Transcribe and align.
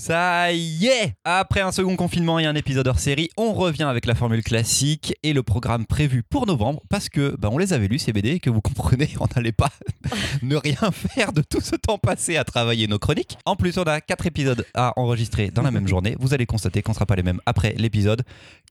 Ça 0.00 0.50
y 0.50 0.86
est 0.86 1.12
Après 1.24 1.60
un 1.60 1.72
second 1.72 1.94
confinement 1.94 2.38
et 2.38 2.46
un 2.46 2.54
épisode 2.54 2.88
hors 2.88 2.98
série, 2.98 3.28
on 3.36 3.52
revient 3.52 3.82
avec 3.82 4.06
la 4.06 4.14
formule 4.14 4.42
classique 4.42 5.12
et 5.22 5.34
le 5.34 5.42
programme 5.42 5.84
prévu 5.84 6.22
pour 6.22 6.46
novembre 6.46 6.80
parce 6.88 7.10
que 7.10 7.36
bah, 7.38 7.50
on 7.52 7.58
les 7.58 7.74
avait 7.74 7.86
lus 7.86 7.98
ces 7.98 8.14
BD 8.14 8.30
et 8.30 8.40
que 8.40 8.48
vous 8.48 8.62
comprenez, 8.62 9.10
on 9.20 9.26
n'allait 9.36 9.52
pas 9.52 9.68
ne 10.42 10.56
rien 10.56 10.90
faire 10.90 11.34
de 11.34 11.42
tout 11.42 11.60
ce 11.60 11.76
temps 11.76 11.98
passé 11.98 12.38
à 12.38 12.44
travailler 12.44 12.88
nos 12.88 12.98
chroniques. 12.98 13.36
En 13.44 13.56
plus, 13.56 13.76
on 13.76 13.82
a 13.82 14.00
quatre 14.00 14.24
épisodes 14.24 14.64
à 14.72 14.98
enregistrer 14.98 15.50
dans 15.50 15.60
la 15.60 15.70
même 15.70 15.86
journée. 15.86 16.16
Vous 16.18 16.32
allez 16.32 16.46
constater 16.46 16.80
qu'on 16.80 16.92
ne 16.92 16.94
sera 16.94 17.04
pas 17.04 17.16
les 17.16 17.22
mêmes 17.22 17.42
après 17.44 17.74
l'épisode 17.76 18.22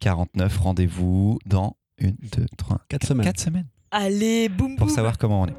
49. 0.02 0.58
Rendez-vous 0.58 1.38
dans 1.46 1.78
une, 2.00 2.16
deux, 2.36 2.48
trois, 2.58 2.80
Quatre 2.90 3.06
semaines. 3.06 3.28
quatre 3.28 3.40
semaines 3.40 3.68
Allez, 3.92 4.50
boum 4.50 4.76
pour 4.78 4.88
boum. 4.88 4.96
savoir 4.96 5.20
comment 5.20 5.44
on 5.44 5.48
est. 5.48 5.56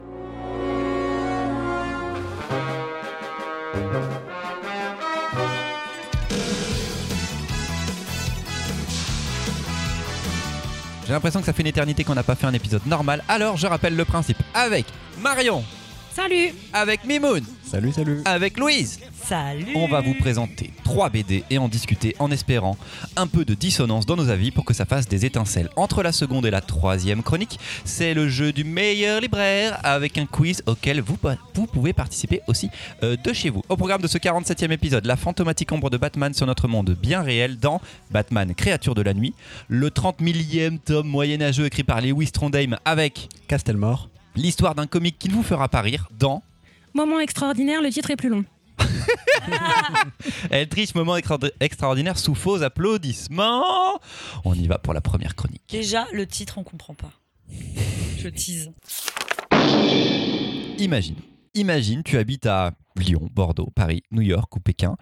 J'ai 11.10 11.14
l'impression 11.14 11.40
que 11.40 11.46
ça 11.46 11.52
fait 11.52 11.62
une 11.62 11.66
éternité 11.66 12.04
qu'on 12.04 12.14
n'a 12.14 12.22
pas 12.22 12.36
fait 12.36 12.46
un 12.46 12.54
épisode 12.54 12.86
normal, 12.86 13.24
alors 13.26 13.56
je 13.56 13.66
rappelle 13.66 13.96
le 13.96 14.04
principe. 14.04 14.36
Avec 14.54 14.86
Marion, 15.20 15.64
Salut. 16.14 16.54
Avec 16.72 17.04
Mimoun, 17.04 17.42
Salut, 17.70 17.92
salut. 17.92 18.20
avec 18.24 18.58
Louise, 18.58 18.98
Salut. 19.22 19.68
on 19.76 19.86
va 19.86 20.00
vous 20.00 20.14
présenter 20.14 20.72
3 20.82 21.08
BD 21.10 21.44
et 21.50 21.58
en 21.58 21.68
discuter 21.68 22.16
en 22.18 22.28
espérant 22.32 22.76
un 23.16 23.28
peu 23.28 23.44
de 23.44 23.54
dissonance 23.54 24.06
dans 24.06 24.16
nos 24.16 24.28
avis 24.28 24.50
pour 24.50 24.64
que 24.64 24.74
ça 24.74 24.84
fasse 24.86 25.06
des 25.06 25.24
étincelles. 25.24 25.68
Entre 25.76 26.02
la 26.02 26.10
seconde 26.10 26.46
et 26.46 26.50
la 26.50 26.62
troisième 26.62 27.22
chronique, 27.22 27.60
c'est 27.84 28.12
le 28.12 28.28
jeu 28.28 28.52
du 28.52 28.64
meilleur 28.64 29.20
libraire 29.20 29.78
avec 29.84 30.18
un 30.18 30.26
quiz 30.26 30.64
auquel 30.66 31.00
vous, 31.00 31.16
vous 31.54 31.66
pouvez 31.68 31.92
participer 31.92 32.40
aussi 32.48 32.70
euh, 33.04 33.16
de 33.22 33.32
chez 33.32 33.50
vous. 33.50 33.62
Au 33.68 33.76
programme 33.76 34.02
de 34.02 34.08
ce 34.08 34.18
47e 34.18 34.72
épisode, 34.72 35.06
la 35.06 35.16
fantomatique 35.16 35.70
ombre 35.70 35.90
de 35.90 35.96
Batman 35.96 36.34
sur 36.34 36.46
notre 36.46 36.66
monde 36.66 36.96
bien 37.00 37.22
réel 37.22 37.56
dans 37.58 37.80
Batman, 38.10 38.52
créature 38.52 38.96
de 38.96 39.02
la 39.02 39.14
nuit, 39.14 39.32
le 39.68 39.92
30 39.92 40.20
millième 40.22 40.80
tome 40.80 41.06
moyenâgeux 41.06 41.66
écrit 41.66 41.84
par 41.84 42.00
Lewis 42.00 42.32
Trondheim 42.32 42.78
avec 42.84 43.28
Castelmore. 43.46 44.08
l'histoire 44.34 44.74
d'un 44.74 44.88
comique 44.88 45.20
qui 45.20 45.28
ne 45.28 45.34
vous 45.34 45.44
fera 45.44 45.68
pas 45.68 45.82
rire 45.82 46.08
dans 46.18 46.42
Moment 46.94 47.20
extraordinaire, 47.20 47.82
le 47.82 47.90
titre 47.90 48.10
est 48.10 48.16
plus 48.16 48.28
long. 48.28 48.44
Elle 50.50 50.68
triche 50.68 50.94
moment 50.94 51.16
extra- 51.16 51.38
extraordinaire 51.60 52.18
sous 52.18 52.34
faux 52.34 52.62
applaudissements. 52.62 53.98
On 54.44 54.54
y 54.54 54.66
va 54.66 54.78
pour 54.78 54.94
la 54.94 55.00
première 55.00 55.34
chronique. 55.34 55.62
Déjà, 55.68 56.06
le 56.12 56.26
titre, 56.26 56.58
on 56.58 56.64
comprend 56.64 56.94
pas. 56.94 57.12
Je 58.18 58.28
tease. 58.28 58.70
Imagine, 60.78 61.16
imagine, 61.54 62.02
tu 62.02 62.16
habites 62.16 62.46
à 62.46 62.72
Lyon, 62.96 63.28
Bordeaux, 63.32 63.70
Paris, 63.74 64.02
New 64.10 64.22
York 64.22 64.54
ou 64.56 64.60
Pékin. 64.60 64.96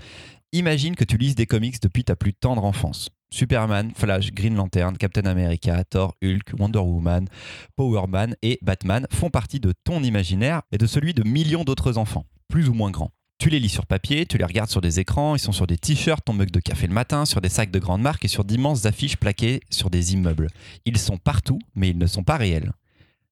Imagine 0.53 0.97
que 0.97 1.05
tu 1.05 1.17
lises 1.19 1.35
des 1.35 1.47
comics 1.47 1.81
depuis 1.81 2.05
ta 2.05 2.17
plus 2.17 2.35
tendre 2.35 2.65
enfance. 2.65 3.11
Superman, 3.31 3.93
Flash, 3.95 4.33
Green 4.33 4.55
Lantern, 4.55 4.97
Captain 4.97 5.27
America, 5.27 5.85
Thor, 5.85 6.15
Hulk, 6.23 6.53
Wonder 6.59 6.79
Woman, 6.79 7.27
Power 7.77 8.07
Man 8.09 8.35
et 8.43 8.59
Batman 8.63 9.07
font 9.11 9.31
partie 9.31 9.61
de 9.61 9.73
ton 9.85 10.03
imaginaire 10.03 10.63
et 10.73 10.79
de 10.79 10.87
celui 10.87 11.15
de 11.15 11.23
millions 11.23 11.65
d'autres 11.65 11.99
enfants, 11.99 12.27
plus 12.49 12.69
ou 12.69 12.75
moins 12.75 12.91
grands. 12.91 13.13
Tu 13.39 13.51
les 13.51 13.61
lis 13.61 13.69
sur 13.69 13.87
papier, 13.87 14.27
tu 14.27 14.37
les 14.37 14.45
regardes 14.45 14.71
sur 14.71 14.81
des 14.81 14.99
écrans, 14.99 15.37
ils 15.37 15.41
sont 15.41 15.53
sur 15.53 15.69
des 15.69 15.79
t-shirts, 15.79 16.25
ton 16.25 16.33
mug 16.33 16.51
de 16.51 16.59
café 16.59 16.89
le 16.89 16.93
matin, 16.93 17.25
sur 17.25 17.41
des 17.41 17.49
sacs 17.49 17.71
de 17.71 17.79
grandes 17.79 18.03
marques 18.03 18.25
et 18.25 18.29
sur 18.29 18.45
d'immenses 18.45 18.85
affiches 18.85 19.17
plaquées 19.17 19.61
sur 19.71 19.91
des 19.91 20.15
immeubles. 20.15 20.49
Ils 20.87 20.99
sont 20.99 21.19
partout, 21.19 21.61
mais 21.77 21.91
ils 21.91 21.99
ne 21.99 22.07
sont 22.07 22.25
pas 22.25 22.37
réels. 22.37 22.73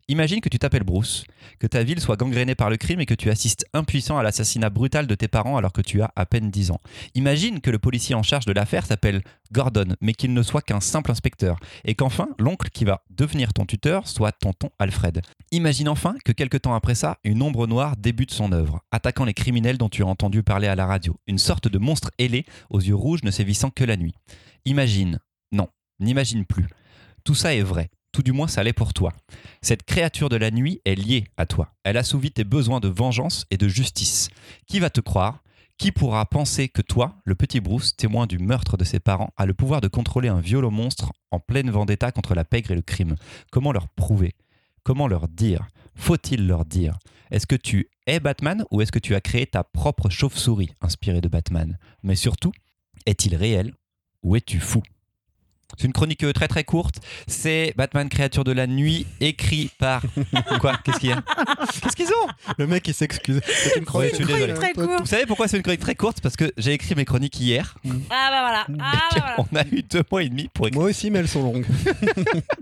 Imagine 0.09 0.41
que 0.41 0.49
tu 0.49 0.61
t'appelles 0.61 0.85
Bruce, 0.85 1.25
que 1.59 1.67
ta 1.67 1.83
ville 1.83 1.99
soit 1.99 2.15
gangrénée 2.15 2.55
par 2.55 2.71
le 2.71 2.77
crime 2.77 3.01
et 3.01 3.07
que 3.07 3.15
tu 3.15 3.29
assistes 3.29 3.67
impuissant 3.73 4.17
à 4.17 4.23
l'assassinat 4.23 4.71
brutal 4.71 5.09
de 5.09 5.17
tes 5.17 5.27
parents 5.27 5.57
alors 5.57 5.73
que 5.73 5.81
tu 5.81 6.01
as 6.01 6.13
à 6.15 6.27
peine 6.27 6.49
10 6.49 6.71
ans. 6.71 6.81
Imagine 7.17 7.61
que 7.61 7.73
le 7.73 7.81
policier 7.81 8.15
en 8.15 8.23
charge 8.23 8.45
de 8.45 8.53
l'affaire 8.53 8.87
s'appelle 8.87 9.23
Gordon, 9.51 9.97
mais 10.01 10.13
qu'il 10.13 10.33
ne 10.33 10.43
soit 10.45 10.63
qu'un 10.63 10.79
simple 10.79 11.11
inspecteur, 11.11 11.59
et 11.85 11.97
qu'enfin, 11.97 12.29
l'oncle 12.39 12.71
qui 12.71 12.85
va 12.85 13.03
devenir 13.11 13.53
ton 13.53 13.67
tuteur 13.67 14.07
soit 14.07 14.31
tonton 14.31 14.71
Alfred. 14.79 15.23
Imagine 15.51 15.89
enfin 15.89 16.15
que 16.25 16.31
quelque 16.31 16.57
temps 16.57 16.75
après 16.75 16.95
ça, 16.95 17.19
une 17.25 17.43
ombre 17.43 17.67
noire 17.67 17.97
débute 17.97 18.31
son 18.31 18.53
œuvre, 18.53 18.85
attaquant 18.93 19.25
les 19.25 19.35
criminels 19.35 19.77
dont 19.77 19.89
tu 19.89 20.05
as 20.05 20.07
entendu 20.07 20.45
parler 20.45 20.69
à 20.69 20.77
la 20.77 20.87
radio, 20.87 21.17
une 21.27 21.39
sorte 21.39 21.67
de 21.67 21.79
monstre 21.79 22.13
ailé 22.19 22.47
aux 22.71 22.81
yeux 22.81 22.95
rouges 22.95 23.25
ne 23.25 23.33
sévissant 23.33 23.71
que 23.71 23.83
la 23.83 23.97
nuit. 23.97 24.15
Imagine, 24.67 25.19
non, 25.51 25.67
n'imagine 25.99 26.45
plus. 26.45 26.69
Tout 27.25 27.35
ça 27.35 27.57
est 27.57 27.63
vrai. 27.63 27.91
Tout 28.17 28.23
du 28.23 28.33
moins, 28.33 28.49
ça 28.49 28.65
l'est 28.65 28.73
pour 28.73 28.95
toi. 28.95 29.13
Cette 29.61 29.83
créature 29.83 30.31
de 30.31 30.37
la 30.37 30.51
nuit 30.51 30.81
est 30.87 30.95
liée 30.95 31.25
à 31.37 31.45
toi. 31.45 31.75
Elle 31.85 31.99
assouvit 31.99 32.31
tes 32.31 32.45
besoins 32.45 32.81
de 32.81 32.89
vengeance 32.89 33.45
et 33.51 33.59
de 33.59 33.69
justice. 33.69 34.31
Qui 34.67 34.81
va 34.81 34.89
te 34.89 35.03
croire? 35.03 35.43
Qui 35.77 35.93
pourra 35.93 36.25
penser 36.25 36.71
que 36.71 36.81
toi, 36.81 37.21
le 37.27 37.35
petit 37.35 37.61
Bruce, 37.61 37.95
témoin 37.95 38.27
du 38.27 38.39
meurtre 38.39 38.79
de 38.79 38.85
ses 38.85 39.01
parents, 39.01 39.35
a 39.37 39.45
le 39.45 39.53
pouvoir 39.53 39.83
de 39.83 39.89
contrôler 39.89 40.31
un 40.31 40.41
violent 40.41 40.71
monstre 40.71 41.13
en 41.31 41.41
pleine 41.41 41.71
vendetta 41.71 42.11
contre 42.11 42.35
la 42.35 42.47
pègre 42.47 42.71
et 42.71 42.75
le 42.75 42.81
crime? 42.81 43.17
Comment 43.53 43.71
leur 43.71 43.87
prouver? 43.87 44.35
Comment 44.83 45.09
leur 45.09 45.29
dire? 45.29 45.67
Faut-il 45.95 46.47
leur 46.47 46.65
dire? 46.65 46.99
Est-ce 47.31 47.47
que 47.47 47.55
tu 47.55 47.91
es 48.07 48.19
Batman 48.19 48.65
ou 48.71 48.81
est-ce 48.81 48.93
que 48.93 48.99
tu 48.99 49.15
as 49.15 49.21
créé 49.21 49.45
ta 49.45 49.63
propre 49.63 50.09
chauve-souris 50.09 50.71
inspirée 50.81 51.21
de 51.21 51.29
Batman? 51.29 51.77
Mais 52.03 52.17
surtout, 52.17 52.53
est-il 53.05 53.37
réel 53.37 53.75
ou 54.23 54.37
es-tu 54.37 54.59
fou? 54.59 54.83
C'est 55.79 55.87
une 55.87 55.93
chronique 55.93 56.23
euh, 56.25 56.33
très 56.33 56.49
très 56.49 56.65
courte. 56.65 56.97
C'est 57.27 57.75
Batman 57.77 58.09
créature 58.09 58.45
de 58.45 58.53
la 58.53 58.67
nuit, 58.67 59.07
écrit 59.21 59.71
par. 59.79 60.03
Quoi? 60.61 60.77
Qu'est-ce 60.85 60.99
qu'il 61.01 61.09
y 61.11 61.13
a? 61.13 61.23
Qu'est-ce 61.83 61.97
qu'ils 61.97 62.09
ont? 62.09 62.29
Le 62.59 62.67
mec, 62.67 62.87
il 62.89 62.95
s'excuse. 62.95 63.41
C'est 63.47 63.77
une 63.79 63.87
suis 64.15 64.25
désolé. 64.25 64.55
Très 64.55 64.73
court. 64.73 64.99
Vous 65.01 65.07
savez 65.07 65.27
pourquoi 65.27 65.49
c'est 65.49 65.57
une 65.57 65.63
chronique 65.63 65.81
très 65.81 65.95
courte? 65.95 66.21
Parce 66.21 66.37
que 66.37 66.53
j'ai 66.57 66.73
écrit 66.73 66.95
mes 66.95 67.05
chroniques 67.05 67.39
hier. 67.41 67.77
Ah 68.11 68.29
bah 68.31 68.41
voilà. 68.41 68.67
Ah 68.81 68.93
bah 69.13 69.35
voilà. 69.37 69.37
On 69.53 69.57
a 69.57 69.65
eu 69.77 69.83
deux 69.83 70.03
mois 70.11 70.23
et 70.23 70.29
demi 70.29 70.49
pour 70.55 70.69
écrire. 70.69 70.81
Moi 70.81 70.91
aussi, 70.91 71.11
mais 71.11 71.19
elles 71.19 71.29
sont 71.29 71.43
longues. 71.43 71.67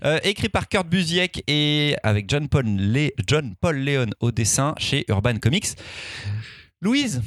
Euh, 0.04 0.18
écrit 0.22 0.48
par 0.50 0.68
Kurt 0.68 0.86
Busiek 0.86 1.42
et 1.46 1.96
avec 2.02 2.28
John 2.28 2.48
Paul, 2.48 2.66
Lé- 2.66 3.14
John 3.26 3.54
Paul 3.60 3.76
Leon 3.78 4.06
au 4.20 4.32
dessin 4.32 4.74
chez 4.76 5.04
Urban 5.08 5.36
Comics. 5.38 5.68
Louise, 6.82 7.22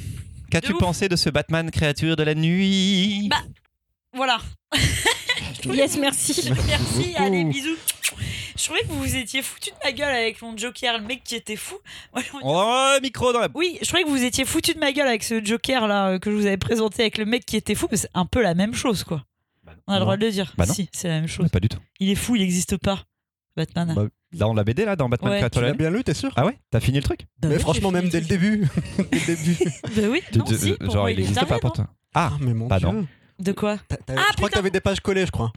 qu'as-tu 0.50 0.74
pensé 0.74 1.08
de 1.08 1.16
ce 1.16 1.28
Batman 1.30 1.70
créature 1.70 2.14
de 2.14 2.22
la 2.22 2.34
nuit? 2.34 3.28
Bah, 3.28 3.42
Voilà. 4.14 4.38
Yes, 5.66 5.98
merci. 5.98 6.50
Merci, 6.66 7.14
allez, 7.16 7.44
bisous. 7.44 7.76
Je 8.56 8.64
trouvais 8.64 8.80
que 8.80 8.86
vous 8.88 8.98
vous 9.00 9.16
étiez 9.16 9.42
foutu 9.42 9.70
de 9.70 9.76
ma 9.84 9.92
gueule 9.92 10.12
avec 10.14 10.42
mon 10.42 10.56
Joker, 10.56 10.98
le 10.98 11.04
mec 11.06 11.22
qui 11.24 11.36
était 11.36 11.56
fou. 11.56 11.76
Moi, 12.12 12.22
Oh, 12.42 12.96
micro 13.02 13.32
dans 13.32 13.38
la 13.40 13.48
Oui, 13.54 13.78
je 13.80 13.86
trouvais 13.86 14.02
que 14.02 14.08
vous 14.08 14.24
étiez 14.24 14.44
foutu 14.44 14.74
de 14.74 14.78
ma 14.80 14.92
gueule 14.92 15.06
avec 15.06 15.22
ce 15.22 15.44
Joker 15.44 15.86
là 15.86 16.08
euh, 16.08 16.18
que 16.18 16.30
je 16.30 16.36
vous 16.36 16.46
avais 16.46 16.56
présenté 16.56 17.02
avec 17.02 17.18
le 17.18 17.24
mec 17.24 17.46
qui 17.46 17.56
était 17.56 17.74
fou, 17.74 17.86
mais 17.90 17.96
c'est 17.96 18.10
un 18.14 18.26
peu 18.26 18.42
la 18.42 18.54
même 18.54 18.74
chose 18.74 19.04
quoi. 19.04 19.24
On 19.86 19.92
a 19.92 19.94
le 19.96 20.00
non. 20.00 20.04
droit 20.06 20.16
de 20.16 20.24
le 20.26 20.32
dire. 20.32 20.52
Bah 20.58 20.66
non. 20.66 20.74
si, 20.74 20.88
c'est 20.92 21.08
la 21.08 21.20
même 21.20 21.28
chose. 21.28 21.48
Pas 21.50 21.60
du 21.60 21.68
tout. 21.68 21.78
Il 22.00 22.10
est 22.10 22.14
fou, 22.14 22.34
il 22.36 22.40
n'existe 22.40 22.76
pas. 22.78 23.04
Batman. 23.56 23.92
Bah, 23.94 24.06
Dans 24.32 24.54
la 24.54 24.64
BD, 24.64 24.84
là, 24.84 24.96
dans 24.96 25.08
Batman 25.08 25.32
Ouais. 25.32 25.50
Tu 25.50 25.60
l'as 25.60 25.72
bien 25.74 25.90
lu, 25.90 26.02
t'es 26.04 26.14
sûr? 26.14 26.32
Ah 26.36 26.46
ouais 26.46 26.58
T'as 26.70 26.80
fini 26.80 26.98
le 26.98 27.02
truc? 27.04 27.20
Bah 27.40 27.48
Mais 27.48 27.56
oui, 27.56 27.60
franchement, 27.60 27.90
même 27.90 28.08
dès 28.08 28.20
le 28.20 28.26
début. 28.26 28.66
dès 29.12 29.18
le 29.36 29.44
début. 29.44 29.64
Bah 29.96 30.02
oui, 30.10 30.22
non, 30.36 30.46
si, 30.46 30.74
Genre, 30.80 31.10
il 31.10 31.16
n'existe 31.18 31.44
pas 31.46 31.58
pour 31.58 31.70
non 31.70 31.74
toi. 31.74 31.86
Ah, 32.14 32.30
Ah, 32.32 32.36
mais 32.40 32.54
mon. 32.54 32.66
Dieu. 32.68 32.88
De 33.38 33.52
quoi 33.52 33.78
T'as- 33.88 33.96
t'as- 33.96 34.14
Ah, 34.16 34.24
je 34.30 34.34
crois 34.34 34.34
que 34.34 34.34
putain. 34.46 34.48
t'avais 34.58 34.70
des 34.70 34.80
pages 34.80 35.00
collées, 35.00 35.26
je 35.26 35.30
crois. 35.30 35.52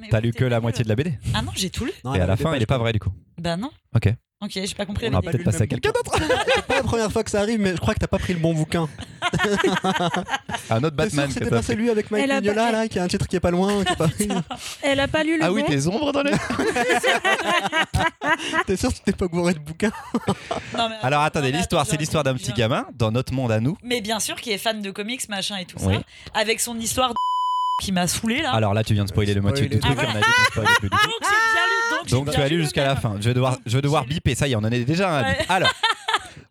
Mais 0.00 0.08
t'as 0.10 0.18
oui, 0.18 0.24
lu 0.24 0.32
t'es 0.32 0.38
que 0.40 0.44
la 0.44 0.56
nul. 0.56 0.62
moitié 0.62 0.84
de 0.84 0.88
la 0.88 0.94
BD. 0.94 1.18
Ah 1.34 1.42
non, 1.42 1.50
j'ai 1.54 1.70
tout 1.70 1.84
lu. 1.84 1.92
Non, 2.04 2.14
Et 2.14 2.20
à 2.20 2.26
la 2.26 2.36
des 2.36 2.42
fin, 2.42 2.50
pages 2.50 2.58
il 2.60 2.62
est 2.62 2.66
pas 2.66 2.74
collées. 2.74 2.82
vrai 2.84 2.92
du 2.92 3.00
coup. 3.00 3.10
Bah 3.38 3.56
non. 3.56 3.70
Ok. 3.94 4.14
Ok, 4.44 4.50
j'ai 4.54 4.74
pas 4.74 4.86
compris 4.86 5.06
On 5.08 5.12
la 5.12 5.18
a 5.18 5.20
BD. 5.20 5.32
peut-être 5.32 5.44
passer 5.44 5.62
à 5.62 5.66
quelqu'un 5.66 5.90
d'autre. 5.90 6.12
C'est 6.54 6.66
pas 6.66 6.76
la 6.76 6.82
première 6.82 7.10
fois 7.10 7.24
que 7.24 7.30
ça 7.30 7.40
arrive, 7.40 7.60
mais 7.60 7.72
je 7.72 7.76
crois 7.80 7.94
que 7.94 8.00
t'as 8.00 8.06
pas 8.06 8.18
pris 8.18 8.34
le 8.34 8.38
bon 8.40 8.52
bouquin. 8.54 8.88
Un 10.70 10.82
autre 10.84 10.96
Batman 10.96 11.30
c'était 11.30 11.50
pas 11.50 11.62
celui 11.62 11.90
avec 11.90 12.10
Mike 12.10 12.24
Elle 12.28 12.36
Mignola, 12.42 12.64
pas- 12.66 12.72
là, 12.72 12.88
qui 12.88 12.98
a 12.98 13.04
un 13.04 13.08
titre 13.08 13.26
qui 13.26 13.36
est 13.36 13.40
pas 13.40 13.50
loin, 13.50 13.84
qui 13.84 13.92
est 13.92 13.96
pas 13.96 14.08
pris. 14.08 14.28
Elle 14.82 15.00
a 15.00 15.08
pas 15.08 15.24
lu 15.24 15.38
le 15.38 15.44
Ah 15.44 15.52
oui, 15.52 15.62
bon. 15.62 15.68
des 15.68 15.88
ombres 15.88 16.12
dans 16.12 16.22
les. 16.22 16.32
T'es 18.66 18.76
sûr 18.76 18.90
que 18.90 18.94
tu 18.96 19.00
t'es 19.02 19.12
pas 19.12 19.26
gouré 19.26 19.54
de 19.54 19.58
bouquin 19.58 19.90
Non, 20.76 20.88
mais 20.88 20.96
Alors 21.02 21.22
attendez, 21.22 21.52
l'histoire, 21.52 21.86
c'est 21.86 21.96
l'histoire 21.96 22.24
d'un 22.24 22.34
petit 22.34 22.52
gamin 22.52 22.86
dans 22.98 23.10
notre 23.10 23.32
monde 23.32 23.52
à 23.52 23.60
nous. 23.60 23.76
Mais 23.82 24.00
bien 24.00 24.20
sûr, 24.20 24.36
qui 24.36 24.50
est 24.52 24.58
fan 24.58 24.80
de 24.82 24.90
comics, 24.90 25.28
machin 25.28 25.56
et 25.58 25.64
tout 25.64 25.76
Oui. 25.82 25.94
ça, 25.96 26.40
avec 26.40 26.60
son 26.60 26.78
histoire 26.78 27.10
de 27.10 27.14
qui 27.80 27.92
m'a 27.92 28.06
saoulé 28.06 28.40
là. 28.42 28.52
Alors 28.52 28.74
là, 28.74 28.84
tu 28.84 28.94
viens 28.94 29.04
de 29.04 29.08
spoiler 29.08 29.34
le 29.34 29.40
moitié 29.40 29.68
du 29.68 29.78
truc. 29.78 29.96
Ah, 29.98 30.04
on 30.06 30.10
a 30.10 30.18
dit 30.18 30.22
qu'on 30.22 30.44
spoilait 30.52 30.74
plus 30.78 30.90
du 30.90 30.96
tout. 30.96 31.08
Donc 31.08 31.20
j'ai 31.22 31.28
bien 31.28 31.64
lu. 31.66 32.10
Donc, 32.10 32.30
tu 32.30 32.40
as 32.40 32.48
lu 32.48 32.62
jusqu'à 32.62 32.84
la 32.84 32.96
fin. 32.96 33.16
Je 33.20 33.28
vais 33.28 33.34
devoir, 33.34 33.58
je 33.66 33.76
vais 33.76 33.82
devoir 33.82 34.04
lu. 34.04 34.10
biper. 34.10 34.34
Ça 34.34 34.46
y 34.46 34.52
est, 34.52 34.56
on 34.56 34.60
en 34.60 34.70
est 34.70 34.84
déjà 34.84 35.20
un. 35.20 35.24
Alors, 35.48 35.72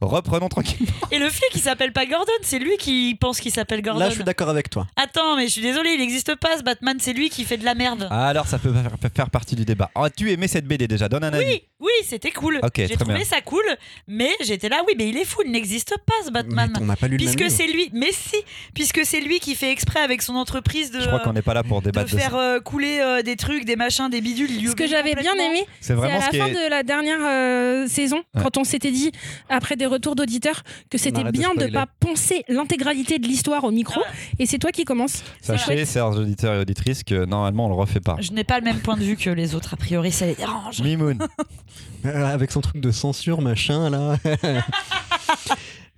reprenons 0.05 0.49
tranquillement. 0.49 0.91
Et 1.11 1.19
le 1.19 1.29
flic, 1.29 1.49
il 1.55 1.61
s'appelle 1.61 1.91
pas 1.93 2.05
Gordon, 2.05 2.31
c'est 2.41 2.59
lui 2.59 2.77
qui 2.77 3.15
pense 3.19 3.39
qu'il 3.39 3.51
s'appelle 3.51 3.81
Gordon. 3.81 3.99
Là, 3.99 4.09
je 4.09 4.15
suis 4.15 4.23
d'accord 4.23 4.49
avec 4.49 4.69
toi. 4.69 4.87
Attends, 4.95 5.35
mais 5.37 5.43
je 5.47 5.51
suis 5.53 5.61
désolé, 5.61 5.91
il 5.91 5.99
n'existe 5.99 6.35
pas 6.35 6.57
ce 6.57 6.63
Batman, 6.63 6.97
c'est 6.99 7.13
lui 7.13 7.29
qui 7.29 7.43
fait 7.43 7.57
de 7.57 7.65
la 7.65 7.75
merde. 7.75 8.07
Alors, 8.11 8.47
ça 8.47 8.59
peut 8.59 8.73
faire, 8.73 9.11
faire 9.15 9.29
partie 9.29 9.55
du 9.55 9.65
débat. 9.65 9.89
As-tu 9.95 10.31
aimé 10.31 10.47
cette 10.47 10.65
BD 10.65 10.87
déjà 10.87 11.09
Donne 11.09 11.23
un 11.23 11.33
avis. 11.33 11.45
Oui, 11.45 11.61
oui, 11.79 11.91
c'était 12.05 12.31
cool. 12.31 12.59
Ok, 12.63 12.71
J'ai 12.77 12.87
très 12.87 12.95
trouvé 12.97 13.15
bien. 13.15 13.23
ça 13.25 13.41
cool, 13.41 13.63
mais 14.07 14.29
j'étais 14.43 14.69
là, 14.69 14.81
oui, 14.87 14.93
mais 14.97 15.09
il 15.09 15.17
est 15.17 15.25
fou, 15.25 15.41
il 15.45 15.51
n'existe 15.51 15.95
pas 16.05 16.13
ce 16.25 16.31
Batman. 16.31 16.71
Mais 16.73 16.81
on 16.81 16.85
n'a 16.85 16.95
pas 16.95 17.07
lu 17.07 17.17
le 17.17 17.25
même 17.25 17.35
Puisque 17.35 17.41
livre. 17.49 17.55
c'est 17.55 17.71
lui, 17.71 17.89
mais 17.93 18.11
si, 18.11 18.37
puisque 18.73 19.05
c'est 19.05 19.19
lui 19.21 19.39
qui 19.39 19.55
fait 19.55 19.71
exprès 19.71 19.99
avec 19.99 20.21
son 20.21 20.35
entreprise 20.35 20.91
de, 20.91 21.01
Je 21.01 21.07
crois 21.07 21.19
qu'on 21.19 21.33
n'est 21.33 21.41
pas 21.41 21.53
là 21.53 21.63
pour 21.63 21.81
de 21.81 21.85
débattre 21.91 22.11
de, 22.11 22.17
faire 22.17 22.31
ça. 22.31 22.39
euh, 22.39 22.59
couler 22.61 22.99
euh, 23.01 23.21
des 23.21 23.35
trucs, 23.35 23.65
des 23.65 23.75
machins, 23.75 24.09
des 24.09 24.21
bidules. 24.21 24.49
il 24.51 24.61
lui 24.61 24.69
Ce 24.69 24.75
que 24.75 24.87
j'avais 24.87 25.13
bien 25.15 25.31
complètement. 25.31 25.51
aimé, 25.51 25.65
C'est 25.81 25.87
c'est 25.87 25.93
vraiment 25.93 26.17
à 26.17 26.21
ce 26.21 26.25
la 26.25 26.31
qui 26.31 26.37
fin 26.39 26.47
est. 26.47 26.65
de 26.65 26.69
la 26.69 26.83
dernière 26.83 27.19
euh, 27.21 27.87
saison, 27.87 28.23
Ouais. 28.35 28.41
quand 28.43 28.57
on 28.57 28.63
s'était 28.63 28.91
dit, 28.91 29.11
après 29.49 29.75
des 29.75 29.85
retours 29.93 30.15
d'auditeurs 30.15 30.63
que 30.89 30.97
c'était 30.97 31.23
bien 31.31 31.49
de 31.49 31.61
spoiler. 31.61 31.71
pas 31.71 31.87
poncer 31.99 32.43
l'intégralité 32.49 33.19
de 33.19 33.27
l'histoire 33.27 33.63
au 33.63 33.71
micro. 33.71 34.01
Et 34.39 34.45
c'est 34.45 34.59
toi 34.59 34.71
qui 34.71 34.83
commence. 34.83 35.23
Sachez, 35.41 35.85
chers 35.85 36.09
auditeurs 36.09 36.55
et 36.55 36.59
auditrices, 36.59 37.03
que 37.03 37.25
normalement 37.25 37.67
on 37.67 37.69
le 37.69 37.75
refait 37.75 37.99
pas. 37.99 38.17
Je 38.19 38.31
n'ai 38.31 38.43
pas 38.43 38.59
le 38.59 38.65
même 38.65 38.79
point 38.79 38.97
de 38.97 39.03
vue 39.03 39.15
que 39.15 39.29
les 39.29 39.55
autres, 39.55 39.73
a 39.73 39.77
priori, 39.77 40.11
ça 40.11 40.25
les 40.25 40.35
dérange. 40.35 40.81
Mimoun. 40.81 41.19
Euh, 42.05 42.25
avec 42.25 42.51
son 42.51 42.61
truc 42.61 42.81
de 42.81 42.91
censure, 42.91 43.41
machin, 43.41 43.89
là. 43.89 44.17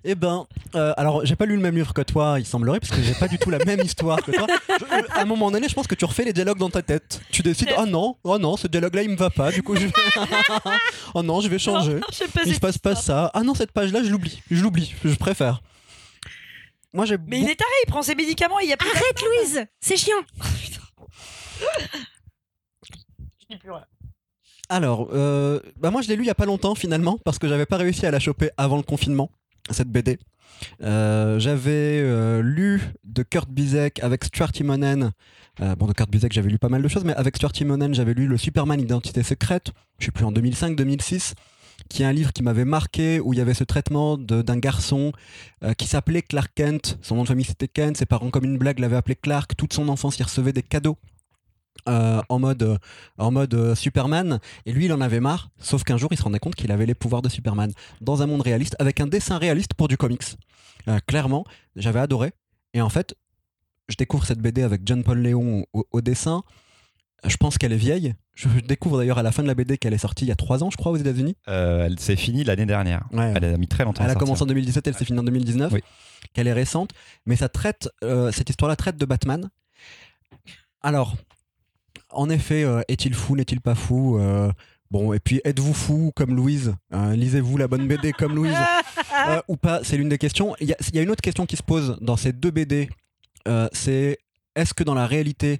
Eh 0.08 0.14
ben, 0.14 0.46
euh, 0.76 0.94
alors 0.96 1.26
j'ai 1.26 1.34
pas 1.34 1.46
lu 1.46 1.56
le 1.56 1.60
même 1.62 1.74
livre 1.74 1.92
que 1.92 2.00
toi, 2.02 2.36
il 2.38 2.46
semblerait, 2.46 2.78
parce 2.78 2.92
que 2.92 3.02
j'ai 3.02 3.14
pas 3.14 3.26
du 3.26 3.38
tout 3.38 3.50
la 3.50 3.58
même 3.64 3.80
histoire 3.80 4.22
que 4.22 4.30
toi. 4.30 4.46
Je- 4.68 5.12
à 5.18 5.22
un 5.22 5.24
moment 5.24 5.50
donné, 5.50 5.68
je 5.68 5.74
pense 5.74 5.86
que 5.88 5.96
tu 5.96 6.04
refais 6.04 6.24
les 6.24 6.32
dialogues 6.32 6.58
dans 6.58 6.70
ta 6.70 6.80
tête. 6.82 7.20
Tu 7.32 7.42
décides, 7.42 7.74
oh 7.76 7.86
non, 7.86 8.16
oh 8.22 8.38
non, 8.38 8.56
ce 8.56 8.68
dialogue-là 8.68 9.02
il 9.02 9.10
me 9.10 9.16
va 9.16 9.30
pas, 9.30 9.50
du 9.50 9.62
coup 9.64 9.74
je 9.74 9.86
vais. 9.86 9.92
oh 11.14 11.22
non, 11.24 11.40
je 11.40 11.48
vais 11.48 11.58
changer. 11.58 11.94
Non, 11.94 12.06
je 12.12 12.16
sais 12.18 12.28
pas 12.28 12.42
Il 12.44 12.50
si- 12.50 12.54
se 12.54 12.60
passe 12.60 12.78
pas 12.78 12.94
ça. 12.94 13.30
Ah 13.34 13.42
non, 13.42 13.54
cette 13.56 13.72
page-là, 13.72 14.04
je 14.04 14.10
l'oublie. 14.10 14.40
Je 14.50 14.62
l'oublie, 14.62 14.94
je 15.04 15.14
préfère. 15.16 15.60
Moi 16.92 17.04
j'ai. 17.04 17.16
Mais 17.26 17.40
il 17.40 17.50
est 17.50 17.56
taré, 17.56 17.68
il 17.84 17.90
prend 17.90 18.02
ses 18.02 18.14
médicaments, 18.14 18.60
il 18.60 18.68
y 18.68 18.72
a 18.72 18.76
plus 18.76 18.88
Arrête, 18.88 19.22
Louise 19.22 19.66
C'est 19.80 19.96
chiant 19.96 20.14
Je 23.40 23.46
dis 23.50 23.56
plus 23.58 23.70
rien. 23.70 23.84
Alors, 24.68 25.08
euh, 25.12 25.60
bah 25.76 25.90
moi 25.90 26.02
je 26.02 26.08
l'ai 26.08 26.16
lu 26.16 26.22
il 26.24 26.26
y 26.26 26.30
a 26.30 26.34
pas 26.34 26.46
longtemps 26.46 26.74
finalement 26.74 27.18
parce 27.24 27.38
que 27.38 27.46
j'avais 27.48 27.66
pas 27.66 27.76
réussi 27.76 28.04
à 28.06 28.10
la 28.10 28.18
choper 28.18 28.50
avant 28.56 28.76
le 28.76 28.82
confinement 28.82 29.30
cette 29.70 29.88
BD. 29.88 30.18
Euh, 30.82 31.38
j'avais 31.38 32.00
euh, 32.00 32.42
lu 32.42 32.80
de 33.04 33.22
Kurt 33.22 33.48
Busiek 33.50 34.02
avec 34.02 34.24
Stuart 34.24 34.52
Timonen. 34.52 35.12
Euh, 35.60 35.74
bon, 35.74 35.86
de 35.86 35.92
Kurt 35.92 36.10
Busiek, 36.10 36.32
j'avais 36.32 36.50
lu 36.50 36.58
pas 36.58 36.68
mal 36.68 36.82
de 36.82 36.88
choses, 36.88 37.04
mais 37.04 37.14
avec 37.14 37.36
Stuart 37.36 37.52
Timonen, 37.52 37.94
j'avais 37.94 38.14
lu 38.14 38.26
le 38.26 38.36
Superman 38.36 38.80
Identité 38.80 39.22
secrète. 39.22 39.72
Je 39.98 40.06
sais 40.06 40.10
plus 40.10 40.24
en 40.24 40.32
2005-2006, 40.32 41.34
qui 41.88 42.02
est 42.02 42.06
un 42.06 42.12
livre 42.12 42.32
qui 42.32 42.42
m'avait 42.42 42.64
marqué 42.64 43.20
où 43.20 43.32
il 43.32 43.38
y 43.38 43.42
avait 43.42 43.54
ce 43.54 43.64
traitement 43.64 44.18
d'un 44.18 44.58
garçon 44.58 45.12
qui 45.78 45.86
s'appelait 45.86 46.22
Clark 46.22 46.52
Kent. 46.54 46.98
Son 47.00 47.16
nom 47.16 47.22
de 47.22 47.28
famille 47.28 47.44
c'était 47.44 47.68
Kent. 47.68 47.96
Ses 47.96 48.06
parents, 48.06 48.30
comme 48.30 48.44
une 48.44 48.58
blague, 48.58 48.78
l'avaient 48.78 48.96
appelé 48.96 49.16
Clark. 49.16 49.56
Toute 49.56 49.72
son 49.72 49.88
enfance, 49.88 50.18
il 50.18 50.22
recevait 50.24 50.52
des 50.52 50.62
cadeaux. 50.62 50.98
Euh, 51.88 52.20
en 52.28 52.38
mode, 52.38 52.62
euh, 52.62 52.78
en 53.18 53.30
mode 53.30 53.54
euh, 53.54 53.74
Superman 53.74 54.40
et 54.64 54.72
lui, 54.72 54.86
il 54.86 54.92
en 54.92 55.00
avait 55.00 55.20
marre, 55.20 55.50
sauf 55.58 55.84
qu'un 55.84 55.96
jour, 55.96 56.08
il 56.12 56.16
se 56.16 56.22
rendait 56.22 56.38
compte 56.38 56.54
qu'il 56.54 56.70
avait 56.72 56.86
les 56.86 56.94
pouvoirs 56.94 57.22
de 57.22 57.28
Superman 57.28 57.72
dans 58.00 58.22
un 58.22 58.26
monde 58.26 58.42
réaliste, 58.42 58.76
avec 58.78 59.00
un 59.00 59.06
dessin 59.06 59.38
réaliste 59.38 59.74
pour 59.74 59.88
du 59.88 59.96
comics. 59.96 60.36
Euh, 60.88 60.98
clairement, 61.06 61.44
j'avais 61.74 62.00
adoré. 62.00 62.32
Et 62.74 62.80
en 62.80 62.88
fait, 62.88 63.14
je 63.88 63.96
découvre 63.96 64.26
cette 64.26 64.40
BD 64.40 64.62
avec 64.62 64.82
John 64.84 65.02
Paul 65.04 65.18
Léon 65.18 65.64
au, 65.72 65.86
au 65.90 66.00
dessin. 66.00 66.42
Je 67.24 67.36
pense 67.36 67.58
qu'elle 67.58 67.72
est 67.72 67.76
vieille. 67.76 68.14
Je 68.34 68.48
découvre 68.60 68.98
d'ailleurs 68.98 69.18
à 69.18 69.22
la 69.22 69.32
fin 69.32 69.42
de 69.42 69.48
la 69.48 69.54
BD 69.54 69.78
qu'elle 69.78 69.94
est 69.94 69.98
sortie 69.98 70.26
il 70.26 70.28
y 70.28 70.32
a 70.32 70.36
trois 70.36 70.62
ans, 70.62 70.70
je 70.70 70.76
crois, 70.76 70.92
aux 70.92 70.96
États-Unis. 70.96 71.36
Elle 71.46 71.98
s'est 71.98 72.16
finie 72.16 72.44
l'année 72.44 72.66
dernière. 72.66 73.04
Ouais. 73.12 73.32
Elle 73.34 73.44
a 73.44 73.56
mis 73.56 73.66
très 73.66 73.84
longtemps 73.84 74.04
Elle 74.04 74.10
a 74.10 74.14
commencé 74.14 74.42
en 74.42 74.46
2017, 74.46 74.86
elle 74.86 74.94
s'est 74.94 75.06
finie 75.06 75.18
en 75.18 75.24
2019. 75.24 75.72
Oui. 75.72 75.80
Qu'elle 76.34 76.46
est 76.46 76.52
récente, 76.52 76.90
mais 77.24 77.36
ça 77.36 77.48
traite, 77.48 77.88
cette 78.32 78.50
histoire-là 78.50 78.76
traite 78.76 78.98
de 78.98 79.06
Batman. 79.06 79.48
Alors, 80.82 81.16
en 82.16 82.28
effet, 82.30 82.64
euh, 82.64 82.80
est-il 82.88 83.14
fou, 83.14 83.36
n'est-il 83.36 83.60
pas 83.60 83.74
fou 83.74 84.18
Euh, 84.18 84.50
Bon, 84.90 85.12
et 85.12 85.18
puis 85.18 85.40
êtes-vous 85.44 85.74
fou 85.74 86.12
comme 86.14 86.34
Louise 86.36 86.72
Euh, 86.94 87.16
Lisez-vous 87.16 87.56
la 87.58 87.66
bonne 87.66 87.88
BD 87.88 88.12
comme 88.12 88.34
Louise 88.36 88.54
Euh, 89.28 89.40
ou 89.48 89.56
pas 89.56 89.80
C'est 89.82 89.96
l'une 89.96 90.08
des 90.08 90.18
questions. 90.18 90.54
Il 90.60 90.68
y, 90.68 90.72
a- 90.72 90.76
il 90.90 90.94
y 90.94 90.98
a 91.00 91.02
une 91.02 91.10
autre 91.10 91.22
question 91.22 91.44
qui 91.46 91.56
se 91.56 91.62
pose 91.62 91.98
dans 92.00 92.16
ces 92.16 92.32
deux 92.32 92.50
BD. 92.52 92.88
euh, 93.48 93.68
c'est 93.72 94.18
est-ce 94.54 94.72
que 94.74 94.84
dans 94.84 94.94
la 94.94 95.06
réalité, 95.06 95.58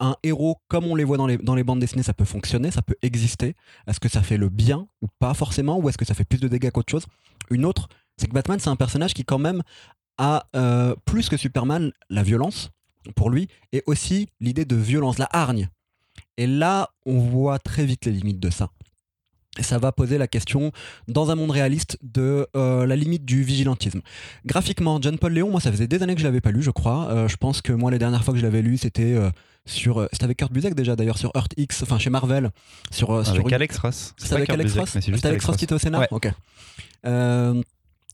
un 0.00 0.16
héros 0.22 0.56
comme 0.68 0.86
on 0.86 0.94
les 0.94 1.04
voit 1.04 1.16
dans 1.18 1.26
les, 1.26 1.36
dans 1.36 1.54
les 1.54 1.62
bandes 1.64 1.78
dessinées, 1.80 2.02
ça 2.02 2.14
peut 2.14 2.24
fonctionner, 2.24 2.70
ça 2.70 2.80
peut 2.82 2.96
exister? 3.02 3.54
Est-ce 3.86 4.00
que 4.00 4.08
ça 4.08 4.22
fait 4.22 4.38
le 4.38 4.48
bien 4.48 4.86
ou 5.02 5.06
pas 5.18 5.34
forcément 5.34 5.78
Ou 5.78 5.88
est-ce 5.90 5.98
que 5.98 6.04
ça 6.06 6.14
fait 6.14 6.24
plus 6.24 6.40
de 6.40 6.48
dégâts 6.48 6.70
qu'autre 6.70 6.90
chose? 6.90 7.06
Une 7.50 7.64
autre, 7.66 7.88
c'est 8.16 8.26
que 8.28 8.32
Batman, 8.32 8.58
c'est 8.58 8.70
un 8.70 8.76
personnage 8.76 9.12
qui 9.14 9.24
quand 9.24 9.38
même 9.38 9.62
a 10.18 10.44
plus 11.04 11.28
que 11.28 11.36
Superman 11.36 11.92
la 12.08 12.22
violence 12.22 12.70
pour 13.14 13.30
lui 13.30 13.48
et 13.72 13.82
aussi 13.86 14.28
l'idée 14.40 14.64
de 14.64 14.76
violence, 14.76 15.18
la 15.18 15.28
hargne. 15.32 15.68
Et 16.36 16.46
là, 16.46 16.90
on 17.06 17.18
voit 17.18 17.58
très 17.58 17.84
vite 17.84 18.06
les 18.06 18.12
limites 18.12 18.40
de 18.40 18.50
ça. 18.50 18.70
Et 19.58 19.62
ça 19.62 19.78
va 19.78 19.92
poser 19.92 20.16
la 20.16 20.26
question, 20.26 20.72
dans 21.08 21.30
un 21.30 21.34
monde 21.34 21.50
réaliste, 21.50 21.98
de 22.00 22.46
euh, 22.56 22.86
la 22.86 22.96
limite 22.96 23.26
du 23.26 23.42
vigilantisme. 23.42 24.00
Graphiquement, 24.46 24.98
John 25.02 25.18
Paul 25.18 25.32
Léon, 25.32 25.50
moi, 25.50 25.60
ça 25.60 25.70
faisait 25.70 25.86
des 25.86 26.02
années 26.02 26.14
que 26.14 26.20
je 26.20 26.24
l'avais 26.26 26.40
pas 26.40 26.52
lu, 26.52 26.62
je 26.62 26.70
crois. 26.70 27.10
Euh, 27.10 27.28
je 27.28 27.36
pense 27.36 27.60
que 27.60 27.74
moi, 27.74 27.90
les 27.90 27.98
dernières 27.98 28.24
fois 28.24 28.32
que 28.32 28.40
je 28.40 28.44
l'avais 28.44 28.62
lu, 28.62 28.78
c'était 28.78 29.12
euh, 29.12 29.30
sur. 29.66 30.08
C'était 30.10 30.24
avec 30.24 30.38
Kurt 30.38 30.52
Busiek 30.52 30.74
déjà, 30.74 30.96
d'ailleurs, 30.96 31.18
sur 31.18 31.32
Earth 31.34 31.52
X, 31.58 31.82
enfin 31.82 31.98
chez 31.98 32.08
Marvel. 32.08 32.50
Sur, 32.90 33.26
sur 33.26 33.34
Avec 33.34 33.52
Alex 33.52 33.76
Ross. 33.76 34.14
c'est 34.16 34.32
avec 34.32 34.48
Alex 34.48 34.74
Ross 34.74 34.88
C'était 34.98 35.26
Alex 35.26 35.44
Ross 35.44 35.56
qui 35.58 35.64
était 35.64 35.74
au 35.74 35.78
Sénat 35.78 36.00
Ouais. 36.00 36.08
Ok. 36.10 36.30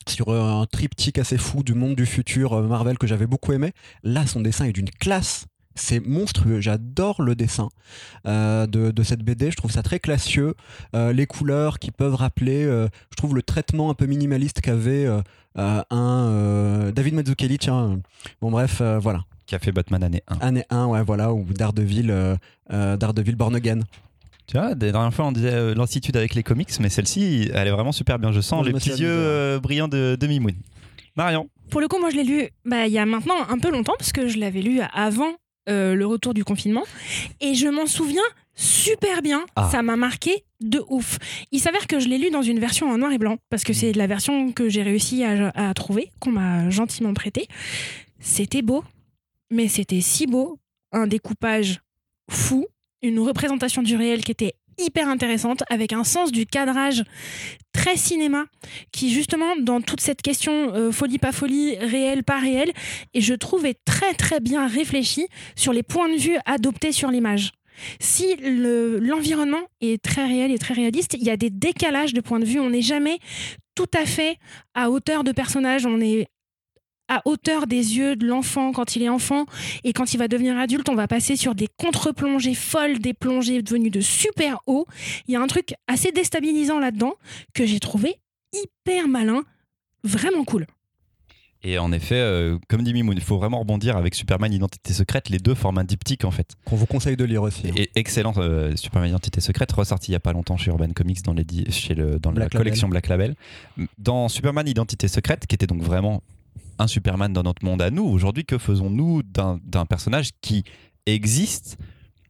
Sur 0.06 0.31
un 0.31 0.65
triptyque 0.67 1.19
assez 1.19 1.37
fou 1.39 1.62
du 1.62 1.75
monde 1.75 1.95
du 1.95 2.06
futur 2.06 2.55
euh, 2.55 2.62
Marvel 2.67 2.99
que 2.99 3.06
j'avais 3.06 3.27
beaucoup 3.27 3.53
aimé. 3.53 3.73
Là, 4.03 4.27
son 4.27 4.41
dessin 4.41 4.65
est 4.65 4.73
d'une 4.73 4.91
classe. 4.91 5.47
C'est 5.75 6.00
monstrueux. 6.00 6.61
J'adore 6.61 7.23
le 7.23 7.35
dessin 7.37 7.69
euh, 8.27 8.67
de, 8.67 8.91
de 8.91 9.03
cette 9.03 9.23
BD. 9.23 9.50
Je 9.50 9.56
trouve 9.56 9.71
ça 9.71 9.83
très 9.83 10.00
classieux. 10.00 10.55
Euh, 10.95 11.12
les 11.12 11.27
couleurs 11.27 11.79
qui 11.79 11.91
peuvent 11.93 12.17
rappeler, 12.17 12.65
euh, 12.65 12.89
je 13.11 13.17
trouve 13.17 13.35
le 13.35 13.43
traitement 13.43 13.91
un 13.91 13.95
peu 13.95 14.06
minimaliste 14.06 14.61
qu'avait 14.61 15.06
un 15.56 16.91
David 16.95 17.15
Mazzucchelli. 17.15 17.59
Tiens, 17.59 18.00
bon 18.41 18.50
bref, 18.50 18.83
voilà. 19.00 19.25
Qui 19.47 19.55
a 19.55 19.59
fait 19.59 19.73
Batman 19.73 20.03
année 20.03 20.23
1. 20.29 20.39
Année 20.41 20.65
1, 20.69 20.87
ouais, 20.87 21.03
voilà, 21.03 21.33
ou 21.33 21.45
Daredevil, 21.45 22.12
Daredevil 22.69 23.37
Born 23.37 23.55
Again. 23.55 23.81
Tu 24.49 24.56
vois, 24.56 24.71
la 24.71 24.75
dernière 24.75 25.12
fois 25.12 25.27
on 25.27 25.33
disait 25.33 25.53
euh, 25.53 25.75
l'institut 25.75 26.11
avec 26.17 26.35
les 26.35 26.43
comics, 26.43 26.71
mais 26.81 26.89
celle-ci, 26.89 27.50
elle 27.53 27.69
est 27.69 27.71
vraiment 27.71 27.93
super 27.93 28.19
bien. 28.19 28.33
Je 28.33 28.41
sens 28.41 28.65
les 28.67 28.73
petits 28.73 28.91
yeux 28.91 29.06
euh, 29.06 29.61
brillants 29.61 29.89
de, 29.89 30.17
de 30.19 30.27
Mimoun. 30.27 30.55
Marion. 31.17 31.50
Pour 31.71 31.83
le 31.83 31.89
coup, 31.89 31.99
moi, 31.99 32.09
je 32.09 32.17
l'ai 32.17 32.25
lu 32.25 32.49
bah, 32.65 32.87
il 32.87 32.93
y 32.93 32.99
a 32.99 33.05
maintenant 33.05 33.35
un 33.49 33.59
peu 33.59 33.71
longtemps, 33.71 33.93
parce 33.99 34.11
que 34.11 34.27
je 34.27 34.39
l'avais 34.39 34.62
lu 34.62 34.81
avant 34.95 35.33
euh, 35.69 35.95
le 35.95 36.06
retour 36.06 36.33
du 36.33 36.45
confinement. 36.45 36.85
Et 37.43 37.55
je 37.55 37.69
m'en 37.69 37.85
souviens 37.85 38.23
super 38.55 39.21
bien. 39.21 39.45
Ah. 39.55 39.69
Ça 39.71 39.83
m'a 39.83 39.97
marqué 39.97 40.45
de 40.62 40.83
ouf. 40.89 41.19
Il 41.53 41.61
s'avère 41.61 41.87
que 41.87 42.00
je 42.00 42.09
l'ai 42.09 42.17
lu 42.17 42.31
dans 42.31 42.41
une 42.41 42.59
version 42.59 42.89
en 42.89 42.97
noir 42.97 43.12
et 43.12 43.19
blanc, 43.19 43.37
parce 43.50 43.65
que 43.65 43.75
c'est 43.75 43.93
la 43.93 44.06
version 44.06 44.53
que 44.53 44.71
j'ai 44.71 44.83
réussi 44.83 45.25
à, 45.25 45.50
à 45.55 45.75
trouver, 45.75 46.11
qu'on 46.21 46.33
m'a 46.33 46.71
gentiment 46.71 47.12
prêtée. 47.12 47.49
C'était 48.19 48.62
beau, 48.62 48.83
mais 49.50 49.69
c'était 49.69 50.00
si 50.00 50.27
beau. 50.27 50.59
Un 50.91 51.06
découpage 51.06 51.81
fou, 52.31 52.67
une 53.03 53.19
représentation 53.21 53.83
du 53.83 53.97
réel 53.97 54.25
qui 54.25 54.33
était 54.33 54.55
hyper 54.81 55.09
intéressante, 55.09 55.65
avec 55.71 55.93
un 55.93 56.05
sens 56.05 56.31
du 56.31 56.47
cadrage 56.47 57.03
très 57.73 57.97
cinéma, 57.97 58.45
qui 58.93 59.11
justement, 59.12 59.56
dans 59.61 59.81
toute 59.81 60.00
cette 60.00 60.23
question 60.23 60.73
euh, 60.73 60.93
folie 60.93 61.19
pas 61.19 61.33
folie, 61.33 61.77
réel 61.79 62.23
pas 62.23 62.39
réel, 62.39 62.71
et 63.12 63.21
je 63.21 63.35
trouvais 63.35 63.75
très 63.85 64.15
très 64.15 64.39
bien 64.39 64.69
réfléchi 64.69 65.27
sur 65.57 65.73
les 65.73 65.83
points 65.83 66.09
de 66.09 66.17
vue 66.17 66.37
adoptés 66.47 66.93
sur 66.93 67.11
l'image. 67.11 67.50
Si 68.00 68.37
le- 68.37 68.99
l'environnement 68.99 69.62
est 69.81 70.02
très 70.02 70.26
réel 70.26 70.52
et 70.52 70.59
très 70.59 70.75
réaliste, 70.75 71.14
il 71.19 71.25
y 71.25 71.31
a 71.31 71.37
des 71.37 71.50
décalages 71.50 72.12
de 72.14 72.21
points 72.21 72.40
de 72.40 72.45
vue. 72.45 72.59
On 72.61 72.71
n'est 72.71 72.83
jamais 72.83 73.19
tout 73.75 73.90
à 73.95 74.05
fait 74.05 74.37
à 74.75 74.90
hauteur 74.90 75.23
de 75.23 75.31
personnage. 75.33 75.87
On 75.87 76.00
est 76.00 76.26
à 77.09 77.23
hauteur 77.25 77.67
des 77.67 77.97
yeux 77.97 78.17
de 78.17 78.27
l'enfant 78.27 78.73
quand 78.73 78.97
il 78.97 79.03
est 79.03 79.09
enfant 79.09 79.47
et 79.85 79.93
quand 79.93 80.12
il 80.15 80.19
va 80.19 80.29
devenir 80.29 80.57
adulte, 80.59 80.88
on 80.88 80.95
va 80.95 81.09
passer 81.09 81.37
sur 81.37 81.55
des 81.55 81.69
contre-plongées 81.79 82.55
folles, 82.55 82.99
des 82.99 83.15
plongées 83.15 83.62
devenues 83.62 83.91
de 83.91 84.00
super 84.00 84.61
haut. 84.67 84.87
Il 85.27 85.33
y 85.33 85.37
a 85.37 85.41
un 85.41 85.47
truc 85.47 85.75
assez 85.87 86.12
déstabilisant 86.12 86.79
là-dedans 86.79 87.15
que 87.55 87.67
j'ai 87.67 87.81
trouvé 87.81 88.17
hyper 88.53 89.09
malin, 89.09 89.43
vraiment 90.05 90.45
cool. 90.45 90.67
Et 91.65 91.77
en 91.79 91.91
effet, 91.91 92.15
euh, 92.15 92.57
comme 92.69 92.83
dit 92.83 92.93
Mimoun, 92.95 93.17
il 93.17 93.23
faut 93.23 93.37
vraiment 93.37 93.59
rebondir 93.59 93.97
avec 93.97 94.15
Superman 94.15 94.53
Identité 94.53 94.93
Secrète. 94.93 95.29
Les 95.29 95.38
deux 95.38 95.57
forment 95.57 95.79
un 95.79 95.85
diptyque 95.85 96.25
en 96.25 96.31
fait. 96.31 96.55
Qu'on 96.65 96.77
vous 96.77 96.87
conseille 96.87 97.17
de 97.17 97.25
lire 97.25 97.43
aussi. 97.43 97.67
hein. 97.67 97.73
Et 97.77 97.91
excellent 97.97 98.33
euh, 98.37 98.77
Superman 98.77 99.11
Identité 99.11 99.41
Secrète, 99.41 99.73
ressorti 99.73 100.12
il 100.12 100.12
y 100.12 100.17
a 100.17 100.21
pas 100.21 100.33
longtemps 100.33 100.57
chez 100.57 100.71
Urban 100.71 100.91
Comics 100.95 101.23
dans, 101.23 101.33
les 101.33 101.45
chez 101.71 101.95
le, 101.95 102.21
dans 102.21 102.31
la 102.31 102.43
Label. 102.45 102.59
collection 102.59 102.88
Black 102.88 103.09
Label. 103.09 103.35
Dans 103.99 104.29
Superman 104.29 104.69
Identité 104.69 105.09
Secrète, 105.09 105.47
qui 105.49 105.57
était 105.57 105.67
donc 105.67 105.83
vraiment 105.83 106.23
un 106.78 106.87
Superman 106.87 107.32
dans 107.32 107.42
notre 107.42 107.64
monde 107.64 107.82
à 107.82 107.90
nous, 107.90 108.04
aujourd'hui, 108.04 108.44
que 108.44 108.58
faisons-nous 108.58 109.23
d'un 109.23 109.87
personnage 109.87 110.30
qui 110.40 110.64
existe 111.06 111.78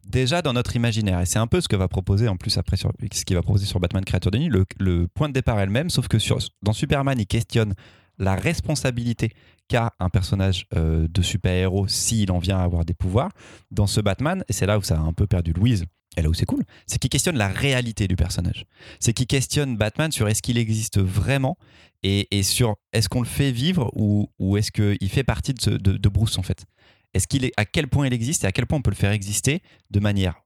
déjà 0.05 0.41
dans 0.41 0.53
notre 0.53 0.75
imaginaire? 0.75 1.21
Et 1.21 1.25
c'est 1.25 1.39
un 1.39 1.47
peu 1.47 1.61
ce 1.61 1.67
que 1.67 1.75
va 1.75 1.87
proposer 1.87 2.27
en 2.27 2.37
plus 2.37 2.57
après 2.57 2.77
ce 2.77 3.25
qu'il 3.25 3.35
va 3.35 3.41
proposer 3.41 3.65
sur 3.65 3.79
Batman 3.79 4.03
Créature 4.03 4.31
de 4.31 4.37
nuit. 4.37 4.49
Le, 4.79 5.07
point 5.07 5.29
de 5.29 5.33
départ 5.33 5.59
est 5.59 5.65
le 5.65 5.71
même, 5.71 5.89
sauf 5.89 6.07
que 6.07 6.17
dans 6.61 6.73
Superman, 6.73 7.19
il 7.19 7.27
questionne 7.27 7.73
la 8.17 8.35
responsabilité 8.35 9.31
qu'a 9.69 9.93
un 9.99 10.09
personnage 10.09 10.65
euh, 10.75 11.07
de 11.09 11.21
super-héros 11.21 11.87
s'il 11.87 12.31
en 12.31 12.39
vient 12.39 12.57
à 12.57 12.63
avoir 12.63 12.85
des 12.85 12.93
pouvoirs. 12.93 13.31
Dans 13.71 13.87
ce 13.87 14.01
Batman, 14.01 14.43
et 14.49 14.53
c'est 14.53 14.65
là 14.65 14.77
où 14.77 14.83
ça 14.83 14.97
a 14.97 14.99
un 14.99 15.13
peu 15.13 15.27
perdu 15.27 15.53
Louise, 15.53 15.85
et 16.17 16.21
là 16.21 16.29
où 16.29 16.33
c'est 16.33 16.45
cool, 16.45 16.63
c'est 16.87 16.99
qu'il 16.99 17.09
questionne 17.09 17.37
la 17.37 17.47
réalité 17.47 18.07
du 18.07 18.15
personnage. 18.15 18.65
C'est 18.99 19.13
qu'il 19.13 19.27
questionne 19.27 19.77
Batman 19.77 20.11
sur 20.11 20.27
est-ce 20.27 20.41
qu'il 20.41 20.57
existe 20.57 20.99
vraiment 20.99 21.57
et, 22.03 22.27
et 22.37 22.43
sur 22.43 22.75
est-ce 22.93 23.09
qu'on 23.09 23.21
le 23.21 23.27
fait 23.27 23.51
vivre 23.51 23.91
ou, 23.95 24.29
ou 24.39 24.57
est-ce 24.57 24.71
qu'il 24.71 25.09
fait 25.09 25.23
partie 25.23 25.53
de, 25.53 25.77
de, 25.77 25.97
de 25.97 26.09
Bruce 26.09 26.37
en 26.37 26.43
fait. 26.43 26.65
Est-ce 27.13 27.27
qu'il 27.27 27.45
est 27.45 27.51
à 27.57 27.65
quel 27.65 27.87
point 27.87 28.07
il 28.07 28.13
existe 28.13 28.43
et 28.43 28.47
à 28.47 28.51
quel 28.51 28.65
point 28.65 28.77
on 28.77 28.81
peut 28.81 28.91
le 28.91 28.95
faire 28.95 29.11
exister 29.11 29.61
de 29.91 29.99
manière 29.99 30.41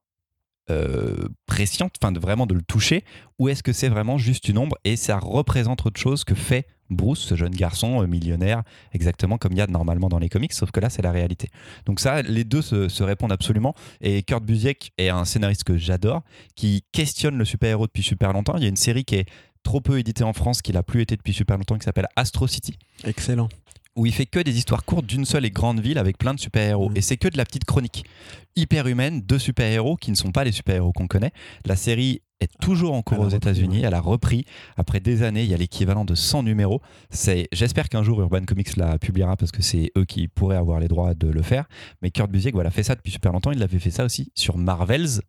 euh, 0.70 1.28
presciente, 1.46 1.96
enfin 2.02 2.14
de 2.14 2.20
vraiment 2.20 2.46
de 2.46 2.54
le 2.54 2.62
toucher, 2.62 3.04
ou 3.38 3.50
est-ce 3.50 3.64
que 3.64 3.74
c'est 3.74 3.90
vraiment 3.90 4.18
juste 4.18 4.48
une 4.48 4.58
ombre 4.58 4.78
et 4.86 4.96
ça 4.96 5.18
représente 5.18 5.86
autre 5.86 6.00
chose 6.00 6.24
que 6.24 6.36
fait 6.36 6.68
Bruce, 6.96 7.20
ce 7.20 7.36
jeune 7.36 7.54
garçon 7.54 8.02
euh, 8.02 8.08
millionnaire, 8.08 8.64
exactement 8.94 9.38
comme 9.38 9.54
il 9.54 9.58
y 9.58 9.62
a 9.62 9.68
normalement 9.68 10.10
dans 10.10 10.20
les 10.20 10.30
comics, 10.30 10.54
sauf 10.54 10.72
que 10.72 10.80
là 10.80 10.90
c'est 10.90 11.02
la 11.02 11.12
réalité. 11.12 11.50
Donc 11.86 12.00
ça, 12.00 12.22
les 12.22 12.44
deux 12.44 12.62
se, 12.62 12.90
se 12.90 13.04
répondent 13.04 13.32
absolument. 13.32 13.74
Et 14.02 14.24
Kurt 14.24 14.44
Busiek 14.44 14.92
est 14.98 15.10
un 15.10 15.26
scénariste 15.26 15.64
que 15.64 15.78
j'adore, 15.78 16.22
qui 16.56 16.84
questionne 16.92 17.38
le 17.38 17.46
super-héros 17.46 17.88
depuis 17.88 18.04
super 18.04 18.34
longtemps. 18.34 18.56
Il 18.58 18.64
y 18.64 18.66
a 18.66 18.70
une 18.70 18.76
série 18.76 19.06
qui 19.06 19.16
est 19.16 19.26
trop 19.64 19.82
peu 19.82 19.98
éditée 19.98 20.24
en 20.24 20.34
France, 20.34 20.62
qui 20.62 20.72
l'a 20.72 20.84
plus 20.84 21.02
été 21.02 21.16
depuis 21.16 21.34
super 21.34 21.58
longtemps, 21.58 21.78
qui 21.78 21.86
s'appelle 21.86 22.08
Astro 22.16 22.48
City 22.48 22.78
Excellent. 23.06 23.48
où 23.96 24.06
il 24.06 24.14
fait 24.14 24.26
que 24.26 24.40
des 24.40 24.58
histoires 24.58 24.84
courtes 24.84 25.06
d'une 25.06 25.26
seule 25.26 25.46
et 25.46 25.52
grande 25.52 25.80
ville 25.80 25.98
avec 25.98 26.18
plein 26.18 26.34
de 26.34 26.40
super-héros. 26.40 26.90
Mhm. 26.90 26.98
Et 26.98 27.02
c'est 27.02 27.18
que 27.18 27.28
de 27.28 27.38
la 27.38 27.46
petite 27.46 27.64
chronique 27.66 28.04
hyper 28.56 28.88
humaine 28.88 29.22
de 29.26 29.38
super-héros 29.38 29.96
qui 29.96 30.12
ne 30.12 30.16
sont 30.16 30.32
pas 30.32 30.44
les 30.44 30.52
super-héros 30.52 30.92
qu'on 30.92 31.08
connaît. 31.08 31.32
La 31.66 31.76
série 31.76 32.22
est 32.44 32.60
toujours 32.62 32.94
en 32.94 33.02
cours 33.02 33.20
aux 33.20 33.30
États-Unis. 33.30 33.82
Elle 33.84 33.94
a 33.94 34.00
repris 34.02 34.46
après 34.78 35.00
des 35.00 35.24
années. 35.24 35.44
Il 35.44 35.50
y 35.50 35.54
a 35.54 35.58
l'équivalent 35.58 36.06
de 36.06 36.16
100 36.16 36.44
numéros. 36.44 36.82
C'est, 37.10 37.48
j'espère 37.52 37.90
qu'un 37.90 38.04
jour 38.04 38.22
Urban 38.22 38.44
Comics 38.46 38.76
la 38.78 38.98
publiera 39.00 39.36
parce 39.36 39.52
que 39.52 39.62
c'est 39.62 39.92
eux 39.98 40.06
qui 40.06 40.28
pourraient 40.28 40.58
avoir 40.58 40.80
les 40.80 40.88
droits 40.88 41.14
de 41.14 41.28
le 41.28 41.42
faire. 41.42 41.66
Mais 42.02 42.12
Kurt 42.12 42.30
Busiek, 42.30 42.54
voilà, 42.54 42.72
fait 42.72 42.84
ça 42.84 42.96
depuis 42.96 43.12
super 43.12 43.32
longtemps. 43.32 43.52
Il 43.52 43.62
avait 43.64 43.80
fait 43.80 43.92
ça 43.92 44.06
aussi 44.06 44.32
sur 44.36 44.58
Marvels 44.58 45.22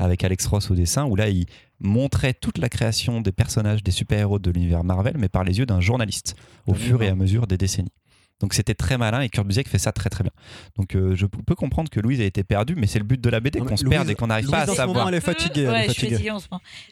avec 0.00 0.22
Alex 0.22 0.46
Ross 0.46 0.70
au 0.70 0.74
dessin, 0.74 1.06
où 1.06 1.16
là, 1.16 1.28
il 1.28 1.46
montrait 1.80 2.34
toute 2.34 2.58
la 2.58 2.68
création 2.68 3.20
des 3.20 3.32
personnages 3.32 3.82
des 3.82 3.90
super-héros 3.90 4.38
de 4.38 4.50
l'univers 4.50 4.84
Marvel, 4.84 5.16
mais 5.18 5.28
par 5.28 5.44
les 5.44 5.58
yeux 5.58 5.66
d'un 5.66 5.80
journaliste, 5.80 6.36
au 6.66 6.72
Ah, 6.74 6.78
fur 6.78 7.02
et 7.02 7.08
à 7.08 7.14
mesure 7.14 7.46
des 7.46 7.56
décennies. 7.58 7.90
Donc 8.42 8.52
c'était 8.54 8.74
très 8.74 8.98
malin 8.98 9.20
et 9.20 9.28
Kurt 9.30 9.46
Busiek 9.46 9.68
fait 9.68 9.78
ça 9.78 9.92
très 9.92 10.10
très 10.10 10.24
bien. 10.24 10.32
Donc 10.76 10.94
euh, 10.94 11.14
je 11.14 11.26
peux 11.26 11.54
comprendre 11.54 11.88
que 11.88 12.00
Louise 12.00 12.20
a 12.20 12.24
été 12.24 12.42
perdue, 12.44 12.74
mais 12.76 12.86
c'est 12.86 12.98
le 12.98 13.04
but 13.04 13.20
de 13.20 13.30
la 13.30 13.40
BD 13.40 13.60
qu'on 13.60 13.76
se 13.76 13.84
Louise- 13.84 13.90
perde 13.96 14.10
et 14.10 14.14
qu'on 14.16 14.26
n'arrive 14.26 14.50
pas 14.50 14.62
à 14.62 14.66
savoir. 14.66 14.88
moment, 14.88 15.08
elle 15.08 15.14
est 15.14 15.20
fatiguée. 15.20 15.66
Ouais. 15.68 15.86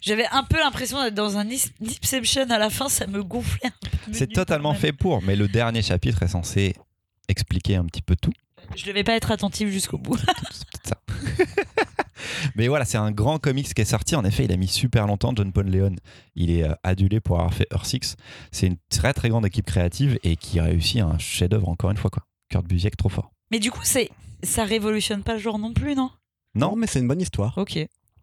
J'avais 0.01 0.27
un 0.31 0.45
peu 0.45 0.59
l'impression 0.59 1.03
d'être 1.03 1.15
dans 1.15 1.37
un 1.37 1.47
is- 1.49 1.73
Inception 2.03 2.49
à 2.51 2.59
la 2.59 2.71
fin, 2.71 2.89
ça 2.89 3.07
me 3.07 3.23
gonflait 3.23 3.67
un 3.69 3.89
peu. 4.07 4.13
C'est 4.13 4.33
totalement 4.33 4.75
fait 4.75 4.93
pour, 4.93 5.23
mais 5.23 5.37
le 5.37 5.49
dernier 5.49 5.83
chapitre 5.83 6.23
est 6.23 6.29
censé 6.29 6.75
expliquer 7.29 7.77
un 7.77 7.85
petit 7.85 8.03
peu 8.03 8.17
tout. 8.17 8.33
Je 8.77 8.85
devais 8.87 9.03
pas 9.05 9.15
être 9.15 9.31
attentive 9.33 9.69
jusqu'au 9.71 9.99
bout. 9.99 10.17
C'est 10.53 10.69
peut-être 10.69 10.89
ça. 10.89 11.85
Mais 12.57 12.69
voilà, 12.69 12.85
c'est 12.85 12.99
un 12.99 13.11
grand 13.13 13.39
comics 13.39 13.73
qui 13.73 13.81
est 13.81 13.85
sorti. 13.85 14.15
En 14.17 14.25
effet, 14.25 14.45
il 14.45 14.53
a 14.53 14.57
mis 14.57 14.69
super 14.69 15.07
longtemps. 15.07 15.33
John 15.35 15.53
Paul 15.53 15.67
Leon, 15.71 15.97
il 16.35 16.51
est 16.51 16.65
euh, 16.65 16.75
adulé 16.83 17.21
pour 17.21 17.39
avoir 17.39 17.55
fait 17.55 17.67
Earth 17.73 17.87
Six. 17.87 18.17
C'est 18.53 18.67
une 18.67 18.77
très 18.91 19.13
très 19.13 19.29
grande 19.29 19.47
équipe 19.47 19.67
créative 19.67 20.19
et 20.23 20.37
qui 20.37 20.61
réussit 20.61 21.01
un 21.01 21.19
chef-d'œuvre 21.19 21.69
encore 21.69 21.91
une 21.91 21.97
fois. 21.97 22.11
Quoi. 22.11 22.23
Kurt 22.51 22.67
Busiek, 22.67 22.97
trop 22.97 23.09
fort. 23.09 23.31
Mais 23.51 23.59
du 23.59 23.71
coup, 23.71 23.81
c'est 23.85 24.11
ça 24.43 24.65
révolutionne 24.65 25.23
pas 25.23 25.35
le 25.35 25.39
genre 25.41 25.59
non 25.59 25.73
plus, 25.73 25.95
non? 25.95 26.11
Non, 26.55 26.75
mais 26.77 26.87
c'est 26.87 26.99
une 27.01 27.09
bonne 27.09 27.21
histoire. 27.21 27.57
Ok. 27.59 27.79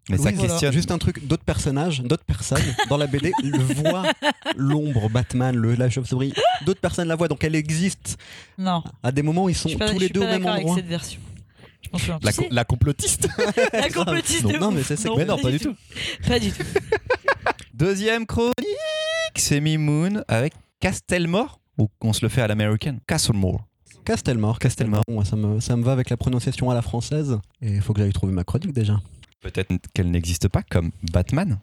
mais 0.09 0.17
ça 0.17 0.31
questionne. 0.33 0.73
Juste 0.73 0.91
un 0.91 0.97
truc, 0.97 1.25
d'autres 1.27 1.43
personnages, 1.43 2.01
d'autres 2.01 2.25
personnes 2.25 2.63
dans 2.89 2.97
la 2.97 3.07
BD 3.07 3.31
le 3.43 3.57
voient 3.59 4.03
l'ombre, 4.55 5.09
Batman, 5.09 5.55
le, 5.55 5.75
la 5.75 5.89
chauve-souris. 5.89 6.33
D'autres 6.65 6.81
personnes 6.81 7.07
la 7.07 7.15
voient, 7.15 7.27
donc 7.27 7.43
elle 7.43 7.55
existe. 7.55 8.17
Non, 8.57 8.83
À 9.03 9.11
des 9.11 9.21
moments, 9.21 9.47
ils 9.47 9.55
sont 9.55 9.69
tous 9.69 9.99
les 9.99 10.09
deux 10.09 10.21
pas 10.21 10.25
au 10.25 10.29
même 10.29 10.39
d'accord 10.39 10.53
avec 10.53 10.63
endroit. 10.65 10.75
cette 10.77 10.87
version. 10.87 11.21
La, 12.21 12.31
plus. 12.31 12.33
co- 12.43 12.47
la 12.51 12.65
complotiste. 12.65 13.27
La 13.73 13.89
complotiste 13.93 14.43
Non, 14.43 14.59
non, 14.59 14.71
mais 14.71 14.83
c'est- 14.83 15.03
mais 15.15 15.25
non, 15.25 15.37
pas 15.37 15.51
du 15.51 15.59
tout. 15.59 15.75
Pas 16.27 16.39
du 16.39 16.51
tout. 16.51 16.63
Deuxième 17.73 18.25
chronique, 18.25 18.53
c'est 19.35 19.59
Moon 19.61 20.23
avec 20.27 20.53
Castelmore, 20.79 21.59
ou 21.77 21.89
on 22.01 22.11
se 22.13 22.23
le 22.25 22.29
fait 22.29 22.41
à 22.41 22.47
l'américaine 22.47 22.99
Castlemore. 23.07 23.65
Castelmore, 24.03 24.57
Castelmore. 24.59 25.03
Ça 25.25 25.35
me, 25.35 25.59
ça 25.59 25.75
me 25.75 25.83
va 25.83 25.91
avec 25.91 26.09
la 26.09 26.17
prononciation 26.17 26.69
à 26.71 26.73
la 26.73 26.81
française. 26.81 27.37
Et 27.61 27.75
il 27.75 27.81
faut 27.81 27.93
que 27.93 28.01
j'aille 28.01 28.13
trouver 28.13 28.33
ma 28.33 28.43
chronique 28.43 28.73
déjà. 28.73 28.99
Peut-être 29.41 29.73
qu'elle 29.93 30.09
n'existe 30.11 30.47
pas 30.47 30.63
comme 30.63 30.91
Batman. 31.11 31.59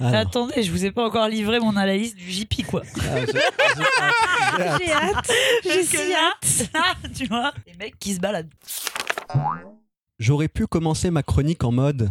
Alors, 0.00 0.14
Attendez, 0.14 0.62
je 0.62 0.70
vous 0.70 0.84
ai 0.84 0.90
pas 0.92 1.06
encore 1.06 1.28
livré 1.28 1.58
mon 1.60 1.70
analyse 1.76 2.14
du 2.14 2.30
JP, 2.30 2.64
quoi. 2.66 2.82
ah, 3.00 3.20
j'ai- 3.26 4.84
j'ai 4.86 4.92
hâte, 4.92 5.30
j'ai 5.64 5.82
si 5.84 5.96
hâte. 6.12 6.70
là, 6.74 6.94
tu 7.14 7.26
vois, 7.26 7.52
les 7.66 7.74
mecs 7.74 7.98
qui 7.98 8.14
se 8.14 8.20
baladent. 8.20 8.50
J'aurais 10.18 10.48
pu 10.48 10.66
commencer 10.66 11.10
ma 11.10 11.22
chronique 11.22 11.64
en 11.64 11.72
mode 11.72 12.10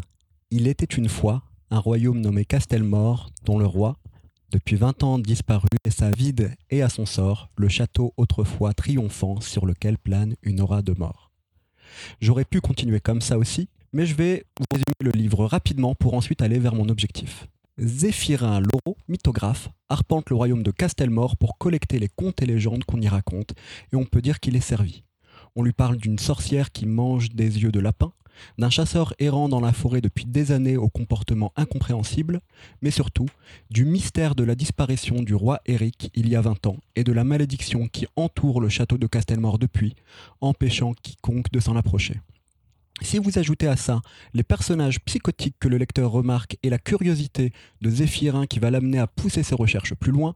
Il 0.52 0.68
était 0.68 0.86
une 0.86 1.10
fois 1.10 1.44
un 1.70 1.80
royaume 1.80 2.22
nommé 2.22 2.46
Castelmore, 2.46 3.30
dont 3.44 3.60
le 3.60 3.66
roi, 3.66 3.98
depuis 4.52 4.78
20 4.78 5.04
ans 5.04 5.20
disparu, 5.20 5.68
laissa 5.86 6.10
vide 6.12 6.56
et 6.70 6.82
à 6.82 6.88
son 6.88 7.06
sort 7.06 7.50
le 7.58 7.68
château 7.68 8.14
autrefois 8.16 8.74
triomphant 8.74 9.42
sur 9.42 9.66
lequel 9.66 9.98
plane 9.98 10.36
une 10.44 10.62
aura 10.62 10.82
de 10.82 10.94
mort. 10.98 11.32
J'aurais 12.22 12.46
pu 12.46 12.62
continuer 12.62 13.02
comme 13.02 13.20
ça 13.20 13.38
aussi, 13.38 13.68
mais 13.92 14.06
je 14.06 14.16
vais 14.16 14.46
vous 14.58 14.66
résumer 14.72 14.96
le 15.02 15.12
livre 15.12 15.46
rapidement 15.46 15.96
pour 15.96 16.14
ensuite 16.14 16.42
aller 16.42 16.60
vers 16.60 16.76
mon 16.76 16.88
objectif. 16.88 17.48
Zéphirin 17.80 18.60
Laureau, 18.60 18.98
mythographe, 19.08 19.70
arpente 19.88 20.32
le 20.32 20.36
royaume 20.36 20.64
de 20.64 20.72
Castelmore 20.72 21.38
pour 21.38 21.60
collecter 21.60 22.00
les 22.00 22.08
contes 22.08 22.42
et 22.42 22.48
légendes 22.48 22.84
qu'on 22.86 23.00
y 23.00 23.08
raconte, 23.08 23.54
et 23.94 23.96
on 23.96 24.04
peut 24.04 24.22
dire 24.22 24.40
qu'il 24.40 24.56
est 24.56 24.62
servi. 24.62 25.04
On 25.56 25.62
lui 25.62 25.74
parle 25.74 25.98
d'une 25.98 26.18
sorcière 26.18 26.72
qui 26.72 26.88
mange 26.88 27.30
des 27.30 27.62
yeux 27.62 27.72
de 27.72 27.80
lapin, 27.80 28.14
d'un 28.58 28.72
chasseur 28.72 29.14
errant 29.20 29.48
dans 29.48 29.60
la 29.60 29.74
forêt 29.74 30.02
depuis 30.02 30.26
des 30.26 30.52
années 30.52 30.76
au 30.76 30.90
comportement 30.90 31.54
incompréhensible, 31.56 32.42
mais 32.82 32.90
surtout 32.90 33.28
du 33.70 33.86
mystère 33.86 34.34
de 34.34 34.44
la 34.44 34.56
disparition 34.56 35.22
du 35.22 35.36
roi 35.36 35.60
Éric 35.68 36.10
il 36.16 36.30
y 36.30 36.36
a 36.36 36.42
20 36.42 36.66
ans 36.66 36.78
et 36.96 37.04
de 37.04 37.12
la 37.12 37.24
malédiction 37.24 37.88
qui 37.88 38.08
entoure 38.16 38.60
le 38.60 38.70
château 38.70 38.98
de 38.98 39.06
Castelmore 39.06 39.60
depuis, 39.60 39.96
empêchant 40.42 40.94
quiconque 40.94 41.52
de 41.52 41.60
s'en 41.60 41.76
approcher. 41.76 42.22
Si 43.02 43.20
vous 43.20 43.38
ajoutez 43.38 43.68
à 43.68 43.76
ça 43.76 44.02
les 44.34 44.44
personnages 44.44 45.00
psychotiques 45.02 45.56
que 45.60 45.68
le 45.68 45.78
lecteur 45.78 46.12
remarque 46.12 46.58
et 46.64 46.70
la 46.70 46.80
curiosité 46.80 47.54
de 47.82 47.90
Zéphirin 47.90 48.48
qui 48.48 48.60
va 48.60 48.72
l'amener 48.72 48.98
à 49.00 49.08
pousser 49.08 49.44
ses 49.44 49.56
recherches 49.56 49.94
plus 49.94 50.12
loin, 50.12 50.36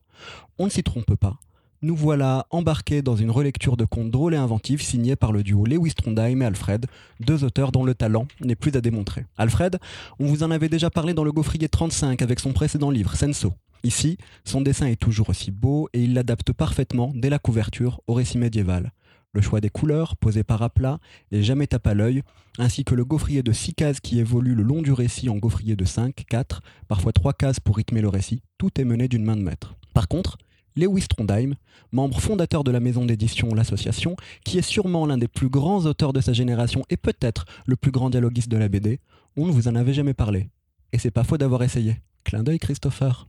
on 0.60 0.66
ne 0.66 0.70
s'y 0.70 0.84
trompe 0.84 1.16
pas. 1.16 1.40
Nous 1.84 1.96
voilà 1.96 2.46
embarqués 2.52 3.02
dans 3.02 3.16
une 3.16 3.32
relecture 3.32 3.76
de 3.76 3.86
contes 3.86 4.12
drôles 4.12 4.36
et 4.36 4.38
inventifs 4.38 4.84
signés 4.84 5.16
par 5.16 5.32
le 5.32 5.42
duo 5.42 5.66
Lewis 5.66 5.96
Trondheim 5.96 6.44
et 6.44 6.46
Alfred, 6.46 6.86
deux 7.20 7.44
auteurs 7.44 7.72
dont 7.72 7.84
le 7.84 7.96
talent 7.96 8.28
n'est 8.40 8.56
plus 8.56 8.76
à 8.76 8.82
démontrer. 8.82 9.26
Alfred, 9.36 9.80
on 10.20 10.28
vous 10.28 10.44
en 10.44 10.52
avait 10.52 10.70
déjà 10.70 10.92
parlé 10.92 11.16
dans 11.16 11.24
le 11.24 11.32
Gaufrier 11.32 11.68
35 11.68 12.22
avec 12.22 12.40
son 12.40 12.54
précédent 12.54 12.92
livre 12.92 13.16
Senso. 13.16 13.54
Ici, 13.84 14.18
son 14.46 14.62
dessin 14.62 14.86
est 14.86 15.02
toujours 15.02 15.30
aussi 15.30 15.50
beau 15.50 15.90
et 15.94 16.04
il 16.04 16.14
l'adapte 16.14 16.54
parfaitement 16.54 17.12
dès 17.16 17.32
la 17.32 17.40
couverture 17.40 18.02
au 18.06 18.14
récit 18.14 18.38
médiéval. 18.38 18.92
Le 19.34 19.42
choix 19.42 19.62
des 19.62 19.70
couleurs, 19.70 20.18
posé 20.18 20.44
par 20.44 20.62
à 20.62 20.70
plat 20.70 21.00
jamais 21.32 21.68
tape 21.68 21.88
à 21.88 21.94
l'œil, 21.94 22.22
ainsi 22.58 22.84
que 22.84 22.96
le 22.96 23.06
gaufrier 23.06 23.44
de 23.44 23.54
6 23.54 23.76
cases 23.76 24.00
qui 24.02 24.20
évolue 24.20 24.56
le 24.56 24.64
long 24.64 24.82
du 24.82 24.92
récit 24.92 25.30
en 25.30 25.38
gaufrier 25.38 25.78
de 25.78 25.86
5, 25.86 26.26
4, 26.28 26.62
parfois 26.90 27.14
3 27.14 27.32
cases 27.34 27.62
pour 27.62 27.78
rythmer 27.78 28.02
le 28.02 28.10
récit, 28.10 28.42
tout 28.58 28.72
est 28.80 28.84
mené 28.84 29.08
d'une 29.08 29.24
main 29.24 29.38
de 29.38 29.42
maître. 29.42 29.76
Par 29.94 30.10
contre, 30.10 30.38
Lewis 30.76 31.08
Trondheim, 31.08 31.56
membre 31.94 32.20
fondateur 32.20 32.66
de 32.66 32.72
la 32.72 32.82
maison 32.82 33.06
d'édition 33.06 33.54
L'Association, 33.54 34.18
qui 34.44 34.58
est 34.58 34.62
sûrement 34.62 35.06
l'un 35.06 35.18
des 35.18 35.30
plus 35.30 35.50
grands 35.50 35.86
auteurs 35.86 36.12
de 36.12 36.22
sa 36.22 36.34
génération 36.34 36.84
et 36.90 36.98
peut-être 36.98 37.46
le 37.66 37.78
plus 37.78 37.92
grand 37.92 38.10
dialoguiste 38.10 38.50
de 38.50 38.58
la 38.58 38.68
BD, 38.68 39.00
on 39.38 39.48
ne 39.48 39.52
vous 39.52 39.70
en 39.70 39.76
avait 39.76 39.94
jamais 39.94 40.14
parlé. 40.14 40.50
Et 40.92 40.98
c'est 40.98 41.12
pas 41.12 41.24
faux 41.24 41.38
d'avoir 41.38 41.64
essayé. 41.64 42.02
Clin 42.26 42.44
d'œil 42.44 42.60
Christopher. 42.60 43.28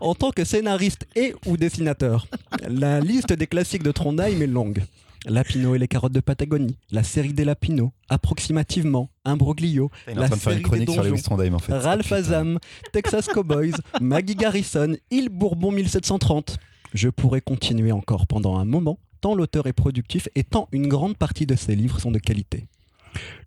En 0.00 0.14
tant 0.14 0.30
que 0.30 0.44
scénariste 0.44 1.06
et 1.16 1.34
ou 1.46 1.56
dessinateur, 1.56 2.26
la 2.68 3.00
liste 3.00 3.32
des 3.32 3.46
classiques 3.46 3.82
de 3.82 3.92
Trondheim 3.92 4.40
est 4.40 4.46
longue. 4.46 4.82
Lapino 5.26 5.74
et 5.74 5.78
les 5.78 5.86
carottes 5.86 6.12
de 6.12 6.20
Patagonie, 6.20 6.76
la 6.90 7.04
série 7.04 7.32
des 7.32 7.44
Lapino, 7.44 7.92
approximativement, 8.08 9.08
Imbroglio, 9.24 9.90
Il 10.08 10.14
est 10.14 10.18
en 10.18 10.20
La 10.22 10.26
train 10.28 10.36
de 10.36 10.40
faire 10.40 10.52
une 10.52 10.58
série 10.58 10.62
chronique 10.62 10.86
des 10.86 10.92
sur 10.92 11.02
donjons. 11.02 11.14
Lewis 11.14 11.22
Trondheim 11.22 11.54
en 11.54 11.58
fait. 11.60 11.72
Ralph 11.72 12.02
Putain. 12.02 12.16
Azam, 12.16 12.58
Texas 12.92 13.28
Cowboys, 13.28 13.74
Maggie 14.00 14.34
Garrison, 14.34 14.96
Île 15.10 15.28
Bourbon 15.28 15.70
1730. 15.70 16.58
Je 16.94 17.08
pourrais 17.08 17.40
continuer 17.40 17.92
encore 17.92 18.26
pendant 18.26 18.58
un 18.58 18.64
moment, 18.64 18.98
tant 19.20 19.34
l'auteur 19.36 19.66
est 19.68 19.72
productif 19.72 20.28
et 20.34 20.42
tant 20.42 20.68
une 20.72 20.88
grande 20.88 21.16
partie 21.16 21.46
de 21.46 21.54
ses 21.54 21.76
livres 21.76 22.00
sont 22.00 22.10
de 22.10 22.18
qualité. 22.18 22.66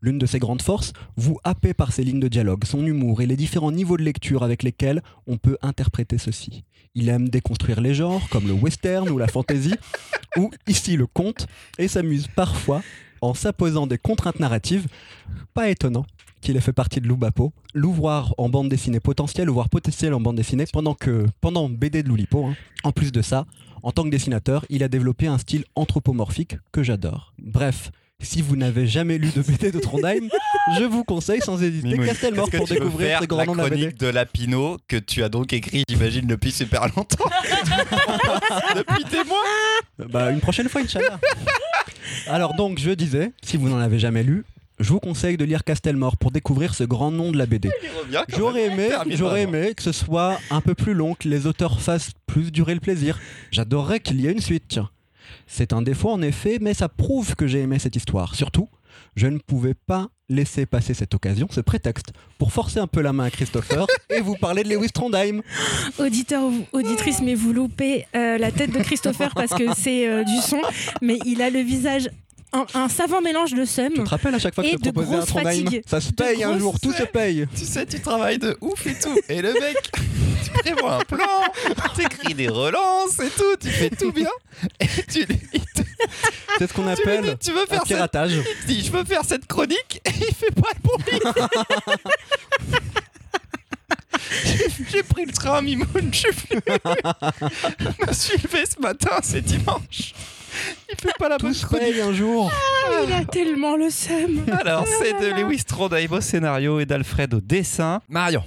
L'une 0.01 0.17
de 0.17 0.25
ses 0.25 0.39
grandes 0.39 0.61
forces, 0.61 0.93
vous 1.17 1.37
happez 1.43 1.73
par 1.73 1.91
ses 1.91 2.03
lignes 2.03 2.19
de 2.19 2.27
dialogue, 2.27 2.65
son 2.65 2.85
humour 2.85 3.21
et 3.21 3.25
les 3.25 3.35
différents 3.35 3.71
niveaux 3.71 3.97
de 3.97 4.03
lecture 4.03 4.43
avec 4.43 4.63
lesquels 4.63 5.01
on 5.27 5.37
peut 5.37 5.57
interpréter 5.61 6.17
ceci. 6.17 6.63
Il 6.93 7.09
aime 7.09 7.27
déconstruire 7.29 7.81
les 7.81 7.93
genres, 7.93 8.27
comme 8.29 8.47
le 8.47 8.53
western 8.53 9.09
ou 9.09 9.17
la 9.17 9.27
fantasy, 9.27 9.73
ou 10.37 10.49
ici 10.67 10.95
le 10.95 11.07
conte, 11.07 11.47
et 11.77 11.87
s'amuse 11.87 12.27
parfois 12.27 12.81
en 13.21 13.33
s'imposant 13.33 13.87
des 13.87 13.97
contraintes 13.97 14.39
narratives. 14.39 14.87
Pas 15.53 15.69
étonnant 15.69 16.05
qu'il 16.41 16.55
ait 16.57 16.61
fait 16.61 16.73
partie 16.73 17.01
de 17.01 17.07
Loubapo, 17.07 17.53
l'ouvroir 17.73 18.35
en 18.37 18.49
bande 18.49 18.69
dessinée 18.69 18.99
potentielle, 18.99 19.49
voire 19.49 19.69
potentiel 19.69 20.13
en 20.13 20.21
bande 20.21 20.35
dessinée, 20.35 20.65
pendant 20.71 20.93
que 20.93 21.25
pendant 21.41 21.67
BD 21.69 22.03
de 22.03 22.07
Loulipo. 22.07 22.45
hein. 22.45 22.55
En 22.83 22.91
plus 22.91 23.11
de 23.11 23.21
ça, 23.23 23.45
en 23.81 23.91
tant 23.91 24.03
que 24.03 24.09
dessinateur, 24.09 24.65
il 24.69 24.83
a 24.83 24.87
développé 24.87 25.27
un 25.27 25.37
style 25.37 25.65
anthropomorphique 25.75 26.57
que 26.71 26.83
j'adore. 26.83 27.33
Bref, 27.39 27.91
si 28.21 28.41
vous 28.41 28.55
n'avez 28.55 28.87
jamais 28.87 29.17
lu 29.17 29.29
de 29.35 29.41
BD 29.41 29.71
de 29.71 29.79
Trondheim, 29.79 30.29
je 30.79 30.83
vous 30.83 31.03
conseille 31.03 31.41
sans 31.41 31.61
hésiter 31.61 31.87
Mimoun, 31.87 32.07
Castelmore 32.07 32.49
pour 32.49 32.67
découvrir 32.67 33.19
ce 33.21 33.25
grand 33.25 33.45
nom 33.45 33.53
de 33.53 33.57
la 33.59 33.69
BD. 33.69 33.75
chronique 33.81 33.99
de 33.99 34.07
Lapino 34.07 34.77
que 34.87 34.97
tu 34.97 35.23
as 35.23 35.29
donc 35.29 35.53
écrit, 35.53 35.83
j'imagine, 35.87 36.25
depuis 36.25 36.51
super 36.51 36.87
longtemps. 36.95 37.29
depuis 38.75 39.03
des 39.05 39.23
mois. 39.25 40.07
Bah, 40.09 40.31
une 40.31 40.39
prochaine 40.39 40.69
fois, 40.69 40.81
Inch'Allah. 40.81 41.19
Alors 42.27 42.55
donc, 42.55 42.79
je 42.79 42.91
disais, 42.91 43.31
si 43.43 43.57
vous 43.57 43.69
n'en 43.69 43.79
avez 43.79 43.99
jamais 43.99 44.23
lu, 44.23 44.43
je 44.79 44.89
vous 44.89 44.99
conseille 44.99 45.37
de 45.37 45.45
lire 45.45 45.63
Castelmore 45.63 46.17
pour 46.17 46.31
découvrir 46.31 46.73
ce 46.73 46.83
grand 46.83 47.11
nom 47.11 47.31
de 47.31 47.37
la 47.37 47.45
BD. 47.45 47.69
J'aurais 48.35 48.65
aimé, 48.65 48.89
j'aurais 49.11 49.43
aimé 49.43 49.73
que 49.75 49.83
ce 49.83 49.91
soit 49.91 50.37
un 50.49 50.61
peu 50.61 50.75
plus 50.75 50.93
long, 50.93 51.15
que 51.15 51.29
les 51.29 51.47
auteurs 51.47 51.79
fassent 51.79 52.11
plus 52.27 52.51
durer 52.51 52.73
le 52.73 52.81
plaisir. 52.81 53.19
J'adorerais 53.51 53.99
qu'il 53.99 54.19
y 54.19 54.27
ait 54.27 54.31
une 54.31 54.41
suite. 54.41 54.65
tiens. 54.67 54.89
C'est 55.47 55.73
un 55.73 55.81
défaut 55.81 56.09
en 56.09 56.21
effet, 56.21 56.57
mais 56.61 56.73
ça 56.73 56.89
prouve 56.89 57.35
que 57.35 57.47
j'ai 57.47 57.61
aimé 57.61 57.79
cette 57.79 57.95
histoire. 57.95 58.35
Surtout, 58.35 58.69
je 59.15 59.27
ne 59.27 59.37
pouvais 59.37 59.73
pas 59.73 60.09
laisser 60.27 60.65
passer 60.65 60.93
cette 60.93 61.13
occasion, 61.13 61.47
ce 61.51 61.61
prétexte, 61.61 62.11
pour 62.37 62.51
forcer 62.51 62.79
un 62.79 62.87
peu 62.87 63.01
la 63.01 63.13
main 63.13 63.25
à 63.25 63.29
Christopher 63.29 63.85
et 64.09 64.21
vous 64.21 64.35
parler 64.35 64.63
de 64.63 64.69
Lewis 64.69 64.89
Trondheim. 64.89 65.41
Auditeur 65.99 66.43
ou 66.43 66.65
auditrice, 66.73 67.21
mais 67.21 67.35
vous 67.35 67.53
loupez 67.53 68.07
euh, 68.15 68.37
la 68.37 68.51
tête 68.51 68.71
de 68.71 68.79
Christopher 68.79 69.33
parce 69.35 69.53
que 69.53 69.73
c'est 69.77 70.07
euh, 70.07 70.23
du 70.23 70.37
son, 70.37 70.61
mais 71.01 71.19
il 71.25 71.41
a 71.41 71.49
le 71.49 71.59
visage. 71.59 72.09
Un, 72.53 72.65
un 72.73 72.87
savant 72.89 73.21
mélange 73.21 73.53
de 73.53 73.65
seum. 73.65 73.91
Tu 73.93 74.03
te 74.03 74.09
rappelles 74.09 74.35
à 74.35 74.39
chaque 74.39 74.55
fois 74.55 74.63
que 74.63 74.69
Et 74.69 74.73
je 74.73 74.77
te 74.77 74.83
de 74.85 74.91
proposais 74.91 75.13
un 75.13 75.17
grosses 75.17 75.27
Trondheim 75.29 75.63
fatigues. 75.65 75.83
Ça 75.85 75.99
se 75.99 76.11
paye 76.11 76.43
un 76.43 76.57
jour, 76.57 76.79
tout 76.79 76.93
se 76.93 77.03
paye. 77.03 77.45
Tu 77.55 77.65
sais, 77.65 77.85
tu 77.85 77.99
travailles 77.99 78.37
de 78.39 78.57
ouf 78.61 78.87
et 78.87 78.93
tout. 78.97 79.17
Et 79.27 79.41
le 79.41 79.51
mec, 79.53 79.75
tu 80.45 80.51
prévois 80.51 80.95
un 80.95 81.03
plan, 81.03 81.27
t'écris 81.97 82.33
des 82.33 82.47
relances 82.47 83.19
et 83.19 83.29
tout, 83.29 83.55
tu 83.59 83.69
fais 83.69 83.89
tout 83.89 84.11
bien. 84.13 84.29
Et 84.79 84.87
tu 85.11 85.25
il 85.53 85.61
C'est 86.57 86.67
ce 86.67 86.73
qu'on 86.73 86.83
tu 86.83 86.89
appelle 87.01 87.23
dis, 87.25 87.37
tu 87.47 87.51
veux 87.51 87.63
un 87.63 87.65
faire 87.65 87.79
cette, 87.79 87.87
piratage. 87.87 88.31
il 88.33 88.43
te 88.43 88.67
dit, 88.67 88.85
je 88.85 88.91
veux 88.91 89.03
faire 89.03 89.25
cette 89.25 89.47
chronique 89.47 90.01
et 90.05 90.11
il 90.17 90.33
fait 90.33 90.53
pas 90.55 90.69
le. 90.81 91.19
J'ai- 94.45 94.65
J'ai 94.91 95.03
pris 95.03 95.25
le 95.25 95.33
train, 95.33 95.61
Mimoun, 95.61 96.09
je 96.11 96.17
suis 96.17 96.29
venu. 96.49 96.61
Je 97.79 98.07
me 98.07 98.13
suis 98.13 98.37
levé 98.41 98.63
ce 98.65 98.79
matin, 98.81 99.17
c'est 99.21 99.41
dimanche. 99.41 100.13
Il 100.89 100.95
fait 100.99 101.17
pas 101.17 101.29
la 101.29 101.37
Tout 101.37 101.47
bonne 101.47 101.79
paye 101.79 102.01
un 102.01 102.13
jour. 102.13 102.51
Il 103.07 103.13
a 103.13 103.25
tellement 103.25 103.75
le 103.75 103.89
seum. 103.89 104.45
Alors, 104.51 104.85
c'est 104.87 105.13
de 105.13 105.41
Lewis 105.41 105.63
Trondheim 105.63 106.11
au 106.11 106.21
scénario 106.21 106.79
et 106.79 106.85
d'Alfred 106.85 107.33
au 107.33 107.41
dessin. 107.41 108.01
Marion. 108.09 108.43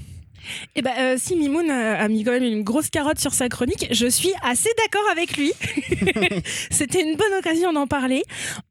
Et 0.75 0.83
ben, 0.83 0.93
euh, 0.99 1.17
si 1.19 1.37
Mimoun 1.37 1.71
a, 1.71 2.01
a 2.01 2.09
mis 2.09 2.25
quand 2.25 2.31
même 2.33 2.45
une 2.45 2.63
grosse 2.63 2.89
carotte 2.91 3.19
sur 3.19 3.35
sa 3.35 3.49
chronique, 3.49 3.87
je 3.91 4.07
suis 4.07 4.33
assez 4.43 4.71
d'accord 4.79 5.09
avec 5.11 5.37
lui. 5.37 5.53
C'était 6.71 7.03
une 7.03 7.17
bonne 7.17 7.35
occasion 7.39 7.73
d'en 7.73 7.87
parler. 7.87 8.23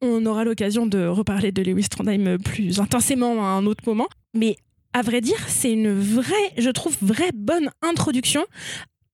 On 0.02 0.26
aura 0.26 0.44
l'occasion 0.44 0.86
de 0.86 1.06
reparler 1.06 1.52
de 1.52 1.62
Lewis 1.62 1.88
Trondheim 1.90 2.38
plus 2.38 2.80
intensément 2.80 3.44
à 3.44 3.50
un 3.50 3.66
autre 3.66 3.84
moment. 3.86 4.08
Mais 4.34 4.56
à 4.94 5.02
vrai 5.02 5.22
dire, 5.22 5.38
c'est 5.48 5.72
une 5.72 5.94
vraie, 5.94 6.34
je 6.58 6.70
trouve, 6.70 6.96
vraie 7.02 7.32
bonne 7.34 7.70
introduction 7.82 8.46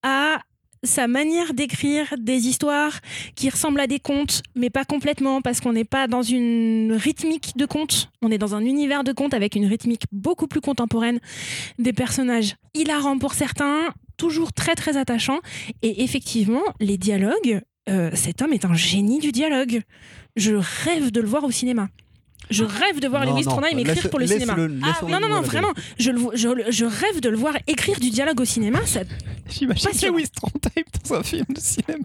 à 0.02 0.38
sa 0.84 1.08
manière 1.08 1.54
d'écrire 1.54 2.14
des 2.18 2.46
histoires 2.46 3.00
qui 3.34 3.50
ressemblent 3.50 3.80
à 3.80 3.86
des 3.86 4.00
contes, 4.00 4.42
mais 4.54 4.70
pas 4.70 4.84
complètement, 4.84 5.42
parce 5.42 5.60
qu'on 5.60 5.72
n'est 5.72 5.84
pas 5.84 6.06
dans 6.06 6.22
une 6.22 6.92
rythmique 6.92 7.56
de 7.56 7.66
contes, 7.66 8.10
on 8.22 8.30
est 8.30 8.38
dans 8.38 8.54
un 8.54 8.64
univers 8.64 9.04
de 9.04 9.12
contes 9.12 9.34
avec 9.34 9.56
une 9.56 9.66
rythmique 9.66 10.04
beaucoup 10.12 10.46
plus 10.46 10.60
contemporaine, 10.60 11.20
des 11.78 11.92
personnages 11.92 12.56
hilarants 12.74 13.18
pour 13.18 13.34
certains, 13.34 13.92
toujours 14.16 14.52
très 14.52 14.74
très 14.74 14.96
attachants, 14.96 15.40
et 15.82 16.04
effectivement, 16.04 16.62
les 16.80 16.98
dialogues, 16.98 17.60
euh, 17.88 18.10
cet 18.14 18.42
homme 18.42 18.52
est 18.52 18.64
un 18.64 18.74
génie 18.74 19.18
du 19.18 19.32
dialogue. 19.32 19.82
Je 20.36 20.54
rêve 20.54 21.10
de 21.10 21.20
le 21.20 21.28
voir 21.28 21.44
au 21.44 21.50
cinéma. 21.50 21.88
Je 22.50 22.64
rêve 22.64 23.00
de 23.00 23.08
voir 23.08 23.24
Non, 23.24 23.34
Lewis 23.34 23.44
Trondheim 23.44 23.78
écrire 23.78 23.94
laisse- 23.94 24.06
pour 24.08 24.18
le 24.18 24.26
cinéma. 24.26 24.54
Ah, 24.82 25.04
non, 25.08 25.20
non, 25.20 25.28
non, 25.28 25.40
vraiment, 25.40 25.72
je, 25.98 26.10
le 26.10 26.18
vois- 26.18 26.34
je, 26.34 26.48
je 26.68 26.84
rêve 26.84 27.20
de 27.20 27.28
le 27.28 27.36
voir 27.36 27.54
écrire 27.66 27.98
du 28.00 28.10
dialogue 28.10 28.40
au 28.40 28.44
cinéma. 28.44 28.80
Ça... 28.86 29.00
J'imagine. 29.50 29.90
Lewis 30.08 30.28
Trondheim 30.34 30.84
dans 31.08 31.14
un 31.16 31.22
film 31.22 31.44
de 31.48 31.60
cinéma. 31.60 32.04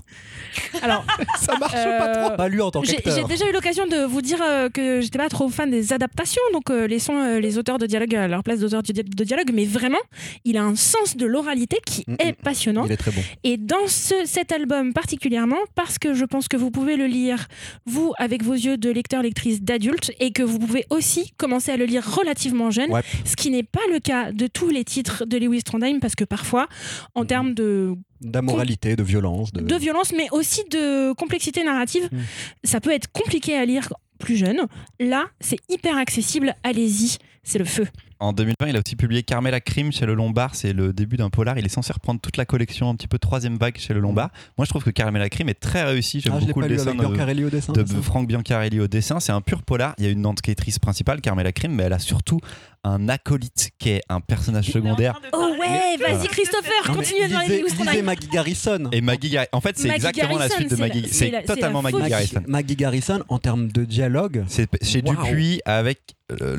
Alors, 0.81 1.05
Ça 1.39 1.57
marche 1.57 1.73
Euh, 1.75 1.97
pas 1.97 2.07
trop. 2.27 2.35
Pas 2.37 2.47
lui 2.49 2.61
en 2.61 2.71
tant 2.71 2.83
J'ai 2.83 2.91
j'ai 2.91 2.95
qu'acteur. 3.01 3.27
déjà 3.27 3.47
eu 3.49 3.53
l'occasion 3.53 3.85
de 3.87 4.03
vous 4.05 4.21
dire 4.21 4.39
euh, 4.41 4.69
que 4.69 4.99
j'étais 5.01 5.17
pas 5.17 5.29
trop 5.29 5.49
fan 5.49 5.69
des 5.71 5.93
adaptations, 5.93 6.41
donc 6.53 6.69
euh, 6.69 6.87
laissons 6.87 7.15
euh, 7.15 7.39
les 7.39 7.57
auteurs 7.57 7.77
de 7.77 7.85
dialogue 7.85 8.13
à 8.15 8.27
leur 8.27 8.43
place 8.43 8.59
d'auteurs 8.59 8.83
de 8.83 8.91
di- 8.91 9.03
de 9.03 9.23
dialogue, 9.23 9.51
mais 9.53 9.65
vraiment, 9.65 9.99
il 10.45 10.57
a 10.57 10.63
un 10.63 10.75
sens 10.75 11.15
de 11.15 11.25
l'oralité 11.25 11.77
qui 11.85 12.03
Mm, 12.07 12.15
est 12.19 12.31
mm. 12.31 12.43
passionnant. 12.43 12.85
Il 12.85 12.91
est 12.91 12.97
très 12.97 13.11
bon. 13.11 13.21
Et 13.43 13.57
dans 13.57 13.87
ce- 13.87 14.25
cet 14.25 14.51
album 14.51 14.93
particulièrement, 14.93 15.57
parce 15.75 15.97
que 15.99 16.13
je 16.13 16.25
pense 16.25 16.47
que 16.47 16.57
vous 16.57 16.71
pouvez 16.71 16.95
le 16.97 17.05
lire, 17.05 17.47
vous, 17.85 18.13
avec 18.17 18.43
vos 18.43 18.53
yeux 18.53 18.77
de 18.77 18.89
lecteur, 18.89 19.21
lectrice, 19.21 19.61
d'adulte, 19.61 20.11
et 20.19 20.28
que 20.31 20.43
vous 20.43 20.59
pouvez 20.59 20.85
aussi 20.89 21.31
commencer 21.37 21.71
à 21.71 21.77
le 21.77 21.85
lire 21.85 22.03
relativement 22.05 22.71
jeune, 22.71 22.91
Ouais. 22.91 23.01
ce 23.25 23.35
qui 23.35 23.49
n'est 23.51 23.63
pas 23.63 23.79
le 23.91 23.99
cas 23.99 24.31
de 24.31 24.47
tous 24.47 24.69
les 24.69 24.83
titres 24.83 25.25
de 25.25 25.37
Lewis 25.37 25.63
Trondheim, 25.63 25.99
parce 25.99 26.15
que 26.15 26.23
parfois, 26.23 26.67
en 27.15 27.21
Mhm. 27.21 27.27
termes 27.27 27.53
de 27.53 27.95
D'amoralité, 28.21 28.95
de 28.95 29.03
violence. 29.03 29.51
De... 29.53 29.61
de 29.61 29.75
violence, 29.75 30.11
mais 30.15 30.27
aussi 30.31 30.63
de 30.69 31.13
complexité 31.13 31.63
narrative. 31.63 32.09
Mm. 32.11 32.17
Ça 32.65 32.81
peut 32.81 32.91
être 32.91 33.09
compliqué 33.11 33.55
à 33.55 33.63
lire 33.65 33.87
plus 34.19 34.35
jeune. 34.35 34.67
Là, 34.99 35.27
c'est 35.39 35.57
hyper 35.69 35.97
accessible. 35.97 36.53
Allez-y, 36.63 37.17
c'est 37.43 37.59
le 37.59 37.63
feu. 37.65 37.87
En 38.21 38.33
2020, 38.33 38.67
il 38.67 38.75
a 38.75 38.79
aussi 38.85 38.97
publié 38.97 39.23
Carmela 39.23 39.61
Crime 39.61 39.93
chez 39.93 40.05
le 40.05 40.13
Lombard. 40.13 40.53
C'est 40.53 40.73
le 40.73 40.91
début 40.91 41.15
d'un 41.15 41.29
polar. 41.29 41.57
Il 41.57 41.65
est 41.65 41.69
censé 41.69 41.93
reprendre 41.93 42.19
toute 42.19 42.35
la 42.35 42.45
collection, 42.45 42.89
un 42.89 42.95
petit 42.95 43.07
peu 43.07 43.17
troisième 43.17 43.57
vague 43.57 43.77
chez 43.77 43.93
le 43.93 44.01
Lombard. 44.01 44.29
Moi, 44.57 44.65
je 44.65 44.69
trouve 44.69 44.83
que 44.83 44.89
Carmela 44.89 45.29
Crime 45.29 45.47
est 45.47 45.59
très 45.59 45.83
réussi. 45.83 46.19
J'aime 46.19 46.33
Ah, 46.35 46.39
beaucoup 46.45 46.59
le 46.59 46.67
dessin 46.67 46.93
de, 46.93 46.99
Biancarelli 46.99 47.45
au 47.45 47.49
dessin. 47.49 47.71
de 47.71 47.85
Franck 47.85 48.27
Biancarelli 48.27 48.81
au 48.81 48.87
dessin. 48.87 49.21
C'est 49.21 49.31
un 49.31 49.39
pur 49.41 49.63
polar. 49.63 49.93
Il 49.97 50.03
y 50.03 50.07
a 50.07 50.11
une 50.11 50.25
enquêtrice 50.25 50.79
principale, 50.79 51.21
Carmela 51.21 51.53
Crime, 51.53 51.71
mais 51.73 51.83
elle 51.83 51.93
a 51.93 51.99
surtout 51.99 52.39
un 52.83 53.07
acolyte 53.09 53.71
qui 53.79 53.89
est 53.91 54.01
un 54.09 54.19
personnage 54.21 54.67
secondaire. 54.67 55.19
Oh 55.33 55.53
ouais, 55.59 55.97
vas-y 55.97 56.27
Christopher, 56.27 56.71
Non, 56.89 56.93
continue 56.95 57.23
à 57.23 57.29
parler 57.29 57.61
de 57.61 57.91
lisez. 57.91 58.01
Maggie 58.01 58.27
Garrison. 58.27 58.89
Et 58.93 59.01
Maggie 59.01 59.29
Gar- 59.29 59.47
En 59.51 59.59
fait, 59.61 59.77
c'est 59.77 59.89
exactement 59.89 60.37
la 60.37 60.47
Garrison, 60.47 60.55
suite 60.57 60.71
de 60.71 60.75
Maggie. 60.77 61.07
c'est 61.11 61.43
totalement 61.45 61.81
la 61.81 61.91
Maggie. 61.91 62.09
Garrison. 62.09 62.41
Maggie 62.47 62.75
Garrison, 62.75 63.23
en 63.29 63.37
termes 63.39 63.69
de 63.69 63.83
dialogue, 63.85 64.43
C'est 64.47 64.67
chez 64.81 65.01
Waouh. 65.05 65.15
Dupuis 65.25 65.61
avec 65.65 65.99
euh, 66.41 66.55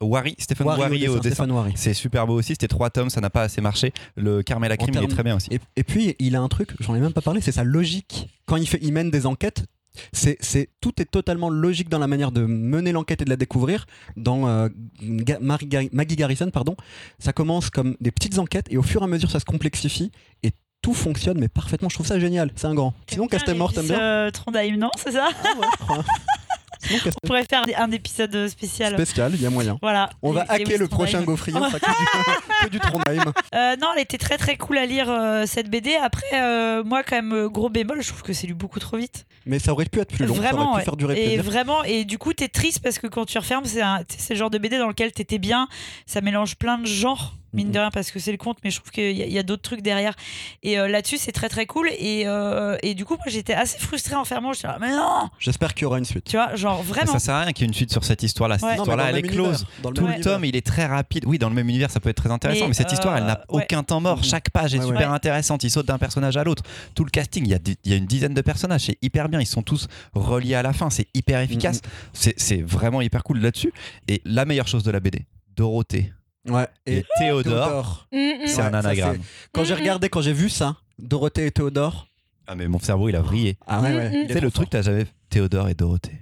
Wari, 0.00 0.36
Stéphane 0.38 0.68
Wari 0.68 0.80
Wari, 0.80 0.97
au 1.06 1.14
dessin. 1.20 1.44
C'est 1.76 1.94
super 1.94 2.26
beau 2.26 2.34
aussi. 2.34 2.54
C'était 2.54 2.68
trois 2.68 2.90
tomes, 2.90 3.10
ça 3.10 3.20
n'a 3.20 3.30
pas 3.30 3.42
assez 3.42 3.60
marché. 3.60 3.92
Le 4.16 4.42
Carmela 4.42 4.76
Crime, 4.76 4.94
il 4.94 5.04
est 5.04 5.08
très 5.08 5.22
bien 5.22 5.36
aussi. 5.36 5.48
Et, 5.52 5.60
et 5.76 5.84
puis, 5.84 6.16
il 6.18 6.34
a 6.34 6.40
un 6.40 6.48
truc, 6.48 6.70
j'en 6.80 6.94
ai 6.94 7.00
même 7.00 7.12
pas 7.12 7.20
parlé, 7.20 7.40
c'est 7.40 7.52
sa 7.52 7.64
logique. 7.64 8.28
Quand 8.46 8.56
il, 8.56 8.66
fait, 8.66 8.78
il 8.82 8.92
mène 8.92 9.10
des 9.10 9.26
enquêtes, 9.26 9.64
c'est, 10.12 10.36
c'est, 10.40 10.68
tout 10.80 11.00
est 11.02 11.06
totalement 11.10 11.50
logique 11.50 11.88
dans 11.88 11.98
la 11.98 12.06
manière 12.06 12.30
de 12.30 12.42
mener 12.46 12.92
l'enquête 12.92 13.22
et 13.22 13.24
de 13.24 13.30
la 13.30 13.36
découvrir. 13.36 13.86
Dans 14.16 14.46
euh, 14.48 14.68
Ga- 15.02 15.38
Marie 15.40 15.66
Gar- 15.66 15.88
Maggie 15.92 16.16
Garrison, 16.16 16.50
pardon, 16.50 16.76
ça 17.18 17.32
commence 17.32 17.68
comme 17.70 17.96
des 18.00 18.10
petites 18.12 18.38
enquêtes 18.38 18.66
et 18.70 18.76
au 18.76 18.82
fur 18.82 19.00
et 19.02 19.04
à 19.04 19.08
mesure, 19.08 19.30
ça 19.30 19.40
se 19.40 19.44
complexifie 19.44 20.12
et 20.42 20.52
tout 20.82 20.94
fonctionne, 20.94 21.38
mais 21.40 21.48
parfaitement. 21.48 21.88
Je 21.88 21.96
trouve 21.96 22.06
ça 22.06 22.20
génial. 22.20 22.52
C'est 22.54 22.68
un 22.68 22.74
grand. 22.74 22.94
Sinon, 23.08 23.26
Castemore, 23.26 23.72
t'aimes 23.72 23.86
bien 23.86 24.00
euh, 24.00 24.30
Trondheim, 24.30 24.76
non 24.76 24.90
C'est 24.96 25.10
ça 25.10 25.30
Ah 25.32 25.58
ouais, 25.58 25.66
je 25.80 25.84
crois. 25.84 26.04
Sinon, 26.80 27.00
On 27.22 27.26
pourrait 27.26 27.44
faire 27.44 27.64
un 27.76 27.90
épisode 27.90 28.48
spécial. 28.48 28.94
spécial, 28.94 29.32
il 29.34 29.42
y 29.42 29.46
a 29.46 29.50
moyen. 29.50 29.78
Voilà. 29.82 30.10
On 30.22 30.32
va 30.32 30.44
hacker 30.48 30.78
le 30.78 30.88
prochain 30.88 31.22
gaufrier, 31.22 31.58
on 31.58 31.64
fera 31.70 31.80
que 31.80 31.86
du, 31.86 32.66
que 32.66 32.70
du 32.70 32.78
Trondheim. 32.80 33.32
Euh, 33.54 33.76
non, 33.76 33.88
elle 33.94 34.02
était 34.02 34.18
très 34.18 34.36
très 34.36 34.56
cool 34.56 34.78
à 34.78 34.86
lire 34.86 35.10
euh, 35.10 35.44
cette 35.46 35.70
BD. 35.70 35.94
Après, 35.94 36.26
euh, 36.34 36.84
moi, 36.84 37.02
quand 37.02 37.16
même, 37.16 37.48
gros 37.48 37.68
bémol, 37.68 38.02
je 38.02 38.08
trouve 38.08 38.22
que 38.22 38.32
c'est 38.32 38.46
lu 38.46 38.54
beaucoup 38.54 38.80
trop 38.80 38.96
vite. 38.96 39.26
Mais 39.46 39.58
ça 39.58 39.72
aurait 39.72 39.86
pu 39.86 40.00
être 40.00 40.14
plus 40.14 40.26
long, 40.26 40.34
ça 40.34 40.40
vraiment, 40.40 40.58
aurait 40.58 40.70
pu 40.70 40.76
ouais. 40.76 40.84
faire 40.84 40.96
durer 40.96 41.14
et 41.14 41.24
plaisir. 41.34 41.44
vraiment, 41.44 41.82
et 41.84 42.04
du 42.04 42.18
coup, 42.18 42.32
t'es 42.32 42.48
triste 42.48 42.80
parce 42.80 42.98
que 42.98 43.06
quand 43.06 43.24
tu 43.24 43.38
refermes, 43.38 43.64
c'est 43.64 44.34
le 44.34 44.36
genre 44.36 44.50
de 44.50 44.58
BD 44.58 44.78
dans 44.78 44.88
lequel 44.88 45.12
t'étais 45.12 45.38
bien. 45.38 45.68
Ça 46.06 46.20
mélange 46.20 46.56
plein 46.56 46.78
de 46.78 46.86
genres, 46.86 47.34
mine 47.52 47.70
de 47.70 47.78
rien, 47.78 47.90
parce 47.90 48.10
que 48.10 48.18
c'est 48.18 48.32
le 48.32 48.38
conte, 48.38 48.58
mais 48.64 48.70
je 48.70 48.78
trouve 48.80 48.90
qu'il 48.90 49.16
y 49.16 49.22
a, 49.22 49.26
il 49.26 49.32
y 49.32 49.38
a 49.38 49.42
d'autres 49.42 49.62
trucs 49.62 49.80
derrière. 49.82 50.14
Et 50.62 50.78
euh, 50.78 50.88
là-dessus, 50.88 51.16
c'est 51.18 51.32
très 51.32 51.48
très 51.48 51.66
cool. 51.66 51.88
Et, 51.98 52.24
euh, 52.26 52.76
et 52.82 52.94
du 52.94 53.04
coup, 53.04 53.14
moi, 53.14 53.24
j'étais 53.28 53.54
assez 53.54 53.78
frustrée 53.78 54.14
en 54.16 54.24
fermant. 54.24 54.52
Je 54.52 54.66
mais 54.80 54.90
non 54.90 55.28
J'espère 55.38 55.74
qu'il 55.74 55.82
y 55.82 55.86
aura 55.86 55.98
une 55.98 56.04
suite. 56.04 56.24
Tu 56.24 56.36
vois, 56.36 56.54
genre 56.56 56.82
vraiment. 56.82 57.12
Ça 57.12 57.18
sert 57.18 57.34
à 57.34 57.40
rien 57.42 57.52
qu'il 57.52 57.62
y 57.62 57.66
ait 57.66 57.68
une 57.68 57.74
suite 57.74 57.90
sur 57.92 58.04
cette 58.04 58.22
histoire-là. 58.22 58.58
Cette 58.58 58.68
Ouais. 58.68 58.76
Histoire-là, 58.76 59.04
dans 59.04 59.08
elle 59.16 59.22
le 59.22 59.28
est 59.28 59.32
close. 59.32 59.46
univers, 59.62 59.82
dans 59.82 59.90
le 59.90 59.96
Tout 59.96 60.02
le 60.06 60.12
univers. 60.14 60.32
tome, 60.34 60.44
il 60.44 60.56
est 60.56 60.66
très 60.66 60.86
rapide. 60.86 61.24
Oui, 61.26 61.38
dans 61.38 61.48
le 61.48 61.54
même 61.54 61.68
univers, 61.68 61.90
ça 61.90 62.00
peut 62.00 62.08
être 62.10 62.16
très 62.22 62.30
intéressant, 62.30 62.62
mais, 62.62 62.68
Mais, 62.68 62.74
cette 62.74 62.92
histoire, 62.92 63.16
elle 63.16 63.24
n'a 63.24 63.40
euh, 63.50 63.56
ouais. 63.56 63.64
aucun 63.64 63.82
temps 63.82 64.00
mort. 64.00 64.18
Mhm. 64.18 64.24
Chaque 64.24 64.50
page 64.50 64.74
est 64.74 64.78
Ouais, 64.78 64.84
super 64.84 64.98
Ouais. 65.08 65.14
intéressante. 65.14 65.64
Il 65.64 65.70
saute 65.70 65.86
d'un 65.86 65.98
personnage 65.98 66.36
à 66.36 66.44
l'autre. 66.44 66.62
Tout 66.94 67.04
le 67.04 67.10
casting, 67.10 67.44
il 67.44 67.50
y, 67.50 67.54
a, 67.54 67.58
di- 67.58 67.78
il 67.84 67.90
y 67.90 67.94
a 67.94 67.96
une 67.96 68.06
dizaine 68.06 68.34
de 68.34 68.40
personnages. 68.42 68.82
C'est 68.82 68.98
hyper 69.02 69.28
bien. 69.28 69.40
Ils 69.40 69.46
sont 69.46 69.62
tous 69.62 69.88
reliés 70.14 70.54
à 70.54 70.62
la 70.62 70.72
fin. 70.72 70.90
C'est 70.90 71.08
hyper 71.14 71.40
efficace. 71.40 71.80
C'est- 72.12 72.34
C'est 72.38 72.62
vraiment 72.62 73.00
hyper 73.00 73.22
cool 73.24 73.40
là-dessus. 73.40 73.72
Et 74.06 74.20
la 74.24 74.44
meilleure 74.44 74.68
chose 74.68 74.82
de 74.82 74.90
la 74.90 75.00
BD, 75.00 75.26
Dorothée 75.56 76.12
Ouais. 76.48 76.66
et, 76.86 76.98
Et 76.98 77.04
Théodore, 77.18 78.06
Mm, 78.12 78.16
mm. 78.16 78.32
c'est 78.46 78.56
Ouais, 78.58 78.62
un 78.68 78.74
anagramme. 78.74 79.18
Quand 79.52 79.64
j'ai 79.64 79.74
regardé, 79.74 80.08
quand 80.08 80.20
j'ai 80.22 80.32
vu 80.32 80.48
ça, 80.48 80.76
Dorothée 80.98 81.46
et 81.46 81.50
Théodore. 81.50 82.06
Ah, 82.46 82.54
mais 82.54 82.66
mon 82.68 82.78
cerveau, 82.78 83.08
il 83.08 83.16
a 83.16 83.20
vrillé. 83.20 83.56
Ah 83.66 83.80
ouais, 83.82 83.94
ouais. 83.94 84.10
il 84.12 84.18
est 84.22 84.26
Tu 84.28 84.32
sais, 84.34 84.40
le 84.40 84.50
truc, 84.50 84.70
t'as 84.70 84.82
jamais 84.82 85.06
Théodore 85.28 85.68
et 85.68 85.74
Dorothée. 85.74 86.18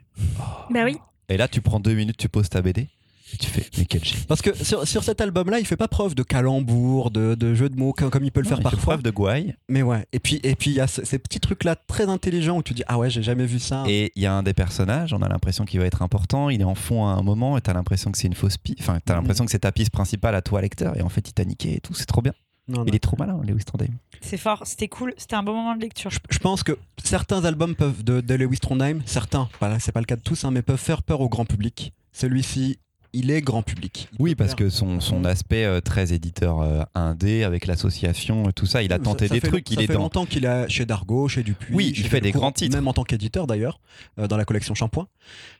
Bah 0.70 0.84
oui. 0.84 0.96
Et 1.28 1.36
là, 1.36 1.46
tu 1.48 1.60
prends 1.60 1.80
deux 1.80 1.94
minutes, 1.94 2.16
tu 2.16 2.28
poses 2.28 2.48
ta 2.48 2.62
BD 2.62 2.88
et 3.32 3.36
tu 3.38 3.46
fais, 3.48 3.66
mais 3.78 3.84
quel 3.86 4.04
génie. 4.04 4.24
Parce 4.28 4.40
que 4.42 4.54
sur, 4.54 4.86
sur 4.86 5.02
cet 5.02 5.20
album-là, 5.20 5.58
il 5.58 5.66
fait 5.66 5.76
pas 5.76 5.88
preuve 5.88 6.14
de 6.14 6.22
calembour, 6.22 7.10
de, 7.10 7.34
de 7.34 7.54
jeu 7.54 7.68
de 7.68 7.76
mots 7.76 7.92
comme, 7.92 8.10
comme 8.10 8.24
il 8.24 8.30
peut 8.32 8.40
le 8.40 8.46
faire 8.46 8.58
il 8.58 8.62
fait 8.62 8.70
parfois. 8.70 8.94
preuve 8.94 9.02
de 9.02 9.10
gouaille. 9.10 9.54
Mais 9.68 9.82
ouais. 9.82 10.06
Et 10.12 10.20
puis 10.20 10.40
et 10.44 10.54
puis 10.54 10.70
il 10.70 10.76
y 10.76 10.80
a 10.80 10.86
ce- 10.86 11.04
ces 11.04 11.18
petits 11.18 11.40
trucs-là 11.40 11.74
très 11.76 12.08
intelligents 12.08 12.58
où 12.58 12.62
tu 12.62 12.72
dis 12.74 12.84
ah 12.86 12.98
ouais 12.98 13.10
j'ai 13.10 13.22
jamais 13.22 13.46
vu 13.46 13.58
ça. 13.58 13.84
Et 13.88 14.12
il 14.14 14.22
y 14.22 14.26
a 14.26 14.32
un 14.32 14.42
des 14.42 14.54
personnages, 14.54 15.12
on 15.12 15.22
a 15.22 15.28
l'impression 15.28 15.64
qu'il 15.64 15.80
va 15.80 15.86
être 15.86 16.02
important, 16.02 16.50
il 16.50 16.60
est 16.60 16.64
en 16.64 16.74
fond 16.76 17.04
à 17.06 17.10
un 17.10 17.22
moment 17.22 17.56
et 17.58 17.60
t'as 17.60 17.72
l'impression 17.74 18.12
que 18.12 18.18
c'est 18.18 18.28
une 18.28 18.34
fausse 18.34 18.58
piste, 18.58 18.78
enfin 18.80 18.98
t'as 19.04 19.14
Mhm. 19.14 19.20
l'impression 19.20 19.44
que 19.44 19.50
c'est 19.50 19.58
ta 19.60 19.72
piste 19.72 19.90
principale 19.90 20.34
à 20.34 20.42
toi 20.42 20.60
lecteur 20.60 20.96
et 20.96 21.02
en 21.02 21.08
fait 21.08 21.28
il 21.28 21.32
t'a 21.32 21.44
niqué 21.44 21.76
et 21.76 21.80
tout, 21.80 21.94
c'est 21.94 22.06
trop 22.06 22.22
bien. 22.22 22.32
Non, 22.68 22.78
non. 22.80 22.84
Il 22.88 22.96
est 22.96 23.00
trop 23.00 23.16
malin, 23.16 23.40
Lewis 23.44 23.62
Trondheim. 23.64 23.94
C'est 24.20 24.36
fort, 24.36 24.62
c'était 24.66 24.88
cool, 24.88 25.14
c'était 25.18 25.36
un 25.36 25.44
bon 25.44 25.54
moment 25.54 25.76
de 25.76 25.80
lecture. 25.80 26.10
Je, 26.10 26.18
je 26.30 26.38
pense 26.38 26.64
que 26.64 26.76
certains 27.04 27.44
albums 27.44 27.76
peuvent 27.76 28.02
de, 28.02 28.20
de 28.20 28.34
Lewis 28.34 28.58
Trondheim, 28.58 29.02
certains, 29.06 29.48
pas 29.60 29.68
là, 29.68 29.78
c'est 29.78 29.92
pas 29.92 30.00
le 30.00 30.06
cas 30.06 30.16
de 30.16 30.22
tous, 30.22 30.44
hein, 30.44 30.50
mais 30.50 30.62
peuvent 30.62 30.76
faire 30.76 31.04
peur 31.04 31.20
au 31.20 31.28
grand 31.28 31.44
public. 31.44 31.92
Celui-ci, 32.12 32.78
il 33.16 33.30
est 33.30 33.40
grand 33.40 33.62
public. 33.62 34.08
Il 34.12 34.16
Oui, 34.22 34.34
parce 34.34 34.50
faire- 34.50 34.56
que 34.56 34.68
son, 34.70 35.00
son 35.00 35.24
aspect 35.24 35.64
euh, 35.64 35.80
très 35.80 36.12
éditeur 36.12 36.60
euh, 36.60 36.82
indé, 36.94 37.42
avec 37.44 37.66
l'association, 37.66 38.50
tout 38.52 38.66
ça, 38.66 38.82
il 38.82 38.92
a 38.92 38.96
Ça- 38.96 39.02
tenté 39.02 39.28
ça 39.28 39.34
des 39.34 39.40
fait 39.40 39.48
trucs. 39.48 39.68
long- 39.68 39.72
Il 39.72 39.76
ça 39.78 39.82
est 39.82 39.86
fait 39.86 39.92
dans. 39.94 40.00
longtemps 40.00 40.26
qu'il 40.26 40.44
est 40.44 40.68
chez 40.68 40.86
Dargo, 40.86 41.28
chez 41.28 41.42
Dupuis. 41.42 41.74
Oui, 41.74 41.92
il 41.96 42.04
fait 42.06 42.20
des 42.20 42.32
grands 42.32 42.52
titres. 42.52 42.76
Même 42.76 42.88
en 42.88 42.92
tant 42.92 43.04
qu'éditeur 43.04 43.46
d'ailleurs, 43.46 43.80
euh, 44.18 44.26
dans 44.28 44.36
la 44.36 44.44
collection 44.44 44.74
Shampoing. 44.74 45.08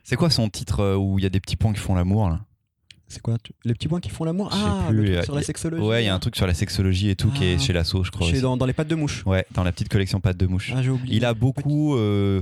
C'est 0.05 0.16
quoi 0.16 0.31
son 0.31 0.49
titre 0.49 0.95
où 0.97 1.19
il 1.19 1.23
y 1.23 1.27
a 1.27 1.31
des 1.31 1.40
petits 1.40 1.57
points 1.57 1.73
qui 1.73 1.81
font 1.81 1.95
l'amour 1.95 2.29
là? 2.29 2.40
C'est 3.09 3.23
quoi 3.23 3.37
Les 3.64 3.73
petits 3.73 3.87
points 3.87 4.01
qui 4.01 4.09
font 4.11 4.25
l'amour? 4.25 4.51
Ah, 4.53 4.87
plus, 4.88 4.97
le 4.97 5.05
truc 5.05 5.16
euh, 5.19 5.23
sur 5.23 5.35
la 5.37 5.42
sexologie. 5.42 5.83
Ouais, 5.85 6.03
il 6.03 6.07
y 6.07 6.09
a 6.09 6.14
un 6.14 6.19
truc 6.19 6.35
sur 6.35 6.47
la 6.49 6.55
sexologie 6.55 7.09
et 7.11 7.14
tout 7.14 7.31
qui 7.31 7.45
est 7.45 7.55
Ah. 7.57 7.62
chez 7.62 7.73
l'assaut, 7.73 8.03
je 8.03 8.11
crois. 8.11 8.27
Chez 8.29 8.40
dans, 8.40 8.57
dans 8.57 8.66
les 8.66 8.73
pattes 8.73 8.88
de 8.88 8.97
mouche. 8.97 9.23
Ouais, 9.27 9.47
dans 9.53 9.62
la 9.62 9.71
petite 9.71 9.88
collection 9.88 10.21
Pâte 10.21 10.37
de 10.37 10.47
mouche. 10.47 10.73
Ah, 10.75 10.83
j'ai 10.83 10.90
oublié. 10.90 11.16
il 11.16 11.25
a 11.25 11.33
beaucoup 11.33 11.95
euh, 11.97 12.40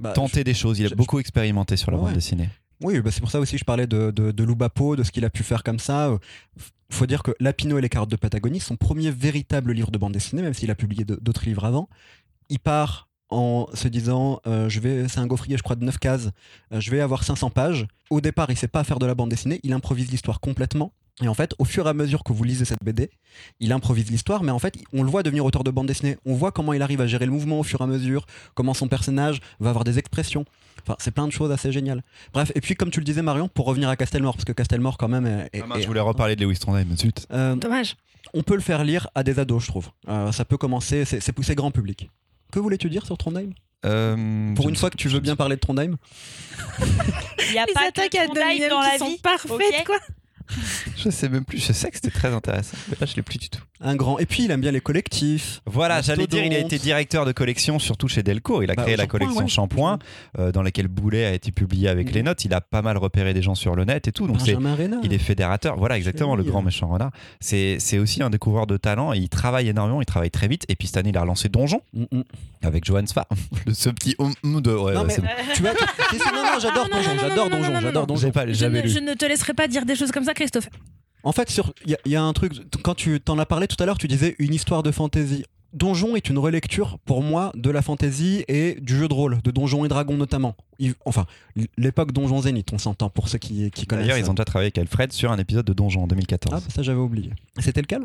Bah, 0.00 0.12
tenté 0.12 0.44
des 0.44 0.54
choses, 0.54 0.78
il 0.78 0.86
a 0.86 0.88
je- 0.90 0.94
beaucoup 0.94 1.18
expérimenté 1.18 1.76
sur 1.76 1.90
la 1.90 1.96
Ouais. 1.98 2.04
bande 2.04 2.12
dessinée. 2.14 2.48
Oui, 2.80 3.00
bah 3.00 3.10
c'est 3.10 3.20
pour 3.20 3.30
ça 3.30 3.40
aussi 3.40 3.52
que 3.52 3.58
je 3.58 3.64
parlais 3.64 3.86
de, 3.86 4.10
de, 4.10 4.30
de 4.30 4.96
de 4.96 5.02
ce 5.02 5.10
qu'il 5.10 5.24
a 5.24 5.30
pu 5.30 5.42
faire 5.42 5.62
comme 5.62 5.78
ça. 5.78 6.08
Euh, 6.08 6.18
faut 6.90 7.06
dire 7.06 7.22
que 7.22 7.32
Lapino 7.40 7.76
et 7.78 7.80
les 7.80 7.88
carottes 7.88 8.10
de 8.10 8.16
Patagonie, 8.16 8.60
son 8.60 8.76
premier 8.76 9.10
véritable 9.10 9.72
livre 9.72 9.90
de 9.90 9.98
bande 9.98 10.12
dessinée, 10.12 10.42
même 10.42 10.54
s'il 10.54 10.70
a 10.70 10.74
publié 10.74 11.04
d'autres 11.04 11.44
livres 11.44 11.64
avant, 11.64 11.88
il 12.48 12.58
part 12.58 13.08
en 13.30 13.66
se 13.74 13.88
disant 13.88 14.40
euh, 14.46 14.68
je 14.70 14.80
vais 14.80 15.06
c'est 15.06 15.20
un 15.20 15.26
gaufrier 15.26 15.58
je 15.58 15.62
crois 15.62 15.76
de 15.76 15.84
9 15.84 15.98
cases. 15.98 16.30
Euh, 16.72 16.80
je 16.80 16.90
vais 16.90 17.00
avoir 17.00 17.24
500 17.24 17.50
pages. 17.50 17.86
Au 18.10 18.20
départ 18.20 18.50
il 18.50 18.56
sait 18.56 18.68
pas 18.68 18.84
faire 18.84 18.98
de 18.98 19.06
la 19.06 19.14
bande 19.14 19.28
dessinée. 19.28 19.60
Il 19.64 19.72
improvise 19.72 20.10
l'histoire 20.10 20.40
complètement 20.40 20.92
et 21.22 21.28
en 21.28 21.34
fait 21.34 21.54
au 21.58 21.64
fur 21.64 21.86
et 21.86 21.90
à 21.90 21.94
mesure 21.94 22.22
que 22.24 22.32
vous 22.32 22.44
lisez 22.44 22.64
cette 22.64 22.82
BD 22.84 23.10
il 23.60 23.72
improvise 23.72 24.10
l'histoire 24.10 24.42
mais 24.44 24.52
en 24.52 24.58
fait 24.58 24.74
on 24.92 25.02
le 25.02 25.10
voit 25.10 25.22
devenir 25.22 25.44
auteur 25.44 25.64
de 25.64 25.70
bande 25.70 25.86
dessinée 25.86 26.16
on 26.24 26.34
voit 26.34 26.52
comment 26.52 26.72
il 26.72 26.82
arrive 26.82 27.00
à 27.00 27.06
gérer 27.06 27.26
le 27.26 27.32
mouvement 27.32 27.58
au 27.58 27.62
fur 27.64 27.80
et 27.80 27.84
à 27.84 27.86
mesure 27.86 28.26
comment 28.54 28.72
son 28.74 28.86
personnage 28.88 29.40
va 29.60 29.70
avoir 29.70 29.84
des 29.84 29.98
expressions 29.98 30.44
enfin 30.82 30.94
c'est 31.00 31.10
plein 31.10 31.26
de 31.26 31.32
choses 31.32 31.50
assez 31.50 31.72
géniales 31.72 32.02
Bref, 32.32 32.52
et 32.54 32.60
puis 32.60 32.74
comme 32.76 32.90
tu 32.90 33.00
le 33.00 33.04
disais 33.04 33.22
Marion, 33.22 33.48
pour 33.48 33.66
revenir 33.66 33.88
à 33.88 33.96
Castelmore, 33.96 34.34
parce 34.34 34.44
que 34.44 34.52
Castelmore 34.52 34.96
quand 34.96 35.08
même 35.08 35.26
est... 35.26 35.48
est- 35.52 35.60
Ah 35.62 35.66
mince, 35.66 35.78
est- 35.78 35.82
je 35.82 35.86
voulais 35.88 36.00
reparler 36.00 36.36
de 36.36 36.44
Lewis 36.44 36.58
Trondheim, 36.58 36.86
zut. 36.96 37.26
Euh, 37.32 37.56
Dommage. 37.56 37.96
on 38.32 38.42
peut 38.44 38.54
le 38.54 38.60
faire 38.60 38.84
lire 38.84 39.08
à 39.14 39.22
des 39.24 39.38
ados, 39.40 39.62
je 39.64 39.68
trouve. 39.68 39.88
Euh, 40.08 40.30
ça 40.32 40.44
peut 40.44 40.56
commencer, 40.56 41.04
c'est 41.04 41.32
poussé 41.32 41.54
grand 41.56 41.70
public. 41.72 42.08
Que 42.52 42.60
voulais-tu 42.60 42.88
dire 42.90 43.04
sur 43.04 43.18
Trondheim? 43.18 43.50
Euh, 43.84 44.54
Pour 44.54 44.66
une 44.68 44.74
ne 44.74 44.78
fois 44.78 44.90
que 44.90 44.96
tu 44.96 45.08
veux 45.08 45.20
bien 45.20 45.36
parler 45.36 45.56
de 45.56 45.60
Trondheim 45.60 45.96
Il 46.80 47.52
n'y 47.52 47.58
a 47.58 47.64
Les 47.66 47.72
pas 47.72 47.90
que 47.90 48.00
à 48.18 48.24
Trondheim 48.26 48.68
dans 48.68 48.82
qui 48.82 48.90
la 48.92 48.98
sont 48.98 49.08
vie. 49.08 49.18
parfaites, 49.18 49.50
ok? 49.50 49.84
quoi. 49.86 49.98
Je 50.96 51.10
sais 51.10 51.28
même 51.28 51.44
plus, 51.44 51.58
je 51.64 51.72
sais 51.72 51.90
que 51.90 51.96
c'était 51.96 52.10
très 52.10 52.32
intéressant, 52.32 52.76
mais 52.88 52.96
là 53.00 53.06
je 53.06 53.14
l'ai 53.16 53.22
plus 53.22 53.38
du 53.38 53.48
tout. 53.48 53.60
Un 53.80 53.94
grand. 53.94 54.18
Et 54.18 54.26
puis 54.26 54.44
il 54.44 54.50
aime 54.50 54.60
bien 54.60 54.72
les 54.72 54.80
collectifs. 54.80 55.60
Voilà, 55.64 56.00
j'allais 56.02 56.26
dire, 56.26 56.44
il 56.44 56.52
a 56.52 56.58
été 56.58 56.78
directeur 56.78 57.24
de 57.24 57.32
collection, 57.32 57.78
surtout 57.78 58.08
chez 58.08 58.22
Delcourt. 58.24 58.64
Il 58.64 58.70
a 58.70 58.74
Bah, 58.74 58.82
créé 58.82 58.96
la 58.96 59.06
collection 59.06 59.42
ouais. 59.42 59.48
Shampoing, 59.48 59.98
euh, 60.38 60.50
dans 60.50 60.62
laquelle 60.62 60.88
Boulet 60.88 61.24
a 61.26 61.32
été 61.32 61.52
publié 61.52 61.88
avec 61.88 62.08
Mhm. 62.08 62.14
les 62.14 62.22
notes. 62.24 62.44
Il 62.44 62.52
a 62.54 62.60
pas 62.60 62.82
mal 62.82 62.96
repéré 62.98 63.34
des 63.34 63.42
gens 63.42 63.54
sur 63.54 63.76
le 63.76 63.84
net 63.84 64.08
et 64.08 64.12
tout. 64.12 64.26
Donc 64.26 64.40
c'est, 64.40 64.54
Benjamin 64.54 64.74
Renard. 64.74 65.00
il 65.04 65.12
est 65.12 65.18
fédérateur. 65.18 65.76
Voilà, 65.76 65.96
exactement, 65.96 66.34
le 66.34 66.42
grand 66.42 66.62
méchant 66.62 66.88
renard. 66.88 67.12
C'est, 67.38 67.76
c'est 67.78 67.98
aussi 67.98 68.20
un 68.22 68.30
découvreur 68.30 68.66
de 68.66 68.76
talent 68.76 69.12
il 69.12 69.28
travaille 69.28 69.68
énormément, 69.68 70.00
il 70.02 70.06
travaille 70.06 70.30
très 70.30 70.48
vite. 70.48 70.64
Et 70.68 70.74
puis 70.74 70.88
cette 70.88 70.96
année, 70.96 71.10
il 71.10 71.16
a 71.16 71.20
relancé 71.20 71.48
Donjon 71.48 71.80
Mm, 71.94 72.04
mm. 72.10 72.22
avec 72.62 72.84
Johan 72.84 73.06
Sfar. 73.06 73.26
ce 73.72 73.90
petit 73.90 74.16
hum, 74.18 74.32
hum 74.42 74.60
de. 74.60 74.72
Ouais, 74.72 74.94
Non, 74.94 75.00
ouais, 75.02 75.06
mais- 75.06 75.12
c'est 75.14 75.20
bon. 75.22 75.28
Tu 75.54 75.62
vois, 75.62 75.70
tu- 75.74 76.16
non, 76.34 76.42
non, 76.42 76.58
j'adore 76.60 76.88
Donjon, 76.88 77.10
j'adore 77.20 77.50
Donjon, 77.50 77.80
j'adore 77.80 78.06
Donjon. 78.08 78.30
je 78.44 78.98
ne 78.98 79.14
te 79.14 79.24
laisserai 79.24 79.54
pas 79.54 79.68
dire 79.68 79.84
des 79.86 79.94
choses 79.94 80.10
comme 80.10 80.24
ça, 80.24 80.34
Christophe. 80.38 80.68
En 81.24 81.32
fait, 81.32 81.54
il 81.84 81.90
y, 81.90 81.94
a- 81.94 81.98
il 82.06 82.12
y 82.12 82.16
a 82.16 82.22
un 82.22 82.32
truc, 82.32 82.52
quand 82.82 82.94
tu 82.94 83.20
t'en 83.20 83.38
as 83.38 83.46
parlé 83.46 83.66
tout 83.66 83.76
à 83.82 83.86
l'heure, 83.86 83.98
tu 83.98 84.08
disais 84.08 84.36
une 84.38 84.54
histoire 84.54 84.82
de 84.82 84.90
fantasy. 84.90 85.44
Donjon 85.74 86.16
est 86.16 86.30
une 86.30 86.38
relecture 86.38 86.96
pour 87.04 87.22
moi 87.22 87.52
de 87.54 87.68
la 87.70 87.82
fantasy 87.82 88.42
et 88.48 88.78
du 88.80 88.96
jeu 88.96 89.06
de 89.06 89.12
rôle, 89.12 89.38
de 89.42 89.50
Donjons 89.50 89.84
et 89.84 89.88
Dragons 89.88 90.16
notamment. 90.16 90.56
Il- 90.78 90.94
enfin, 91.04 91.26
l'époque 91.76 92.12
Donjon 92.12 92.40
Zénith, 92.40 92.72
on 92.72 92.78
s'entend 92.78 93.10
pour 93.10 93.28
ceux 93.28 93.36
qui, 93.36 93.70
qui 93.70 93.84
connaissent. 93.86 94.06
D'ailleurs, 94.06 94.24
ils 94.24 94.30
ont 94.30 94.34
déjà 94.34 94.46
travaillé 94.46 94.68
avec 94.68 94.78
Alfred 94.78 95.12
sur 95.12 95.30
un 95.30 95.36
épisode 95.38 95.66
de 95.66 95.74
Donjon 95.74 96.04
en 96.04 96.06
2014. 96.06 96.54
Ah, 96.56 96.60
bah, 96.66 96.72
ça 96.74 96.82
j'avais 96.82 96.98
oublié. 97.00 97.32
C'était 97.58 97.82
lequel? 97.82 98.04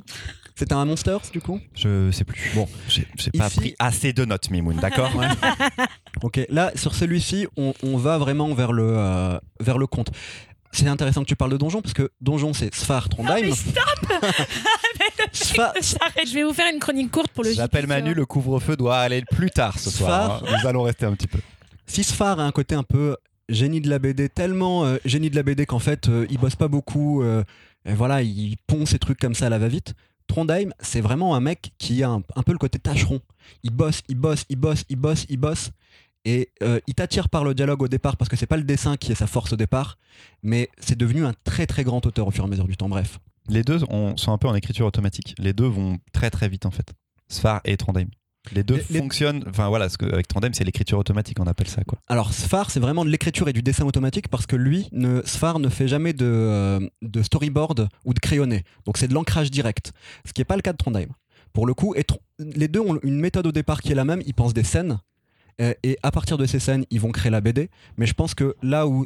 C'était 0.55 0.73
un 0.73 0.83
Monsters 0.83 1.21
du 1.31 1.39
coup? 1.39 1.61
Je 1.73 2.11
sais 2.11 2.25
plus. 2.25 2.51
Bon, 2.53 2.67
j'ai, 2.89 3.07
j'ai 3.15 3.31
pas 3.31 3.47
Ici- 3.47 3.55
pris 3.59 3.75
assez 3.79 4.11
de 4.11 4.25
notes, 4.25 4.49
Mimoun, 4.49 4.75
d'accord? 4.81 5.15
Ouais. 5.15 5.27
ok, 6.21 6.41
là 6.49 6.71
sur 6.75 6.93
celui-ci, 6.95 7.47
on, 7.55 7.73
on 7.83 7.95
va 7.95 8.17
vraiment 8.17 8.53
vers 8.53 8.73
le, 8.73 8.83
euh, 8.97 9.39
vers 9.61 9.77
le 9.77 9.87
conte. 9.87 10.11
C'est 10.73 10.87
intéressant 10.87 11.21
que 11.21 11.27
tu 11.27 11.35
parles 11.35 11.51
de 11.51 11.57
Donjon 11.57 11.81
parce 11.81 11.93
que 11.93 12.09
Donjon 12.19 12.53
c'est 12.53 12.73
Sfar 12.73 13.03
Ah, 13.05 13.09
Trondheim. 13.09 13.41
mais 13.45 13.51
stop 13.55 13.83
Sfar- 15.33 15.73
J'arrête. 15.81 16.27
Je 16.27 16.33
vais 16.33 16.43
vous 16.43 16.53
faire 16.53 16.71
une 16.73 16.79
chronique 16.79 17.11
courte 17.11 17.29
pour 17.31 17.43
le 17.43 17.53
J'appelle 17.53 17.87
Manu, 17.87 18.13
le 18.13 18.25
couvre-feu 18.25 18.75
doit 18.75 18.97
aller 18.97 19.23
plus 19.31 19.49
tard 19.51 19.79
ce 19.79 19.89
soir. 19.89 20.39
Sfar. 20.39 20.53
hein. 20.53 20.57
Nous 20.61 20.67
allons 20.67 20.83
rester 20.83 21.05
un 21.05 21.13
petit 21.13 21.27
peu. 21.27 21.39
Si 21.85 22.03
Sfar 22.03 22.39
a 22.39 22.43
un 22.43 22.51
côté 22.51 22.75
un 22.75 22.83
peu 22.83 23.15
génie 23.49 23.81
de 23.81 23.89
la 23.89 23.99
BD, 23.99 24.29
tellement 24.29 24.85
euh, 24.85 24.97
génie 25.05 25.29
de 25.29 25.35
la 25.35 25.43
BD 25.43 25.65
qu'en 25.65 25.79
fait 25.79 26.07
euh, 26.09 26.25
il 26.29 26.37
bosse 26.37 26.55
pas 26.55 26.67
beaucoup, 26.67 27.21
euh, 27.23 27.43
et 27.85 27.93
voilà, 27.93 28.21
il 28.21 28.55
pond 28.67 28.85
ses 28.85 28.99
trucs 28.99 29.19
comme 29.19 29.35
ça 29.35 29.47
à 29.47 29.49
la 29.49 29.59
va-vite. 29.59 29.93
Trondheim, 30.27 30.71
c'est 30.79 31.01
vraiment 31.01 31.35
un 31.35 31.41
mec 31.41 31.71
qui 31.77 32.01
a 32.01 32.09
un, 32.09 32.21
un 32.35 32.43
peu 32.43 32.53
le 32.53 32.57
côté 32.57 32.79
tâcheron. 32.79 33.19
Il 33.63 33.71
bosse, 33.71 34.01
il 34.07 34.15
bosse, 34.15 34.45
il 34.49 34.55
bosse, 34.55 34.85
il 34.89 34.95
bosse, 34.95 35.25
il 35.29 35.37
bosse. 35.37 35.69
Et 36.25 36.49
euh, 36.61 36.79
il 36.87 36.93
t'attire 36.93 37.27
par 37.29 37.43
le 37.43 37.53
dialogue 37.53 37.81
au 37.83 37.87
départ 37.87 38.15
parce 38.17 38.29
que 38.29 38.35
c'est 38.37 38.45
pas 38.47 38.57
le 38.57 38.63
dessin 38.63 38.95
qui 38.97 39.11
est 39.11 39.15
sa 39.15 39.27
force 39.27 39.53
au 39.53 39.55
départ, 39.57 39.97
mais 40.41 40.69
c'est 40.79 40.97
devenu 40.97 41.25
un 41.25 41.33
très 41.43 41.65
très 41.67 41.83
grand 41.83 42.05
auteur 42.05 42.27
au 42.27 42.31
fur 42.31 42.43
et 42.43 42.47
à 42.47 42.49
mesure 42.49 42.67
du 42.67 42.77
temps. 42.77 42.87
Bref. 42.89 43.19
Les 43.49 43.63
deux 43.63 43.83
ont- 43.89 44.15
sont 44.15 44.31
un 44.31 44.37
peu 44.37 44.47
en 44.47 44.55
écriture 44.55 44.85
automatique. 44.85 45.35
Les 45.37 45.51
deux 45.51 45.65
vont 45.67 45.97
très 46.13 46.29
très 46.29 46.47
vite 46.47 46.65
en 46.65 46.71
fait. 46.71 46.93
Sfar 47.27 47.59
et 47.65 47.75
Trondheim. 47.75 48.07
Les 48.53 48.63
deux 48.63 48.75
Les- 48.89 48.99
fonctionnent. 48.99 49.43
Enfin 49.49 49.67
voilà, 49.69 49.87
ce 49.89 49.97
que, 49.97 50.05
avec 50.05 50.27
Trondheim, 50.27 50.51
c'est 50.53 50.63
l'écriture 50.65 50.97
automatique, 50.97 51.39
on 51.41 51.47
appelle 51.47 51.67
ça 51.67 51.83
quoi. 51.83 51.97
Alors 52.07 52.33
Sfar, 52.33 52.71
c'est 52.71 52.79
vraiment 52.81 53.03
de 53.05 53.09
l'écriture 53.09 53.47
et 53.49 53.53
du 53.53 53.61
dessin 53.61 53.85
automatique 53.85 54.27
parce 54.29 54.45
que 54.45 54.55
lui, 54.55 54.87
ne, 54.93 55.21
Sfar 55.25 55.59
ne 55.59 55.67
fait 55.69 55.87
jamais 55.89 56.13
de, 56.13 56.25
euh, 56.25 56.79
de 57.01 57.21
storyboard 57.21 57.89
ou 58.05 58.13
de 58.13 58.19
crayonné. 58.19 58.63
Donc 58.85 58.97
c'est 58.97 59.07
de 59.09 59.13
l'ancrage 59.13 59.51
direct. 59.51 59.91
Ce 60.25 60.31
qui 60.33 60.39
n'est 60.41 60.45
pas 60.45 60.55
le 60.55 60.61
cas 60.61 60.71
de 60.71 60.77
Trondheim. 60.77 61.07
Pour 61.53 61.65
le 61.67 61.73
coup, 61.73 61.95
et 61.95 62.05
les 62.39 62.67
deux 62.67 62.79
ont 62.79 62.97
une 63.03 63.19
méthode 63.19 63.45
au 63.47 63.51
départ 63.51 63.81
qui 63.81 63.91
est 63.91 63.95
la 63.95 64.05
même. 64.05 64.21
Ils 64.25 64.33
pensent 64.33 64.53
des 64.53 64.63
scènes. 64.63 64.99
Euh, 65.61 65.73
Et 65.83 65.97
à 66.03 66.11
partir 66.11 66.37
de 66.37 66.45
ces 66.45 66.59
scènes, 66.59 66.85
ils 66.89 66.99
vont 66.99 67.11
créer 67.11 67.31
la 67.31 67.41
BD. 67.41 67.69
Mais 67.97 68.05
je 68.05 68.13
pense 68.13 68.33
que 68.35 68.55
là 68.63 68.87
où, 68.87 69.05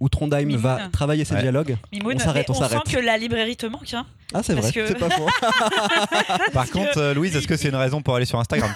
où 0.00 0.08
Trondheim 0.08 0.56
va 0.56 0.88
travailler 0.92 1.24
ses 1.24 1.34
Ouais. 1.34 1.42
dialogues. 1.42 1.76
Mimoun, 1.92 2.14
On 2.16 2.18
s'arrête, 2.18 2.48
on 2.50 2.54
s'arrête. 2.54 2.80
sent 2.86 2.96
que 2.96 3.00
la 3.00 3.16
librairie 3.18 3.56
te 3.56 3.66
manque. 3.66 3.92
Hein. 3.94 4.06
Ah, 4.34 4.42
c'est 4.42 4.54
Parce 4.54 4.68
vrai, 4.68 4.72
que- 4.82 4.86
c'est 4.88 4.94
pas 4.98 5.10
faux. 5.10 5.28
Par 6.52 6.70
contre, 6.70 6.98
euh, 6.98 7.14
Louise, 7.14 7.36
est-ce 7.36 7.46
que 7.48 7.56
c'est 7.56 7.68
une 7.68 7.76
raison 7.76 8.00
pour 8.02 8.14
aller 8.16 8.24
sur 8.26 8.38
Instagram? 8.40 8.72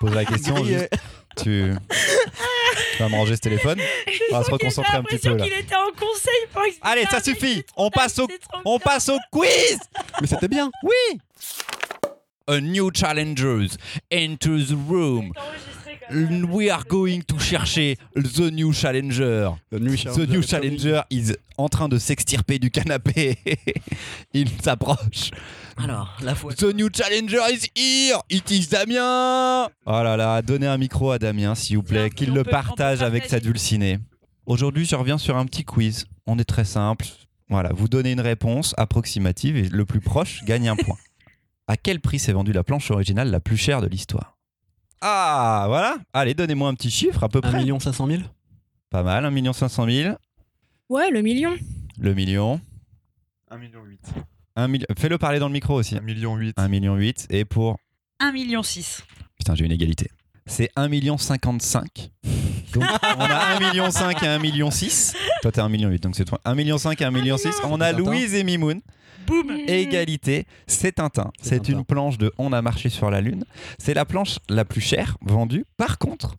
Pose 0.00 0.14
la 0.14 0.24
question. 0.24 0.64
Juste, 0.64 0.88
tu... 1.36 1.72
tu 2.96 3.02
vas 3.02 3.08
me 3.08 3.14
ranger 3.14 3.36
ce 3.36 3.40
téléphone? 3.40 3.78
On 4.32 4.38
va 4.38 4.44
se 4.44 4.50
reconcentrer 4.50 4.96
un 4.96 5.02
petit 5.02 5.18
peu 5.18 5.34
là. 5.36 5.44
qu'il 5.44 5.52
était 5.52 5.74
en 5.74 5.90
conseil 5.98 6.46
pour 6.52 6.62
expliquer 6.62 6.88
Allez, 6.88 7.04
ça 7.06 7.20
suffit. 7.22 7.64
On 7.76 7.90
passe 7.90 8.18
au, 8.18 8.28
on 8.64 8.78
passe 8.78 9.08
au 9.08 9.18
quiz. 9.30 9.78
Mais 10.20 10.26
c'était 10.26 10.48
bien. 10.48 10.70
A 12.48 12.60
new 12.60 12.90
challengers 12.90 13.76
enter 14.10 14.56
the 14.58 14.74
room. 14.88 15.32
We 16.50 16.70
are 16.70 16.82
going 16.88 17.20
to 17.24 17.38
chercher 17.38 17.94
the 18.14 18.50
new 18.50 18.72
challenger. 18.72 19.50
The 19.70 19.78
New 19.78 19.94
The 19.96 20.26
new 20.26 20.42
challenger 20.42 21.02
is 21.10 21.36
en 21.58 21.68
train 21.68 21.88
de 21.90 21.98
s'extirper 21.98 22.58
du 22.58 22.70
canapé. 22.70 23.36
Il 24.32 24.48
s'approche. 24.62 25.30
Alors, 25.76 26.16
la 26.22 26.34
fois. 26.34 26.54
The 26.54 26.72
new 26.74 26.88
challenger 26.90 27.40
is 27.52 27.66
here. 27.76 28.18
It 28.30 28.50
is 28.50 28.68
Damien. 28.70 29.68
Oh 29.84 30.02
là 30.02 30.16
là, 30.16 30.40
donnez 30.40 30.66
un 30.66 30.78
micro 30.78 31.10
à 31.10 31.18
Damien, 31.18 31.54
s'il 31.54 31.76
vous 31.76 31.82
plaît, 31.82 32.08
qu'il 32.08 32.32
le 32.32 32.42
peut- 32.42 32.50
partage 32.50 33.02
avec 33.02 33.26
sa 33.26 33.38
dulcinée. 33.40 33.98
Aujourd'hui, 34.46 34.86
je 34.86 34.96
reviens 34.96 35.18
sur 35.18 35.36
un 35.36 35.44
petit 35.44 35.64
quiz. 35.64 36.06
On 36.26 36.38
est 36.38 36.44
très 36.44 36.64
simple. 36.64 37.04
Voilà, 37.50 37.70
vous 37.74 37.88
donnez 37.88 38.12
une 38.12 38.20
réponse 38.22 38.74
approximative 38.78 39.58
et 39.58 39.68
le 39.68 39.84
plus 39.84 40.00
proche 40.00 40.42
gagne 40.44 40.68
un 40.70 40.76
point. 40.76 40.96
À 41.68 41.76
quel 41.76 42.00
prix 42.00 42.18
s'est 42.18 42.32
vendue 42.32 42.52
la 42.52 42.64
planche 42.64 42.90
originale 42.90 43.30
la 43.30 43.40
plus 43.40 43.56
chère 43.58 43.82
de 43.82 43.86
l'histoire? 43.86 44.36
Ah, 45.02 45.66
voilà. 45.68 45.98
Allez, 46.12 46.34
donnez-moi 46.34 46.68
un 46.68 46.74
petit 46.74 46.90
chiffre 46.90 47.22
à 47.22 47.28
peu 47.28 47.38
1 47.38 47.40
près. 47.42 47.58
million 47.58 47.78
500 47.78 48.06
000 48.06 48.22
Pas 48.90 49.02
mal, 49.02 49.24
1 49.24 49.30
million 49.30 49.52
500 49.52 49.86
000. 49.88 50.16
Ouais, 50.88 51.10
le 51.10 51.20
million. 51.22 51.54
Le 52.00 52.14
million. 52.14 52.60
1 53.50 53.58
million 53.58 53.84
8. 53.84 54.00
Un 54.56 54.68
million. 54.68 54.86
Fais-le 54.98 55.18
parler 55.18 55.38
dans 55.38 55.46
le 55.48 55.52
micro 55.52 55.74
aussi. 55.74 55.96
1 55.96 56.00
million 56.00 56.36
8. 56.36 56.54
1 56.58 56.68
million 56.68 56.96
8. 56.96 57.26
Et 57.30 57.44
pour 57.44 57.78
1 58.20 58.32
million 58.32 58.62
6. 58.62 59.04
Putain, 59.36 59.54
j'ai 59.54 59.66
une 59.66 59.72
égalité. 59.72 60.10
C'est 60.46 60.70
1 60.74 60.88
million 60.88 61.18
55. 61.18 62.10
Donc, 62.72 62.82
on 63.02 63.20
a 63.20 63.56
1 63.56 63.60
million 63.60 63.90
5 63.90 64.22
et 64.22 64.26
1 64.26 64.38
million 64.38 64.70
6. 64.70 65.14
Toi, 65.42 65.52
t'es 65.52 65.60
1 65.60 65.68
million 65.68 65.90
8, 65.90 66.02
donc 66.02 66.16
c'est 66.16 66.24
toi. 66.24 66.40
1 66.46 66.54
million 66.54 66.78
5 66.78 67.00
et 67.00 67.04
1 67.04 67.10
million 67.10 67.36
6. 67.36 67.60
On 67.64 67.80
a. 67.80 67.92
Louise 67.92 68.34
et 68.34 68.42
Mimoun. 68.42 68.80
Boum 69.28 69.50
Égalité, 69.68 70.46
c'est 70.66 70.92
Tintin. 70.92 71.30
C'est 71.40 71.68
une 71.68 71.84
planche 71.84 72.18
de 72.18 72.32
On 72.38 72.52
a 72.52 72.62
marché 72.62 72.88
sur 72.88 73.10
la 73.10 73.20
Lune. 73.20 73.44
C'est 73.78 73.94
la 73.94 74.04
planche 74.04 74.38
la 74.48 74.64
plus 74.64 74.80
chère 74.80 75.16
vendue. 75.20 75.64
Par 75.76 75.98
contre, 75.98 76.34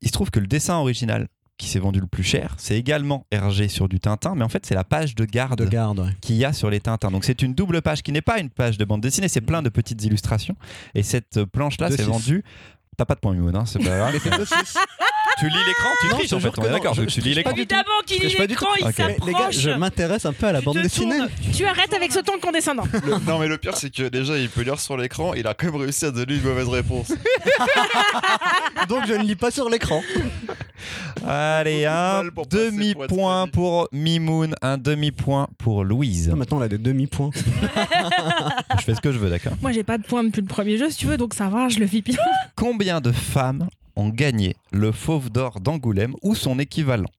il 0.00 0.08
se 0.08 0.12
trouve 0.12 0.30
que 0.30 0.40
le 0.40 0.46
dessin 0.46 0.76
original 0.76 1.28
qui 1.58 1.68
s'est 1.68 1.78
vendu 1.78 2.00
le 2.00 2.06
plus 2.06 2.22
cher. 2.22 2.54
C'est 2.58 2.76
également 2.78 3.26
Hergé 3.30 3.68
sur 3.68 3.88
du 3.88 3.98
Tintin, 3.98 4.34
mais 4.34 4.44
en 4.44 4.48
fait, 4.50 4.66
c'est 4.66 4.74
la 4.74 4.84
page 4.84 5.14
de 5.14 5.24
garde 5.24 5.58
De 5.62 5.66
garde, 5.68 6.00
ouais. 6.00 6.10
qu'il 6.20 6.36
y 6.36 6.44
a 6.44 6.52
sur 6.52 6.68
les 6.68 6.80
Tintins. 6.80 7.10
Donc 7.10 7.24
c'est 7.24 7.40
une 7.40 7.54
double 7.54 7.80
page 7.80 8.02
qui 8.02 8.12
n'est 8.12 8.20
pas 8.20 8.38
une 8.40 8.50
page 8.50 8.76
de 8.76 8.84
bande 8.84 9.00
dessinée, 9.00 9.28
c'est 9.28 9.40
plein 9.40 9.62
de 9.62 9.70
petites 9.70 10.02
illustrations. 10.04 10.54
Et 10.94 11.02
cette 11.02 11.44
planche-là, 11.44 11.88
De 11.88 11.96
c'est 11.96 12.02
six. 12.04 12.08
vendu. 12.10 12.44
T'as 12.98 13.04
pas 13.06 13.14
de 13.14 13.20
point 13.20 13.32
Mimoun, 13.34 13.54
hein, 13.56 13.64
c'est 13.66 13.78
pas 13.78 13.96
grave. 13.96 14.14
tu 15.38 15.48
lis 15.48 15.54
l'écran, 15.66 15.88
tu 16.00 16.08
triches 16.08 16.32
en 16.32 16.40
fait, 16.40 16.48
on 16.48 16.62
que 16.62 16.66
est 16.66 16.70
d'accord, 16.70 16.94
je- 16.94 17.02
tu 17.04 17.20
je 17.20 17.24
lis 17.26 17.34
l'écran. 17.34 17.52
du 17.52 17.66
tout. 17.66 17.74
Évidemment 17.74 18.00
qu'il 18.06 18.22
Je 18.22 18.36
lit 18.38 18.46
l'écran, 18.46 18.68
il. 18.78 18.84
Mais 18.86 19.16
les 19.26 19.32
gars, 19.32 19.38
s'approche. 19.38 19.58
je 19.58 19.70
m'intéresse 19.70 20.24
un 20.26 20.32
peu 20.32 20.46
à 20.46 20.52
la 20.52 20.58
Tu 20.60 20.64
bande 20.66 20.78
dessinée. 20.78 21.18
Tu 21.54 21.64
arrêtes 21.64 21.92
avec 21.94 22.12
ce 22.12 22.20
ton 22.20 22.38
condescendant. 22.40 22.84
Non, 23.26 23.38
mais 23.38 23.48
le 23.48 23.58
pire, 23.58 23.76
c'est 23.76 23.90
que 23.94 24.08
déjà, 24.08 24.38
il 24.38 24.48
peut 24.48 24.62
lire 24.62 24.80
sur 24.80 24.96
l'écran. 24.96 25.34
Il 25.34 25.46
a 25.46 25.54
quand 25.54 25.66
même 25.72 25.76
réussi 25.80 26.04
à 26.04 26.10
donner 26.10 26.34
une 26.36 26.42
mauvaise 26.42 26.68
réponse. 26.68 27.08
Donc 28.88 29.04
je 29.06 29.14
ne 29.14 29.22
lis 29.24 29.36
pas 29.36 29.50
sur 29.50 29.68
l'écran. 29.68 30.02
Allez, 31.26 31.84
un 31.86 32.22
demi-point 32.50 33.46
pour 33.48 33.88
Mimoun, 33.92 34.54
un 34.62 34.78
demi-point 34.78 35.48
pour 35.58 35.84
Louise. 35.84 36.28
Maintenant, 36.30 36.58
on 36.58 36.62
a 36.62 36.68
des 36.68 36.78
demi-points. 36.78 37.30
Je 38.78 38.84
fais 38.84 38.94
ce 38.94 39.00
que 39.00 39.10
je 39.12 39.18
veux, 39.18 39.30
d'accord 39.30 39.52
Moi, 39.62 39.72
j'ai 39.72 39.82
pas 39.82 39.98
de 39.98 40.04
points 40.04 40.22
depuis 40.22 40.40
le 40.42 40.46
premier 40.46 40.76
jeu, 40.78 40.90
si 40.90 40.98
tu 40.98 41.06
veux, 41.06 41.16
donc 41.16 41.34
ça 41.34 41.48
va, 41.48 41.68
je 41.68 41.78
le 41.78 41.86
vis 41.86 42.02
bien. 42.02 42.16
Combien 42.54 43.00
de 43.00 43.10
femmes 43.10 43.68
ont 43.96 44.08
gagné 44.08 44.56
le 44.72 44.92
Fauve 44.92 45.30
d'Or 45.30 45.60
d'Angoulême 45.60 46.14
ou 46.22 46.34
son 46.34 46.58
équivalent 46.58 47.10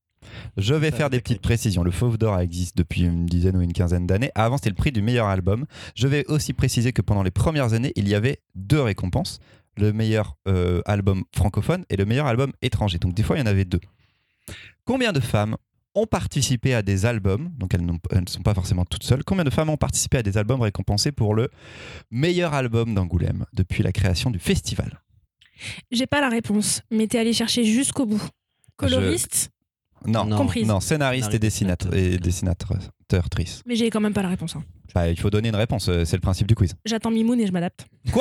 Je 0.58 0.74
vais 0.74 0.92
faire 0.92 1.10
des 1.10 1.20
petites 1.20 1.42
précisions. 1.42 1.84
Le 1.84 1.92
Fauve 1.92 2.18
d'Or 2.18 2.40
existe 2.40 2.78
depuis 2.78 3.02
une 3.02 3.26
dizaine 3.26 3.58
ou 3.58 3.62
une 3.62 3.74
quinzaine 3.74 4.08
d'années. 4.08 4.32
Avant, 4.36 4.58
c'était 4.58 4.70
le 4.70 4.76
prix 4.76 4.92
du 4.92 5.02
meilleur 5.02 5.28
album. 5.28 5.66
Je 5.96 6.08
vais 6.08 6.26
aussi 6.28 6.54
préciser 6.54 6.94
que 6.94 7.02
pendant 7.02 7.24
les 7.24 7.32
premières 7.32 7.74
années, 7.74 7.94
il 7.96 8.08
y 8.08 8.16
avait 8.16 8.40
deux 8.56 8.82
récompenses 8.82 9.40
le 9.78 9.94
meilleur 9.94 10.38
euh, 10.48 10.82
album 10.86 11.24
francophone 11.36 11.86
et 11.90 11.96
le 11.96 12.06
meilleur 12.06 12.28
album 12.28 12.52
étranger. 12.62 12.98
Donc, 12.98 13.14
des 13.14 13.24
fois, 13.24 13.38
il 13.38 13.40
y 13.40 13.44
en 13.44 13.48
avait 13.48 13.66
deux. 13.66 13.80
Combien 14.86 15.12
de 15.12 15.20
femmes 15.20 15.56
ont 15.96 16.06
participé 16.06 16.74
à 16.74 16.84
des 16.84 17.06
albums, 17.06 17.50
donc 17.58 17.74
elles 17.74 17.86
ne 17.86 18.28
sont 18.28 18.44
pas 18.44 18.54
forcément 18.54 18.86
toutes 18.86 19.04
seules, 19.04 19.24
combien 19.24 19.44
de 19.44 19.50
femmes 19.50 19.70
ont 19.70 19.78
participé 19.78 20.18
à 20.18 20.24
des 20.24 20.38
albums 20.38 20.62
récompensés 20.62 21.12
pour 21.12 21.34
le 21.34 21.50
meilleur 22.12 22.54
album 22.54 22.94
d'Angoulême 22.94 23.46
depuis 23.54 23.82
la 23.84 23.92
création 23.92 24.30
du 24.30 24.40
festival? 24.40 25.02
J'ai 25.92 26.08
pas 26.08 26.22
la 26.22 26.30
réponse, 26.30 26.82
mais 26.92 27.08
t'es 27.08 27.20
allé 27.20 27.34
chercher 27.34 27.64
jusqu'au 27.64 28.06
bout. 28.06 28.22
Coloriste, 28.76 29.50
Non, 30.06 30.26
Non. 30.26 30.38
comprise. 30.38 30.68
non, 30.68 30.80
scénariste 30.80 31.34
et 31.34 31.40
dessinateur, 31.40 31.94
et 31.96 32.18
dessinateur, 32.18 32.78
trice. 33.32 33.62
mais 33.66 33.76
j'ai 33.76 33.90
quand 33.90 34.00
même 34.00 34.14
pas 34.14 34.22
la 34.22 34.30
réponse. 34.30 34.56
hein. 34.56 34.64
Bah, 34.94 35.10
il 35.10 35.20
faut 35.20 35.30
donner 35.30 35.50
une 35.50 35.56
réponse, 35.56 35.90
euh, 35.90 36.06
c'est 36.06 36.16
le 36.16 36.22
principe 36.22 36.48
du 36.48 36.56
quiz. 36.56 36.76
J'attends 36.86 37.12
Mimoun 37.12 37.40
et 37.42 37.48
je 37.48 37.52
m'adapte. 37.52 37.86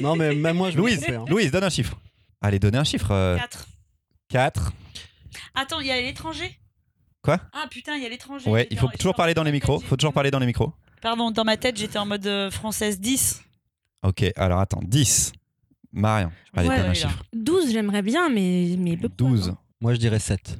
Non, 0.00 0.16
mais 0.16 0.34
même 0.34 0.56
moi, 0.56 0.70
je 0.70 0.76
me 0.76 0.82
Louise, 0.82 1.00
trompe, 1.00 1.14
hein. 1.16 1.24
Louise, 1.28 1.50
donne 1.50 1.64
un 1.64 1.70
chiffre. 1.70 1.98
Allez, 2.40 2.58
donnez 2.58 2.78
un 2.78 2.84
chiffre. 2.84 3.36
4. 3.38 3.66
4. 4.28 4.72
Attends, 5.54 5.80
il 5.80 5.86
y 5.86 5.90
a 5.90 6.00
l'étranger? 6.00 6.58
Quoi? 7.22 7.38
Ah 7.52 7.66
putain, 7.70 7.96
il 7.96 8.02
y 8.02 8.06
a 8.06 8.08
l'étranger. 8.08 8.48
Ouais, 8.50 8.66
il 8.70 8.78
faut 8.78 8.88
toujours 8.88 9.14
parler 9.14 9.34
dans 9.34 9.42
les 9.42 9.52
micros. 9.52 9.78
Faut 9.80 9.96
toujours 9.96 10.12
parler 10.14 10.30
dans 10.30 10.38
les 10.38 10.46
micros. 10.46 10.72
Pardon, 11.02 11.30
dans 11.30 11.44
ma 11.44 11.56
tête, 11.56 11.76
j'étais 11.76 11.98
en 11.98 12.06
mode 12.06 12.26
euh, 12.26 12.50
française 12.50 12.98
10. 13.00 13.42
Ok, 14.02 14.24
alors 14.36 14.60
attends, 14.60 14.80
10. 14.82 15.32
Marion, 15.92 16.30
allez, 16.54 16.68
Ouais. 16.68 16.78
un 16.80 16.94
chiffre. 16.94 17.22
12, 17.32 17.72
j'aimerais 17.72 18.02
bien, 18.02 18.28
mais, 18.28 18.76
mais 18.78 18.96
peu 18.96 19.08
de 19.08 19.14
points, 19.14 19.28
12. 19.30 19.48
hein. 19.50 19.58
Moi, 19.80 19.94
je 19.94 19.98
dirais 19.98 20.18
7. 20.18 20.58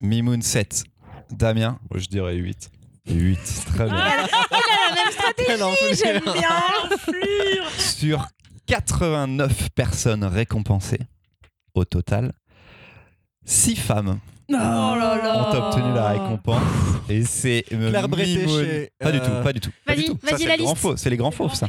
Mimoun, 0.00 0.42
7. 0.42 0.84
Damien, 1.30 1.78
Moi, 1.90 2.00
je 2.00 2.06
dirais 2.08 2.34
8. 2.34 2.70
8. 3.08 3.38
Très 3.66 3.84
bien. 3.86 3.94
Ah, 3.96 4.26
la 4.50 4.94
même 4.94 5.12
stratégie, 5.12 6.02
j'aime 6.02 6.22
bien. 6.24 7.68
Sur 7.78 8.26
89 8.66 9.70
personnes 9.74 10.24
récompensées 10.24 11.00
au 11.74 11.84
total, 11.84 12.32
6 13.44 13.76
femmes 13.76 14.18
Oh 14.60 14.96
là 14.98 15.20
là. 15.22 15.48
ont 15.50 15.66
obtenu 15.68 15.94
la 15.94 16.08
récompense. 16.10 16.62
Et 17.08 17.22
c'est 17.24 17.64
Claire 17.68 18.08
Bretéché, 18.08 18.46
Mimoun- 18.46 18.88
Pas 18.98 19.12
du 19.12 19.18
euh, 19.18 19.20
tout, 19.24 19.42
pas 19.44 19.52
du 19.52 19.60
tout. 19.60 19.70
pas 19.84 19.94
Vas-y, 19.94 20.04
du 20.04 20.10
tout. 20.10 20.18
Ça, 20.24 20.30
vas-y, 20.32 20.42
c'est 20.42 20.48
la 20.48 20.56
liste. 20.56 20.76
faux, 20.76 20.96
C'est 20.96 21.10
les 21.10 21.16
grands 21.16 21.30
fauves, 21.30 21.54
ça. 21.54 21.66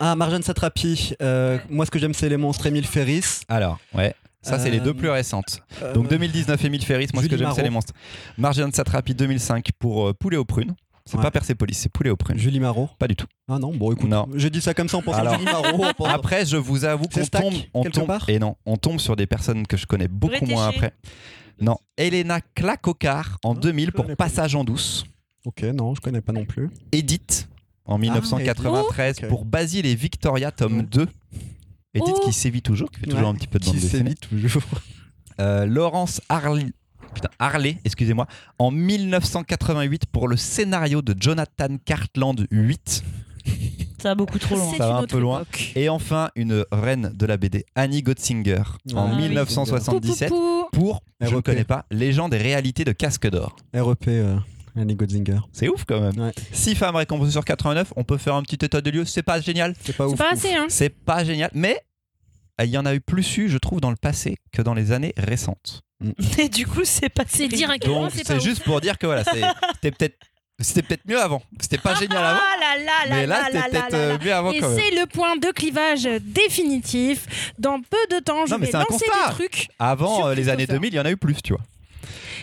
Ah, 0.00 0.14
Marjane 0.16 0.42
Satrapi. 0.42 1.14
euh, 1.22 1.58
moi, 1.68 1.84
ce 1.86 1.90
que 1.90 1.98
j'aime, 1.98 2.14
c'est 2.14 2.28
les 2.28 2.36
monstres. 2.36 2.66
Émile 2.66 2.86
Ferris. 2.86 3.40
Alors, 3.48 3.78
ouais. 3.94 4.14
Ça, 4.42 4.58
c'est 4.60 4.70
les 4.70 4.78
Euh, 4.78 4.84
deux 4.84 4.94
plus 4.94 5.10
récentes. 5.10 5.60
Euh, 5.82 5.92
Donc 5.92 6.08
2019, 6.08 6.64
Émile 6.64 6.84
Ferris. 6.84 7.08
Moi, 7.12 7.22
ce 7.22 7.28
que 7.28 7.36
j'aime, 7.36 7.50
c'est 7.54 7.62
les 7.64 7.70
monstres. 7.70 7.92
Marjane 8.38 8.72
Satrapi 8.72 9.14
2005 9.14 9.70
pour 9.78 10.08
euh, 10.08 10.12
Poulet 10.14 10.36
aux 10.36 10.44
prunes. 10.44 10.74
C'est 11.04 11.16
Ouais. 11.16 11.22
pas 11.22 11.30
Persépolis, 11.30 11.74
c'est 11.74 11.88
Poulet 11.88 12.10
aux 12.10 12.16
prunes. 12.16 12.36
Julie 12.38 12.58
Marot. 12.58 12.88
Pas 12.98 13.06
du 13.06 13.14
tout. 13.14 13.26
Ah 13.48 13.58
non, 13.60 13.72
bon, 13.72 13.92
écoute. 13.92 14.08
Non. 14.08 14.26
J'ai 14.34 14.50
dit 14.50 14.60
ça 14.60 14.74
comme 14.74 14.88
ça 14.88 14.96
en 14.96 15.02
pensant 15.02 15.18
Alors, 15.18 15.34
à 15.34 15.38
Julie 15.38 15.50
Marot. 15.50 15.84
Après, 16.06 16.44
je 16.44 16.56
vous 16.56 16.84
avoue 16.84 17.06
qu'on 17.06 17.24
tombe, 17.26 17.54
on 17.74 17.84
tombe, 17.84 18.06
part 18.08 18.28
et 18.28 18.38
non, 18.40 18.56
on 18.66 18.76
tombe 18.76 18.98
sur 18.98 19.14
des 19.14 19.26
personnes 19.26 19.66
que 19.68 19.76
je 19.76 19.86
connais 19.86 20.08
beaucoup 20.08 20.32
Bretéché. 20.32 20.52
moins 20.52 20.66
après. 20.68 20.92
Non, 21.60 21.76
Elena 21.96 22.40
Clacocar 22.54 23.38
en 23.44 23.54
Ah, 23.54 23.60
2000 23.60 23.86
je 23.86 23.90
pour. 23.92 24.06
Passage 24.16 24.54
en 24.54 24.64
douce. 24.64 25.04
Ok, 25.44 25.62
non, 25.62 25.94
je 25.94 26.00
connais 26.00 26.20
pas 26.20 26.32
non 26.32 26.44
plus. 26.44 26.70
Edith 26.92 27.48
en 27.84 27.98
1993 27.98 29.18
ok. 29.22 29.28
pour 29.28 29.44
Basile 29.44 29.86
et 29.86 29.94
Victoria 29.94 30.50
tome 30.50 30.78
Ouais. 30.78 30.82
2. 30.82 31.06
Edith 31.94 32.14
Oh. 32.16 32.20
qui 32.26 32.32
sévit 32.32 32.60
toujours, 32.62 32.90
qui 32.90 33.00
fait 33.00 33.06
toujours 33.06 33.20
Ouais, 33.22 33.26
un 33.28 33.34
petit 33.34 33.46
peu 33.46 33.58
de 33.58 33.64
bande 33.64 33.74
Qui 33.74 33.80
dessinée. 33.80 34.10
sévit 34.10 34.14
toujours. 34.16 34.62
Euh, 35.38 35.66
Laurence 35.66 36.22
Harley, 36.30 36.64
putain, 37.14 37.28
Harley, 37.38 37.76
excusez-moi, 37.84 38.26
en 38.58 38.70
1988 38.70 40.06
pour 40.06 40.28
le 40.28 40.38
scénario 40.38 41.02
de 41.02 41.14
Jonathan 41.18 41.76
Cartland 41.84 42.46
8. 42.50 43.04
Ça 44.02 44.10
va 44.10 44.14
beaucoup 44.14 44.38
trop 44.38 44.56
loin. 44.56 44.72
Ça 44.76 44.88
va 44.88 44.96
un 44.98 45.06
peu 45.06 45.18
loin. 45.18 45.40
époque. 45.42 45.72
Et 45.74 45.88
enfin, 45.88 46.30
une 46.36 46.64
reine 46.70 47.12
de 47.14 47.26
la 47.26 47.36
BD, 47.38 47.64
Annie 47.74 48.02
Gotzinger, 48.02 48.62
en 48.94 49.06
Ah 49.06 49.10
oui. 49.16 49.28
1977 49.28 50.28
Pou, 50.28 50.36
pou, 50.36 50.68
pou. 50.70 50.78
pour, 50.80 51.02
je 51.20 51.34
ne 51.34 51.40
connais 51.40 51.64
pas, 51.64 51.86
Légende 51.90 52.34
et 52.34 52.38
réalité 52.38 52.84
de 52.84 52.92
Casque 52.92 53.28
d'Or. 53.28 53.56
REP, 53.74 54.04
euh, 54.08 54.36
Annie 54.76 54.94
Godzinger. 54.94 55.38
C'est 55.52 55.68
ouf 55.68 55.84
quand 55.86 56.00
même. 56.00 56.18
Ouais. 56.20 56.32
6 56.52 56.74
femmes 56.74 56.96
récompensées 56.96 57.32
sur 57.32 57.44
89, 57.44 57.94
on 57.96 58.04
peut 58.04 58.18
faire 58.18 58.34
un 58.34 58.42
petit 58.42 58.62
état 58.64 58.80
des 58.82 58.90
lieux, 58.90 59.06
c'est 59.06 59.22
pas 59.22 59.40
génial. 59.40 59.74
C'est 59.82 59.96
pas 59.96 60.06
C'est 60.06 60.12
ouf. 60.12 60.18
pas 60.18 60.26
ouf. 60.26 60.32
assez, 60.34 60.54
hein. 60.54 60.66
C'est 60.68 60.90
pas 60.90 61.24
génial, 61.24 61.50
mais 61.54 61.80
il 62.62 62.70
y 62.70 62.78
en 62.78 62.84
a 62.86 62.94
eu 62.94 63.00
plus 63.00 63.36
eu, 63.38 63.48
je 63.48 63.58
trouve, 63.58 63.80
dans 63.80 63.90
le 63.90 63.96
passé 63.96 64.36
que 64.52 64.60
dans 64.62 64.74
les 64.74 64.92
années 64.92 65.14
récentes. 65.16 65.80
Et 66.38 66.48
du 66.50 66.66
coup, 66.66 66.82
c'est 66.84 67.08
pas 67.08 67.24
C'est 67.26 67.48
Donc 67.48 68.10
c'est 68.12 68.36
ouf. 68.36 68.42
juste 68.44 68.62
pour 68.62 68.80
dire 68.82 68.98
que 68.98 69.06
voilà, 69.06 69.24
c'est- 69.24 69.40
c'était 69.74 69.90
peut-être 69.90 70.16
c'était 70.60 70.82
peut-être 70.82 71.06
mieux 71.06 71.20
avant. 71.20 71.42
C'était 71.60 71.78
pas 71.78 71.94
génial 71.94 72.24
avant, 72.24 72.40
Ah 72.40 72.60
là 72.60 72.84
là 72.84 72.92
mais 73.10 73.26
là 73.26 73.48
là 73.50 73.62
c'était 73.64 73.70
peut-être 73.80 73.94
euh, 73.94 74.18
mieux 74.24 74.32
avant 74.32 74.50
Et 74.52 74.60
c'est 74.60 74.90
le 74.98 75.06
point 75.06 75.36
de 75.36 75.50
clivage 75.52 76.04
définitif. 76.22 77.52
Dans 77.58 77.80
peu 77.80 77.96
de 78.10 78.20
temps, 78.20 78.46
je 78.46 78.52
Non, 78.52 78.58
mais 78.58 78.66
vais 78.66 78.72
lancer 78.72 78.86
constat. 78.88 79.28
des 79.28 79.34
trucs. 79.34 79.68
Avant 79.78 80.26
euh, 80.28 80.34
les 80.34 80.48
années 80.48 80.66
Christopher. 80.66 80.80
2000, 80.80 80.92
il 80.94 80.96
y 80.96 81.00
en 81.00 81.04
a 81.04 81.10
eu 81.10 81.16
plus, 81.16 81.36
tu 81.42 81.52
vois. 81.52 81.62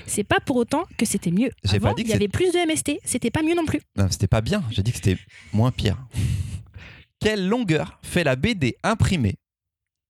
C'est 0.06 0.24
pas 0.26 0.40
pour 0.40 0.58
autant 0.58 0.84
que 0.98 1.06
c'était 1.06 1.32
mieux. 1.32 1.50
J'ai 1.64 1.78
Avant, 1.78 1.90
pas 1.90 1.94
dit 1.96 2.04
que 2.04 2.10
il 2.10 2.12
y 2.12 2.16
avait 2.16 2.28
plus 2.28 2.52
de 2.52 2.58
MST. 2.72 3.00
C'était 3.06 3.32
pas 3.32 3.42
mieux 3.42 3.56
non 3.56 3.66
plus. 3.66 3.80
Non, 3.96 4.08
c'était 4.12 4.28
pas 4.28 4.42
bien, 4.42 4.64
j'ai 4.70 4.84
dit 4.84 4.92
que 4.92 4.98
c'était 4.98 5.18
moins 5.54 5.72
pire. 5.72 5.98
Quelle 7.20 7.48
longueur 7.48 8.00
fait 8.04 8.24
la 8.24 8.36
BD 8.36 8.76
imprimée 8.84 9.36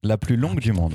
la 0.01 0.17
plus 0.17 0.35
longue 0.35 0.59
du 0.59 0.73
monde? 0.73 0.93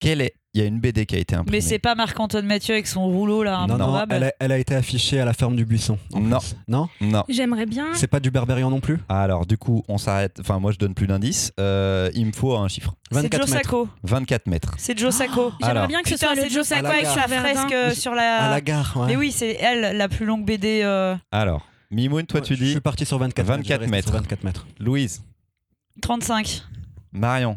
Quelle 0.00 0.20
est 0.22 0.34
Il 0.54 0.62
y 0.62 0.64
a 0.64 0.66
une 0.66 0.80
BD 0.80 1.04
qui 1.04 1.14
a 1.14 1.18
été 1.18 1.34
imprimée. 1.36 1.58
Mais 1.58 1.60
c'est 1.60 1.78
pas 1.78 1.94
Marc-Antoine 1.94 2.46
Mathieu 2.46 2.72
avec 2.74 2.86
son 2.86 3.04
rouleau 3.06 3.42
là, 3.42 3.66
Non, 3.68 3.76
non, 3.76 4.04
elle 4.08 4.24
a, 4.24 4.32
elle 4.40 4.50
a 4.50 4.58
été 4.58 4.74
affichée 4.74 5.20
à 5.20 5.26
la 5.26 5.34
ferme 5.34 5.54
du 5.54 5.66
buisson. 5.66 5.98
Non. 6.14 6.38
plus. 6.38 6.54
Non 6.66 6.88
Non. 7.02 7.22
J'aimerais 7.28 7.66
bien. 7.66 7.88
C'est 7.94 8.06
pas 8.06 8.18
du 8.18 8.30
Berberian 8.30 8.70
non 8.70 8.80
plus 8.80 8.98
Alors, 9.10 9.44
du 9.44 9.58
coup, 9.58 9.84
on 9.88 9.98
s'arrête. 9.98 10.38
Enfin, 10.40 10.58
moi, 10.58 10.72
je 10.72 10.78
donne 10.78 10.94
plus 10.94 11.06
d'indices. 11.06 11.52
Euh, 11.60 12.10
il 12.14 12.24
me 12.26 12.32
faut 12.32 12.56
un 12.56 12.66
chiffre. 12.68 12.94
C'est 13.12 13.20
24 13.20 13.42
Joe 13.42 13.50
mètres. 13.50 13.62
Sacco. 13.70 13.88
24 14.04 14.46
mètres. 14.46 14.74
C'est 14.78 14.98
Joe 14.98 15.14
Sacco. 15.14 15.52
Alors. 15.60 15.74
J'aimerais 15.74 15.86
bien 15.86 16.02
que 16.02 16.08
ce 16.08 16.16
soit 16.16 16.34
le 16.34 16.48
Joe 16.48 16.66
Sacco 16.66 16.86
avec 16.86 17.04
sa 17.06 17.28
fresque 17.28 17.72
euh, 17.72 17.92
sur 17.94 18.14
la. 18.14 18.44
À 18.46 18.50
la 18.50 18.60
gare, 18.62 18.96
ouais. 18.96 19.06
Mais 19.08 19.16
oui, 19.16 19.30
c'est 19.32 19.52
elle 19.60 19.96
la 19.98 20.08
plus 20.08 20.24
longue 20.24 20.46
BD. 20.46 20.80
euh, 20.82 21.14
Alors, 21.30 21.68
Mimoun, 21.90 22.24
toi, 22.26 22.40
tu 22.40 22.54
Je 22.56 22.64
dis 22.64 22.70
suis 22.72 22.80
parti 22.80 23.04
sur 23.04 23.18
24, 23.18 23.46
24 23.46 23.58
mètres. 23.58 23.64
je 23.64 23.68
vais 23.68 23.76
rester 23.76 23.90
mètres. 23.96 24.08
sur 24.08 24.16
24 24.16 24.44
mètres. 24.44 24.66
Louise, 24.80 25.22
35. 26.00 26.62
Marion, 27.12 27.56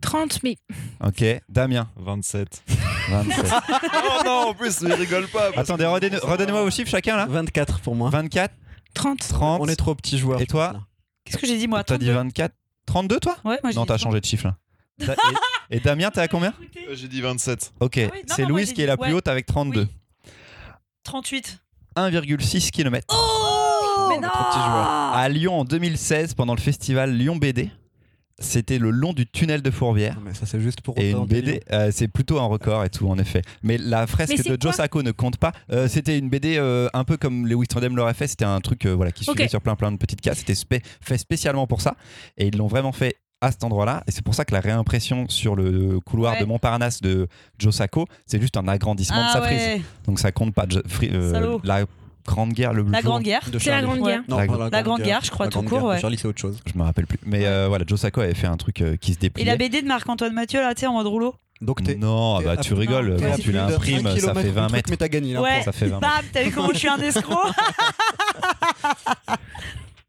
30, 0.00 0.42
mais 0.42 0.56
ok, 1.04 1.24
Damien, 1.48 1.88
27. 1.96 2.62
27. 3.10 3.46
oh 3.94 4.22
non, 4.24 4.30
en 4.48 4.54
plus, 4.54 4.78
il 4.82 4.92
rigole 4.92 5.26
pas. 5.28 5.50
Attendez, 5.56 5.84
redonnez- 5.84 6.18
redonnez-moi 6.20 6.62
vos 6.62 6.70
chiffres 6.70 6.90
chacun 6.90 7.16
là. 7.16 7.26
24 7.26 7.80
pour 7.80 7.94
moi. 7.96 8.10
24, 8.10 8.54
30. 8.94 9.18
30. 9.28 9.60
On 9.60 9.66
est 9.68 9.76
trop 9.76 9.94
petits 9.94 10.18
joueurs. 10.18 10.40
Et 10.40 10.46
toi 10.46 10.74
Qu'est-ce 11.24 11.38
que 11.38 11.46
j'ai 11.46 11.58
dit 11.58 11.68
moi 11.68 11.84
T'as 11.84 11.98
dit 11.98 12.06
32. 12.06 12.18
24 12.18 12.54
32 12.86 13.20
toi 13.20 13.36
Ouais, 13.44 13.58
moi 13.62 13.70
j'ai 13.72 13.76
Non, 13.76 13.82
dit 13.82 13.88
t'as 13.88 13.98
30. 13.98 14.00
changé 14.00 14.20
de 14.20 14.24
chiffre 14.26 14.46
là. 14.46 14.56
Da- 15.06 15.14
et, 15.70 15.76
et 15.76 15.80
Damien, 15.80 16.10
t'es 16.10 16.20
à 16.20 16.28
combien 16.28 16.52
Euh, 16.88 16.94
J'ai 16.94 17.06
dit 17.08 17.20
27. 17.20 17.72
Ok, 17.80 17.98
Ah 17.98 18.10
oui, 18.12 18.18
non, 18.28 18.34
c'est 18.34 18.42
non, 18.42 18.48
moi, 18.48 18.58
Louise 18.58 18.68
j'ai 18.68 18.74
qui 18.74 18.80
est 18.82 18.84
dit- 18.84 18.88
la 18.88 18.96
plus 18.96 19.10
ouais. 19.10 19.16
haute 19.16 19.28
avec 19.28 19.46
32. 19.46 19.82
Oui. 19.82 20.30
38. 21.04 21.58
1,6 21.96 22.70
km. 22.70 23.06
Oh 23.10 24.06
Mais 24.10 24.18
non 24.20 24.28
trop 24.28 24.44
petits 24.44 24.58
joueurs. 24.58 24.88
À 25.14 25.28
Lyon 25.28 25.60
en 25.60 25.64
2016, 25.64 26.34
pendant 26.34 26.54
le 26.54 26.60
festival 26.60 27.12
Lyon 27.12 27.36
BD, 27.36 27.70
c'était 28.40 28.78
le 28.78 28.90
long 28.90 29.12
du 29.12 29.26
tunnel 29.26 29.62
de 29.62 29.70
Fourvière. 29.70 30.14
Non, 30.16 30.22
mais 30.26 30.34
ça, 30.34 30.46
c'est 30.46 30.60
juste 30.60 30.80
pour 30.80 30.96
Et 30.98 31.10
une 31.10 31.26
BD, 31.26 31.60
euh, 31.72 31.90
c'est 31.92 32.08
plutôt 32.08 32.38
un 32.38 32.44
record 32.46 32.84
et 32.84 32.88
tout, 32.90 33.08
en 33.08 33.18
effet. 33.18 33.42
Mais 33.62 33.78
la 33.78 34.06
fresque 34.06 34.46
de 34.48 34.56
Joe 34.60 34.74
Sacco 34.74 35.02
ne 35.02 35.10
compte 35.10 35.36
pas. 35.38 35.52
Euh, 35.72 35.88
c'était 35.88 36.18
une 36.18 36.28
BD 36.28 36.56
euh, 36.56 36.88
un 36.94 37.04
peu 37.04 37.16
comme 37.16 37.46
les 37.46 37.54
Wistrandem 37.54 37.96
l'auraient 37.96 38.14
fait. 38.14 38.26
C'était 38.28 38.44
un 38.44 38.60
truc 38.60 38.86
euh, 38.86 38.94
voilà, 38.94 39.10
qui 39.12 39.24
suivait 39.24 39.48
sur 39.48 39.60
plein 39.60 39.74
plein 39.76 39.90
de 39.92 39.96
petites 39.96 40.20
cases. 40.20 40.38
C'était 40.38 40.54
spé- 40.54 40.82
fait 41.00 41.18
spécialement 41.18 41.66
pour 41.66 41.80
ça. 41.80 41.96
Et 42.36 42.46
ils 42.48 42.56
l'ont 42.56 42.68
vraiment 42.68 42.92
fait 42.92 43.16
à 43.40 43.50
cet 43.52 43.62
endroit-là. 43.64 44.02
Et 44.06 44.10
c'est 44.10 44.22
pour 44.24 44.34
ça 44.34 44.44
que 44.44 44.52
la 44.54 44.60
réimpression 44.60 45.28
sur 45.28 45.54
le 45.56 46.00
couloir 46.00 46.34
Ouais. 46.34 46.40
de 46.40 46.44
Montparnasse 46.44 47.00
de 47.00 47.28
Joe 47.58 47.74
Sacco, 47.74 48.06
c'est 48.26 48.40
juste 48.40 48.56
un 48.56 48.66
agrandissement 48.68 49.18
de 49.20 49.26
Ah 49.30 49.32
sa 49.34 49.42
frise. 49.42 49.58
ouais, 49.58 49.80
Donc 50.06 50.18
ça 50.20 50.32
compte 50.32 50.54
pas. 50.54 50.66
Jo- 50.68 50.80
euh, 51.04 51.58
la 51.64 51.84
Grande 52.28 52.52
Guerre, 52.52 52.72
le 52.74 52.82
la 52.84 53.00
Grande 53.02 53.22
Guerre. 53.22 53.40
C'est 53.58 53.70
la. 53.70 53.80
Grande. 53.82 54.02
Guerre. 54.04 54.22
Non, 54.28 54.36
La- 54.38 54.82
Grande 54.82 55.00
Guerre, 55.02 55.20
je 55.24 55.30
crois, 55.30 55.46
La 55.46 55.50
tout 55.52 55.62
court, 55.62 55.84
ouais. 55.84 55.98
Charlie, 56.00 56.18
c'est 56.18 56.28
autre 56.28 56.40
chose. 56.40 56.60
Je 56.66 56.78
me 56.78 56.84
rappelle 56.84 57.06
plus. 57.06 57.18
Mais 57.24 57.46
euh, 57.46 57.66
voilà, 57.68 57.84
Joe 57.86 57.98
Sacco 57.98 58.20
avait 58.20 58.34
fait 58.34 58.46
un 58.46 58.56
truc 58.58 58.82
euh, 58.82 58.96
qui 58.96 59.12
se 59.14 59.18
Et 59.18 59.22
dépliait. 59.22 59.46
la 59.46 59.56
BD 59.56 59.80
de 59.82 59.86
Marc-Antoine 59.88 60.34
Mathieu, 60.34 60.60
là, 60.60 60.74
tu 60.74 60.80
sais, 60.80 60.86
en 60.86 60.92
mode 60.92 61.06
rouleau? 61.06 61.34
Donc. 61.60 61.80
Non, 61.80 62.40
bah 62.42 62.52
à 62.52 62.56
tu 62.58 62.72
rigoles. 62.74 63.16
Quand 63.18 63.34
tu 63.40 63.50
de 63.50 63.56
l'imprimes, 63.56 64.06
ça 64.18 64.32
fait 64.34 64.42
du 64.44 64.50
20 64.50 64.62
truc 64.66 64.72
mètres. 64.76 64.90
Métagani, 64.90 65.32
là, 65.32 65.42
Ouais. 65.42 65.62
Ça 65.64 65.72
fait 65.72 65.86
20 65.86 65.98
Bam, 65.98 66.10
t'as 66.32 66.42
vu 66.44 66.52
comment 66.52 66.68
je 66.72 66.78
suis 66.78 66.88
un 66.88 66.98
escroc? 66.98 67.36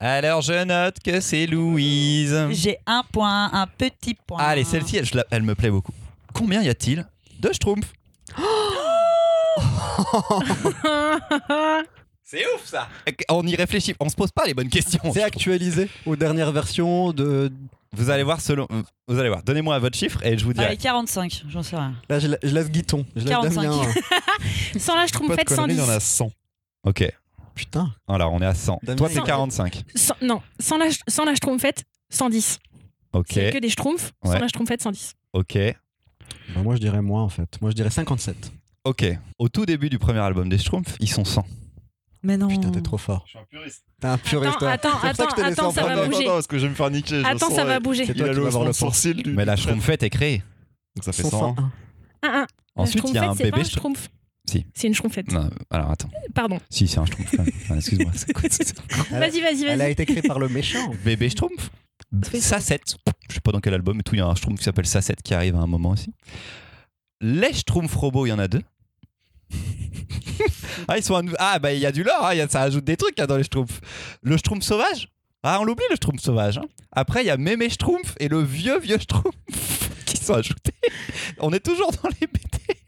Alors 0.02 0.42
je 0.42 0.64
note 0.64 0.96
que 1.04 1.20
c'est 1.20 1.46
Louise. 1.48 2.48
J'ai 2.52 2.78
un 2.86 3.04
point, 3.12 3.50
un 3.52 3.68
petit 3.68 4.16
point. 4.28 4.38
Allez, 4.40 4.64
celle-ci, 4.64 4.96
elle, 4.98 5.06
je 5.06 5.18
la- 5.18 5.26
elle 5.32 5.42
me 5.44 5.56
plaît 5.56 5.72
beaucoup. 5.72 5.92
Combien 6.34 6.62
y 6.62 6.70
a-t-il 6.70 7.06
de 7.40 7.52
Schtroumpfs? 7.52 7.92
C'est 12.32 12.46
ouf 12.54 12.64
ça 12.66 12.88
On 13.30 13.46
y 13.48 13.56
réfléchit, 13.56 13.96
on 14.00 14.08
se 14.08 14.16
pose 14.16 14.32
pas 14.32 14.46
les 14.46 14.54
bonnes 14.54 14.70
questions. 14.70 15.00
C'est 15.14 15.24
actualisé 15.24 15.90
aux 16.06 16.16
dernières 16.16 16.52
versions 16.52 17.12
de. 17.12 17.52
Vous 17.94 18.12
allez 18.12 18.22
voir 18.22 18.40
selon. 18.40 18.68
Vous 19.08 19.18
allez 19.18 19.30
voir. 19.30 19.42
Donnez-moi 19.42 19.80
votre 19.80 19.98
chiffre 19.98 20.24
et 20.24 20.38
je 20.38 20.46
vous 20.46 20.54
dirai. 20.54 20.68
Allez, 20.68 20.78
45, 20.78 21.46
j'en 21.50 21.64
sais 21.64 21.76
rien. 21.76 21.96
Là, 22.08 22.20
je, 22.20 22.28
la- 22.28 22.38
je 22.44 22.50
laisse 22.54 22.70
Guiton. 22.70 23.04
Je 23.16 23.22
laisse 23.22 23.30
45. 23.32 23.62
Damien. 23.64 23.82
hein. 23.82 24.40
Sans 24.80 24.94
la 24.94 25.00
Pas 25.00 25.04
de 25.06 25.10
schtroumpfette, 25.10 25.48
conneries, 25.48 25.72
il 25.74 25.78
y 25.80 25.82
en 25.82 25.86
110. 25.86 25.96
a 25.96 26.00
100. 26.00 26.32
Ok. 26.84 27.12
Putain. 27.56 27.92
Alors 28.08 28.32
on 28.32 28.42
est 28.42 28.46
à 28.46 28.54
100. 28.54 28.80
Damien, 28.84 28.96
Toi 28.96 29.10
c'est 29.12 29.22
45. 29.24 29.84
Sans- 29.96 30.14
non, 30.22 30.44
sans 30.60 30.78
la, 30.78 30.86
sans 31.08 31.26
la 31.26 31.34
schtroumpfette, 31.34 31.84
110. 32.12 32.60
Ok. 33.14 33.26
C'est 33.32 33.52
que 33.54 33.58
des 33.58 33.70
schtroumpfs. 33.70 34.12
Ouais. 34.24 34.34
Sans 34.34 34.40
la 34.40 34.48
schtroumpfette, 34.48 34.84
110. 34.84 35.16
Ok. 35.34 35.58
Bah, 36.54 36.62
moi, 36.62 36.76
je 36.76 36.80
dirais 36.80 37.02
moins 37.02 37.24
en 37.24 37.30
fait. 37.30 37.60
Moi, 37.60 37.72
je 37.72 37.76
dirais 37.76 37.90
57. 37.90 38.52
Ok. 38.86 39.04
Au 39.40 39.50
tout 39.50 39.66
début 39.66 39.90
du 39.90 39.98
premier 39.98 40.20
album 40.20 40.48
des 40.48 40.60
Schtroumpfs, 40.60 40.96
ils 41.00 41.10
sont 41.10 41.26
100. 41.26 41.44
Mais 42.24 42.36
non. 42.38 42.48
Putain, 42.50 42.70
t'es 42.72 42.82
trop 42.82 42.98
fort. 42.98 43.24
Je 43.26 43.30
suis 43.32 43.40
un 43.40 43.44
puriste. 43.50 43.84
T'es 44.02 44.08
un 44.08 44.18
puriste. 44.18 44.48
Attends, 44.50 44.60
toi. 44.60 44.72
attends, 44.72 44.90
ça 45.02 45.08
attends, 45.08 45.44
attends, 45.44 45.72
ça 45.72 45.82
premier. 45.84 45.96
va 45.96 46.08
bouger. 46.08 46.26
non, 46.26 46.34
parce 46.34 46.48
que 46.48 46.58
je 46.58 46.64
vais 46.64 46.70
me 46.70 46.76
faire 46.76 46.90
niquer. 46.90 47.24
Attends, 47.26 47.48
sens, 47.48 47.56
ça 47.56 47.64
va 47.66 47.80
bouger. 47.80 48.06
C'est 48.06 48.12
Il 48.12 48.18
toi 48.18 48.26
a 48.28 48.30
qui 48.30 48.36
le 48.36 48.42
vas 48.42 48.50
voir 48.50 48.66
le 48.66 48.74
sourcil. 48.74 49.14
du- 49.24 49.32
Mais 49.34 49.46
la. 49.46 49.56
Schtroumpfette 49.56 50.04
est 50.04 50.10
créée. 50.10 50.44
Donc 50.96 51.06
ça 51.06 51.12
fait 51.14 51.24
101. 51.24 51.30
100. 51.40 51.56
Un, 51.58 51.72
un. 52.42 52.48
Ensuite, 52.76 53.04
il 53.08 53.14
y 53.16 53.18
a 53.18 53.22
un 53.22 53.28
La 53.28 53.34
schtroumpfette, 53.34 53.52
bébé 53.54 53.64
C'est 53.64 53.80
pas 53.82 53.90
un. 53.90 53.94
Si. 54.50 54.66
C'est 54.74 54.88
une 54.88 54.94
schtroumpfette. 54.96 55.32
Non, 55.32 55.50
alors 55.70 55.92
attends. 55.92 56.10
Pardon. 56.34 56.58
Si, 56.70 56.88
c'est 56.88 56.98
un 57.00 57.06
Schtroumpf. 57.06 57.34
Excuse-moi. 57.76 58.12
c'est 58.16 58.34
quoi, 58.34 58.50
c'est- 58.50 58.74
Elle- 59.12 59.20
Vas-y, 59.20 59.42
vas-y, 59.42 59.64
Elle 59.66 59.82
a 59.82 59.84
vas-y. 59.86 59.92
été 59.92 60.06
créée 60.08 60.22
par 60.24 60.40
le 60.40 60.50
méchant. 60.50 60.92
Bébé 61.06 61.30
Schtroumpf. 61.30 61.70
fait 62.26 62.40
Sacette. 62.42 62.98
Je 63.30 63.36
sais 63.36 63.42
pas 63.42 63.52
dans 63.52 63.60
quel 63.60 63.76
album, 63.76 63.96
mais 63.98 64.04
tout, 64.04 64.16
il 64.16 64.18
y 64.18 64.22
a 64.22 64.26
un 64.26 64.34
Schtroumpf 64.36 64.58
qui 64.58 64.64
s'appelle 64.66 64.88
Sacette 64.88 65.22
qui 65.22 65.34
arrive 65.36 65.56
à 65.56 65.60
un 65.60 65.68
moment 65.68 65.92
aussi. 65.92 66.12
Les 67.22 67.54
Schtroumpfs 67.54 67.94
robots, 67.96 68.26
il 68.26 68.30
y 68.30 68.34
en 68.34 68.40
a 68.40 68.48
deux. 68.48 68.62
ah, 70.88 70.98
ils 70.98 71.04
sont 71.04 71.16
un- 71.16 71.34
ah, 71.40 71.60
bah 71.60 71.74
il 71.74 71.80
y 71.80 71.86
a 71.86 71.92
du 71.92 72.04
lore, 72.04 72.26
hein, 72.26 72.34
il 72.34 72.38
y 72.38 72.42
a- 72.42 72.48
ça 72.48 72.62
ajoute 72.62 72.84
des 72.86 72.98
trucs 72.98 73.20
hein, 73.20 73.26
dans 73.28 73.38
les 73.38 73.44
Schtroumpfs. 73.44 73.82
Le 74.22 74.38
Schtroumpf 74.38 74.64
sauvage? 74.66 75.10
Ah, 75.44 75.60
on 75.62 75.64
l'oublie 75.64 75.86
le 75.90 75.96
Schtroumpf 75.96 76.22
sauvage. 76.22 76.58
hein. 76.58 76.66
Après, 76.92 77.24
il 77.24 77.28
y 77.28 77.30
a 77.30 77.38
Mémé 77.38 77.70
Schtroumpf 77.70 78.16
et 78.20 78.28
le 78.28 78.42
vieux 78.42 78.80
vieux 78.80 78.98
Schtroumpf 78.98 79.36
qui 80.06 80.18
sont 80.18 80.34
ajoutés. 80.36 80.74
On 81.40 81.52
est 81.54 81.60
toujours 81.66 81.92
dans 81.92 82.10
les 82.22 82.28
BD. 82.28 82.80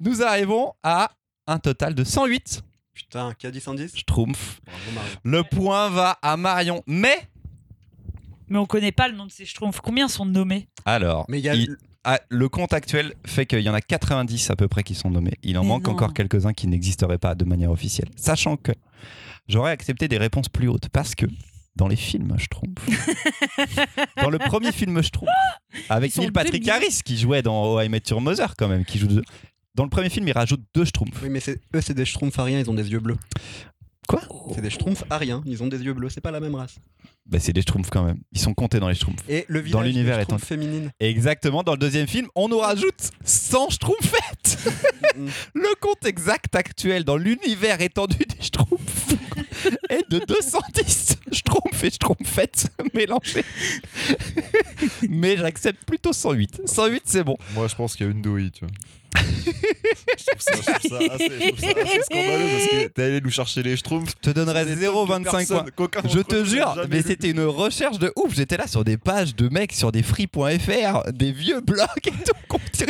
Nous 0.00 0.22
arrivons 0.22 0.72
à 0.82 1.10
un 1.46 1.58
total 1.58 1.94
de 1.94 2.04
108 2.04 2.62
Putain, 2.94 3.32
qui 3.38 3.46
a 3.46 3.50
dit 3.50 3.60
110 3.60 3.96
Schtroumpfs. 3.96 4.60
Bravo, 4.64 4.80
Marion. 4.94 5.10
Le 5.24 5.42
point 5.44 5.88
va 5.90 6.18
à 6.22 6.36
Marion. 6.36 6.82
Mais, 6.86 7.16
Mais 8.48 8.58
on 8.58 8.66
connaît 8.66 8.92
pas 8.92 9.08
le 9.08 9.14
nom 9.16 9.26
de 9.26 9.30
ces 9.30 9.44
schtroumpfs. 9.46 9.80
Combien 9.80 10.08
sont 10.08 10.26
nommés? 10.26 10.68
Alors, 10.84 11.24
Mais 11.28 11.38
il 11.38 11.44
y 11.44 11.48
a. 11.48 11.54
il- 11.54 11.76
ah, 12.10 12.20
le 12.30 12.48
compte 12.48 12.72
actuel 12.72 13.12
fait 13.26 13.44
qu'il 13.46 13.60
y 13.60 13.68
en 13.68 13.74
a 13.74 13.80
90 13.80 14.50
à 14.50 14.56
peu 14.56 14.66
près 14.68 14.82
qui 14.82 14.94
sont 14.94 15.10
nommés. 15.10 15.34
Il 15.42 15.58
en 15.58 15.62
Mais 15.62 15.68
manque 15.68 15.86
non. 15.86 15.92
encore 15.92 16.14
quelques-uns 16.14 16.52
qui 16.54 16.66
n'existeraient 16.66 17.18
pas 17.18 17.34
de 17.34 17.44
manière 17.44 17.70
officielle. 17.70 18.08
Sachant 18.16 18.56
que 18.56 18.72
j'aurais 19.48 19.72
accepté 19.72 20.08
des 20.08 20.16
réponses 20.18 20.48
plus 20.48 20.68
hautes 20.68 20.88
parce 20.90 21.14
que 21.14 21.26
dans 21.76 21.86
les 21.86 21.96
films 21.96 22.36
Schtroumpf, 22.38 22.82
dans 24.22 24.30
le 24.30 24.38
premier 24.38 24.72
film 24.72 25.00
Schtroumpf, 25.02 25.30
avec 25.88 26.10
Ils 26.10 26.14
sont 26.14 26.22
Neil 26.22 26.30
Patrick 26.32 26.66
Harris 26.68 27.00
qui 27.04 27.16
jouait 27.18 27.42
dans 27.42 27.64
Oh 27.74 27.80
I 27.80 27.88
Met 27.88 28.02
Your 28.10 28.20
Mother 28.20 28.54
quand 28.56 28.68
même, 28.68 28.84
qui 28.84 28.98
joue 28.98 29.06
deux- 29.06 29.22
Dans 29.74 29.84
le 29.84 29.90
premier 29.90 30.08
film, 30.10 30.26
il 30.26 30.32
rajoute 30.32 30.62
deux 30.74 30.84
Schtroumpfs. 30.84 31.20
Oui, 31.22 31.28
mais 31.28 31.40
c'est- 31.40 31.60
eux, 31.74 31.80
c'est 31.80 31.94
des 31.94 32.04
schtroumpfs 32.04 32.38
ariens, 32.38 32.58
ils 32.58 32.68
ont 32.70 32.74
des 32.74 32.90
yeux 32.90 32.98
bleus. 33.00 33.16
Quoi 34.08 34.22
C'est 34.54 34.62
des 34.62 34.70
schtroumpfs 34.70 35.04
ariens, 35.10 35.42
ils 35.46 35.62
ont 35.62 35.66
des 35.68 35.80
yeux 35.82 35.92
bleus, 35.94 36.08
c'est 36.08 36.20
pas 36.20 36.30
la 36.32 36.40
même 36.40 36.54
race. 36.56 36.76
Bah, 37.26 37.38
c'est 37.38 37.52
des 37.52 37.60
Schtroumpfs 37.60 37.90
quand 37.90 38.04
même. 38.04 38.20
Ils 38.32 38.40
sont 38.40 38.54
comptés 38.54 38.80
dans 38.80 38.88
les 38.88 38.94
Schtroumpfs. 38.94 39.22
Et 39.28 39.44
le 39.48 39.60
village 39.60 39.84
l'univers 39.84 40.16
des 40.16 40.22
étant- 40.22 40.38
schtroumpfs 40.38 40.46
féminines. 40.48 40.90
Exactement, 40.98 41.62
dans 41.62 41.72
le 41.72 41.78
deuxième 41.78 42.06
film, 42.06 42.26
on 42.34 42.48
nous 42.48 42.56
rajoute 42.58 43.10
100 43.22 43.68
Schtroumpfettes. 43.68 44.58
Le 45.54 45.74
compte 45.80 46.06
exact 46.06 46.54
actuel 46.54 47.04
dans 47.04 47.16
l'univers 47.18 47.80
étendu 47.82 48.16
des 48.18 48.42
Schtroumpfs 48.42 49.14
est 49.90 50.10
de 50.10 50.18
210 50.26 51.16
Schtroumpfs 51.32 51.84
et 51.84 51.90
Schtroumpfettes 51.90 52.68
mélangés. 52.94 53.44
Mais 55.08 55.36
j'accepte 55.36 55.84
plutôt 55.84 56.12
108. 56.12 56.62
108, 56.66 57.02
c'est 57.04 57.24
bon. 57.24 57.36
Moi, 57.54 57.68
je 57.68 57.74
pense 57.74 57.94
qu'il 57.96 58.06
y 58.06 58.08
a 58.08 58.12
une 58.12 58.22
douille, 58.22 58.50
tu 58.50 58.64
vois. 58.64 58.74
je 59.16 60.24
trouve 60.26 60.40
ça, 60.40 60.52
je 60.54 60.60
trouve 60.62 60.90
ça 60.90 61.14
assez, 61.14 61.28
je 61.28 61.48
trouve 61.48 61.60
ça 61.60 61.80
assez 61.82 62.02
scandaleux 62.02 62.46
parce 62.52 62.66
que 62.68 62.86
t'es 62.88 63.02
allé 63.02 63.20
nous 63.20 63.30
chercher 63.30 63.62
les 63.62 63.76
schtroumpfs. 63.76 64.12
Je 64.22 64.30
te 64.30 64.34
donnerais 64.34 64.64
Des 64.66 64.76
0,25 64.76 64.76
trucs 64.76 65.24
que 65.24 65.30
points. 65.30 65.38
personne- 65.46 65.70
qu'aucun 65.74 66.02
Je 66.08 66.18
te 66.20 66.44
jure, 66.44 66.86
mais 66.90 67.02
c'était 67.02 67.30
une 67.30 67.40
recherche 67.40 67.98
de 67.98 68.12
ouf. 68.16 68.34
J'étais 68.34 68.56
là 68.56 68.66
sur 68.66 68.84
des 68.84 68.96
pages 68.98 69.34
de 69.34 69.48
mecs 69.48 69.72
sur 69.72 69.92
des 69.92 70.02
free.fr, 70.02 71.12
des 71.12 71.32
vieux 71.32 71.60
blogs 71.60 71.88
et 72.06 72.10
tout. 72.10 72.84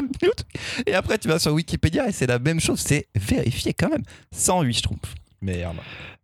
Et 0.86 0.94
après, 0.94 1.18
tu 1.18 1.28
vas 1.28 1.38
sur 1.38 1.52
Wikipédia 1.52 2.08
et 2.08 2.12
c'est 2.12 2.26
la 2.26 2.38
même 2.38 2.60
chose. 2.60 2.80
C'est 2.84 3.06
vérifié 3.14 3.72
quand 3.74 3.88
même. 3.88 4.02
108 4.32 4.74
Schtroumpfs. 4.74 5.14
Merde. 5.40 5.76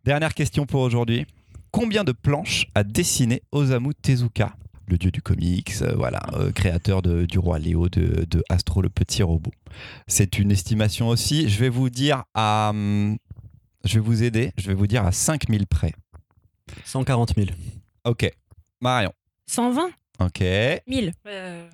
Dernière 0.03 0.33
question 0.33 0.65
pour 0.65 0.81
aujourd'hui. 0.81 1.25
Combien 1.71 2.03
de 2.03 2.11
planches 2.11 2.67
a 2.75 2.83
dessiné 2.83 3.41
Osamu 3.51 3.93
Tezuka, 3.95 4.55
le 4.87 4.97
dieu 4.97 5.11
du 5.11 5.21
comics, 5.21 5.73
euh, 5.81 5.93
voilà, 5.95 6.21
euh, 6.33 6.51
créateur 6.51 7.01
de- 7.01 7.25
du 7.25 7.37
roi 7.39 7.59
Léo, 7.59 7.89
de, 7.89 8.25
de 8.29 8.43
Astro 8.49 8.81
le 8.81 8.89
petit 8.89 9.23
robot? 9.23 9.51
C'est 10.07 10.39
une 10.39 10.51
estimation 10.51 11.09
aussi. 11.09 11.49
Je 11.49 11.59
vais 11.59 11.69
vous 11.69 11.89
dire 11.89 12.23
à. 12.33 12.69
hum, 12.69 13.17
je 13.83 13.95
vais 13.95 13.99
vous 13.99 14.23
aider. 14.23 14.51
Je 14.57 14.67
vais 14.67 14.73
vous 14.73 14.87
dire 14.87 15.05
à 15.05 15.11
5000 15.11 15.67
près. 15.67 15.93
140 16.85 17.33
000. 17.35 17.47
Ok. 18.05 18.29
Marion. 18.81 19.11
120 19.47 19.89
Ok. 20.19 20.41
1000. 20.87 21.11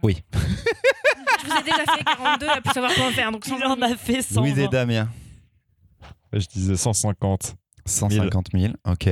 Oui. 0.04 0.24
Je 0.34 1.48
vous 1.48 1.58
ai 1.60 1.64
déjà 1.64 1.78
fait 1.96 2.04
42 2.04 2.48
à 2.48 2.62
plus 2.62 2.74
savoir 2.74 2.92
comment 2.96 3.12
faire. 3.12 3.32
Donc 3.32 3.46
Il 3.46 3.52
120 3.52 3.66
en 3.70 3.82
a 3.82 3.96
fait 3.96 4.22
100. 4.22 4.42
Louise 4.42 4.60
et 4.60 4.68
Damien. 4.68 5.10
Je 6.34 6.46
disais 6.48 6.76
150. 6.78 7.56
150 7.86 8.48
000. 8.54 8.74
Ok. 8.88 9.10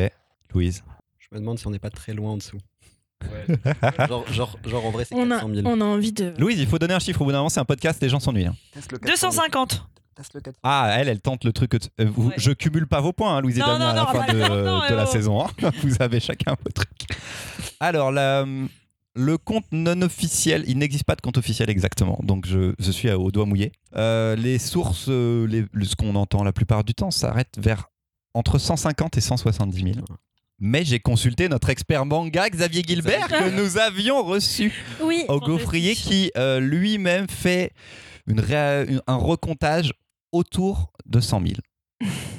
Louise. 0.53 0.83
Je 1.19 1.27
me 1.31 1.39
demande 1.39 1.59
si 1.59 1.67
on 1.67 1.71
n'est 1.71 1.79
pas 1.79 1.89
très 1.89 2.13
loin 2.13 2.31
en 2.31 2.37
dessous. 2.37 2.57
genre, 4.07 4.25
genre, 4.31 4.57
genre, 4.65 4.85
en 4.85 4.91
vrai, 4.91 5.05
c'est 5.05 5.15
on 5.15 5.29
a, 5.31 5.39
400 5.39 5.53
000. 5.55 5.67
on 5.67 5.81
a 5.81 5.85
envie 5.85 6.11
de. 6.13 6.33
Louise, 6.37 6.59
il 6.59 6.67
faut 6.67 6.79
donner 6.79 6.93
un 6.93 6.99
chiffre. 6.99 7.21
Au 7.21 7.25
bout 7.25 7.31
d'un 7.31 7.39
moment, 7.39 7.49
c'est 7.49 7.59
un 7.59 7.65
podcast, 7.65 8.01
les 8.01 8.09
gens 8.09 8.19
s'ennuient. 8.19 8.45
hein. 8.45 8.55
Teste 8.73 8.91
le 8.91 8.97
400 8.99 9.31
000. 9.31 9.41
250. 9.49 9.85
Teste 10.15 10.33
le 10.35 10.41
400 10.41 10.59
Ah, 10.63 10.89
elle, 10.97 11.07
elle 11.09 11.19
tente 11.19 11.43
le 11.43 11.51
truc. 11.51 11.71
que 11.71 11.77
t- 11.77 11.89
euh, 11.99 12.05
vous- 12.09 12.29
Ouais. 12.29 12.35
Je 12.37 12.51
cumule 12.51 12.87
pas 12.87 13.01
vos 13.01 13.11
points, 13.13 13.35
hein, 13.37 13.41
Louise 13.41 13.57
et 13.57 13.61
Non, 13.61 13.67
Damien, 13.67 13.79
non, 13.79 13.89
à 13.89 13.93
la 13.93 14.01
non, 14.01 14.07
fin 14.07 14.19
bah, 14.27 14.33
de, 14.33 14.39
non, 14.39 14.79
non, 14.79 14.87
de 14.89 14.93
la 14.95 15.03
oh. 15.03 15.11
saison. 15.11 15.45
hein. 15.45 15.71
Vous 15.83 15.95
avez 16.01 16.19
chacun 16.19 16.55
vos 16.63 16.71
trucs. 16.71 17.07
Alors, 17.79 18.11
la- 18.11 18.45
le 19.15 19.37
compte 19.37 19.65
non 19.71 20.01
officiel, 20.01 20.63
il 20.67 20.77
n'existe 20.77 21.03
pas 21.03 21.15
de 21.15 21.21
compte 21.21 21.37
officiel 21.37 21.69
exactement. 21.69 22.19
Donc, 22.23 22.45
je, 22.45 22.73
je 22.79 22.91
suis 22.91 23.09
au 23.11 23.31
doigt 23.31 23.45
mouillé. 23.45 23.71
Euh, 23.95 24.35
les 24.35 24.59
sources, 24.59 25.05
euh, 25.09 25.45
les- 25.47 25.65
ce 25.85 25.95
qu'on 25.95 26.15
entend 26.15 26.43
la 26.43 26.53
plupart 26.53 26.83
du 26.83 26.93
temps, 26.93 27.11
s'arrête 27.11 27.55
vers 27.57 27.85
entre 28.33 28.57
150 28.59 29.17
et 29.17 29.21
170 29.21 29.93
000. 29.93 30.05
Mais 30.61 30.83
j'ai 30.85 30.99
consulté 30.99 31.47
notre 31.49 31.69
expert 31.69 32.05
manga, 32.05 32.49
Xavier 32.49 32.83
Gilbert, 32.85 33.27
que 33.27 33.49
nous 33.49 33.77
avions 33.77 34.23
reçu 34.23 34.71
Oui. 35.01 35.23
au 35.29 35.39
gaufrier, 35.39 35.95
qui 35.95 36.31
euh, 36.37 36.59
lui-même 36.59 37.27
fait 37.29 37.71
une 38.27 38.39
ré- 38.39 38.85
une- 38.87 39.01
un 39.07 39.15
recomptage 39.15 39.93
autour 40.31 40.91
de 41.05 41.19
100 41.19 41.41
000. 41.41 41.53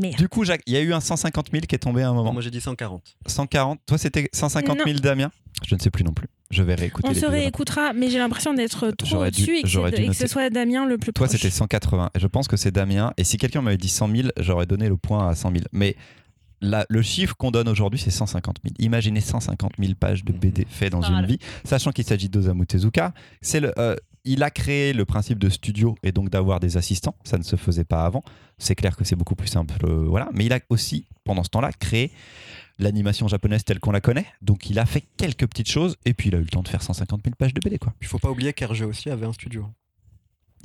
Merde. 0.00 0.16
Du 0.16 0.28
coup, 0.28 0.44
Jacques, 0.44 0.62
il 0.66 0.72
y 0.74 0.76
a 0.76 0.80
eu 0.80 0.92
un 0.92 1.00
150 1.00 1.50
000 1.52 1.66
qui 1.66 1.74
est 1.74 1.78
tombé 1.78 2.02
à 2.02 2.08
un 2.08 2.14
moment. 2.14 2.32
Moi, 2.32 2.42
j'ai 2.42 2.50
dit 2.50 2.60
140. 2.60 3.02
140. 3.26 3.80
Toi, 3.86 3.98
c'était 3.98 4.28
150 4.32 4.78
000, 4.84 4.98
Damien? 5.00 5.30
Je 5.66 5.74
ne 5.74 5.80
sais 5.80 5.90
plus 5.90 6.04
non 6.04 6.12
plus. 6.12 6.28
Je 6.50 6.62
vais 6.64 6.74
réécouter 6.74 7.08
On 7.08 7.14
se 7.14 7.26
réécoutera, 7.26 7.92
mais 7.92 8.10
j'ai 8.10 8.18
l'impression 8.18 8.54
d'être 8.54 8.90
trop 8.90 9.06
J'aurais 9.08 9.30
dû- 9.30 9.42
au-dessus 9.42 9.58
et, 9.58 9.62
que 9.62 10.00
et 10.00 10.06
que 10.08 10.14
ce 10.14 10.26
soit 10.26 10.50
Damien 10.50 10.84
le 10.86 10.98
plus 10.98 11.12
Toi, 11.12 11.26
proche. 11.26 11.38
c'était 11.38 11.50
180. 11.50 12.10
Et 12.14 12.18
je 12.18 12.26
pense 12.26 12.48
que 12.48 12.56
c'est 12.56 12.72
Damien. 12.72 13.12
Et 13.18 13.24
si 13.24 13.36
quelqu'un 13.36 13.62
m'avait 13.62 13.76
dit 13.76 13.88
100 13.88 14.08
000, 14.16 14.28
j'aurais 14.38 14.66
donné 14.66 14.88
le 14.88 14.96
point 14.96 15.28
à 15.28 15.34
100 15.36 15.52
000. 15.52 15.64
Mais 15.72 15.94
la- 16.60 16.86
le 16.88 17.02
chiffre 17.02 17.36
qu'on 17.36 17.50
donne 17.52 17.68
aujourd'hui, 17.68 18.00
c'est 18.00 18.10
150 18.10 18.56
000. 18.64 18.74
Imaginez 18.80 19.20
150 19.20 19.72
000 19.78 19.92
pages 19.94 20.24
de 20.24 20.32
BD 20.32 20.66
faites 20.68 20.90
dans 20.92 21.02
une 21.02 21.24
vie, 21.24 21.38
sachant 21.64 21.92
qu'il 21.92 22.04
s'agit 22.04 22.28
d'Osamu 22.28 22.66
Tezuka. 22.66 23.12
C'est 23.40 23.60
le, 23.60 23.72
euh, 23.78 23.94
il 24.24 24.42
a 24.42 24.50
créé 24.50 24.92
le 24.92 25.04
principe 25.04 25.38
de 25.38 25.48
studio 25.48 25.94
et 26.02 26.12
donc 26.12 26.28
d'avoir 26.30 26.60
des 26.60 26.76
assistants. 26.76 27.14
Ça 27.24 27.38
ne 27.38 27.42
se 27.42 27.56
faisait 27.56 27.84
pas 27.84 28.04
avant. 28.04 28.22
C'est 28.58 28.74
clair 28.74 28.96
que 28.96 29.04
c'est 29.04 29.16
beaucoup 29.16 29.34
plus 29.34 29.48
simple. 29.48 29.74
euh, 29.86 30.04
voilà. 30.06 30.28
Mais 30.34 30.44
il 30.46 30.52
a 30.52 30.60
aussi 30.68 31.06
pendant 31.24 31.42
ce 31.44 31.48
temps-là, 31.50 31.70
créé 31.72 32.10
l'animation 32.78 33.28
japonaise 33.28 33.64
telle 33.64 33.78
qu'on 33.80 33.92
la 33.92 34.00
connaît. 34.00 34.26
Donc 34.42 34.68
il 34.70 34.78
a 34.78 34.86
fait 34.86 35.04
quelques 35.16 35.46
petites 35.46 35.70
choses 35.70 35.96
et 36.04 36.14
puis 36.14 36.28
il 36.28 36.34
a 36.34 36.38
eu 36.38 36.42
le 36.42 36.48
temps 36.48 36.62
de 36.62 36.68
faire 36.68 36.82
150 36.82 37.20
000 37.24 37.34
pages 37.38 37.54
de 37.54 37.60
BD. 37.60 37.78
Quoi. 37.78 37.92
Il 38.00 38.06
faut 38.06 38.18
pas 38.18 38.30
oublier 38.30 38.52
qu'RG 38.52 38.82
aussi 38.82 39.10
avait 39.10 39.26
un 39.26 39.32
studio. 39.32 39.66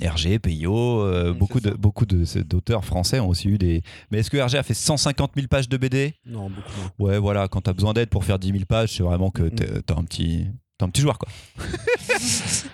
RG, 0.02 0.38
PIO, 0.40 1.00
euh, 1.00 1.32
Mm, 1.32 1.38
beaucoup 1.38 1.58
c'est 1.58 1.64
de 1.64 1.70
ça. 1.70 1.76
beaucoup 1.78 2.04
de- 2.04 2.42
d'auteurs 2.42 2.84
français 2.84 3.18
ont 3.18 3.28
aussi 3.28 3.48
eu 3.48 3.56
des. 3.56 3.80
Mais 4.10 4.18
est-ce 4.18 4.28
que 4.30 4.36
RG 4.36 4.56
a 4.58 4.62
fait 4.62 4.74
150 4.74 5.32
000 5.34 5.46
pages 5.48 5.70
de 5.70 5.76
BD 5.78 6.14
Non, 6.26 6.50
beaucoup 6.50 6.70
moins. 6.78 6.92
Ouais, 6.98 7.18
voilà. 7.18 7.48
Quand 7.48 7.62
t'as 7.62 7.72
besoin 7.72 7.94
d'aide 7.94 8.10
pour 8.10 8.22
faire 8.22 8.38
10 8.38 8.52
000 8.52 8.64
pages, 8.66 8.94
c'est 8.94 9.02
vraiment 9.02 9.30
que 9.30 9.44
Mm. 9.44 9.50
t'es- 9.52 9.82
t'as 9.82 9.94
un 9.96 10.04
petit. 10.04 10.48
T'es 10.78 10.84
un 10.84 10.88
petit 10.90 11.00
joueur 11.00 11.18
quoi. 11.18 11.28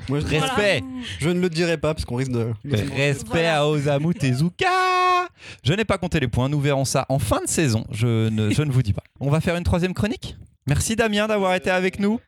Moi, 0.08 0.20
je, 0.20 0.26
Respect. 0.26 0.82
je 1.20 1.28
ne 1.28 1.40
le 1.40 1.48
dirai 1.48 1.76
pas 1.78 1.94
parce 1.94 2.04
qu'on 2.04 2.16
risque 2.16 2.32
de. 2.32 2.52
de- 2.64 2.76
Respect 2.94 3.28
Voilà. 3.30 3.60
à 3.60 3.66
Osamu 3.66 4.12
Tezuka 4.14 4.66
Je 5.64 5.72
n'ai 5.72 5.84
pas 5.84 5.98
compté 5.98 6.18
les 6.20 6.28
points, 6.28 6.48
nous 6.48 6.60
verrons 6.60 6.84
ça 6.84 7.06
en 7.08 7.18
fin 7.18 7.40
de 7.42 7.48
saison, 7.48 7.84
je 7.90 8.28
ne, 8.28 8.50
je 8.50 8.62
ne 8.62 8.72
vous 8.72 8.82
dis 8.82 8.92
pas. 8.92 9.04
On 9.20 9.30
va 9.30 9.40
faire 9.40 9.56
une 9.56 9.64
troisième 9.64 9.94
chronique 9.94 10.36
Merci 10.66 10.94
Damien 10.96 11.26
d'avoir 11.26 11.54
été 11.54 11.70
avec 11.70 11.98
nous. 11.98 12.20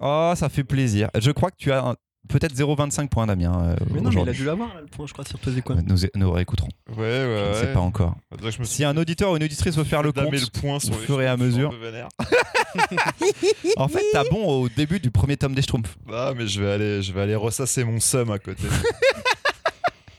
Oh, 0.00 0.32
ça 0.36 0.48
fait 0.48 0.64
plaisir. 0.64 1.10
Je 1.18 1.30
crois 1.30 1.50
que 1.50 1.56
tu 1.58 1.70
as 1.72 1.84
un- 1.84 1.96
peut-être 2.28 2.54
0,25 2.54 3.08
points 3.08 3.26
Damien 3.26 3.60
euh, 3.60 3.76
Mais 3.92 4.00
non, 4.00 4.10
mais 4.10 4.22
il 4.22 4.28
a 4.28 4.32
dû 4.32 4.44
l'avoir 4.44 4.74
là, 4.74 4.80
le 4.80 4.86
point, 4.86 5.06
je 5.06 5.12
crois, 5.12 5.24
sur 5.24 5.38
quoi. 5.64 5.76
Nous, 5.76 5.96
nous 6.14 6.30
réécouterons. 6.30 6.68
Ouais, 6.90 6.96
Je 6.96 6.98
ouais, 6.98 7.48
ne 7.48 7.54
sais 7.54 7.66
ouais. 7.66 7.72
pas 7.72 7.80
encore. 7.80 8.14
Je 8.40 8.58
me 8.58 8.64
Si 8.64 8.84
un 8.84 8.96
auditeur 8.96 9.32
ou 9.32 9.36
une 9.36 9.44
auditrice 9.44 9.76
veut 9.76 9.84
faire 9.84 10.02
le 10.02 10.12
compte, 10.12 10.30
le 10.30 10.60
point 10.60 10.78
sur 10.78 10.94
au 10.94 10.98
les 10.98 11.06
fur 11.06 11.20
et 11.20 11.26
à 11.26 11.36
mesure. 11.36 11.72
je 11.72 11.78
en 13.76 13.88
fait, 13.88 14.02
t'as 14.12 14.24
bon 14.30 14.46
au 14.46 14.68
début 14.68 15.00
du 15.00 15.10
premier 15.10 15.36
tome 15.36 15.54
des 15.54 15.62
Schtroumpfs. 15.62 15.96
Ah, 16.12 16.32
mais 16.36 16.46
je 16.46 16.62
vais 16.62 16.70
aller, 16.70 17.02
je 17.02 17.12
vais 17.12 17.22
aller 17.22 17.34
ressasser 17.34 17.84
mon 17.84 18.00
seum 18.00 18.30
à 18.30 18.38
côté. 18.38 18.62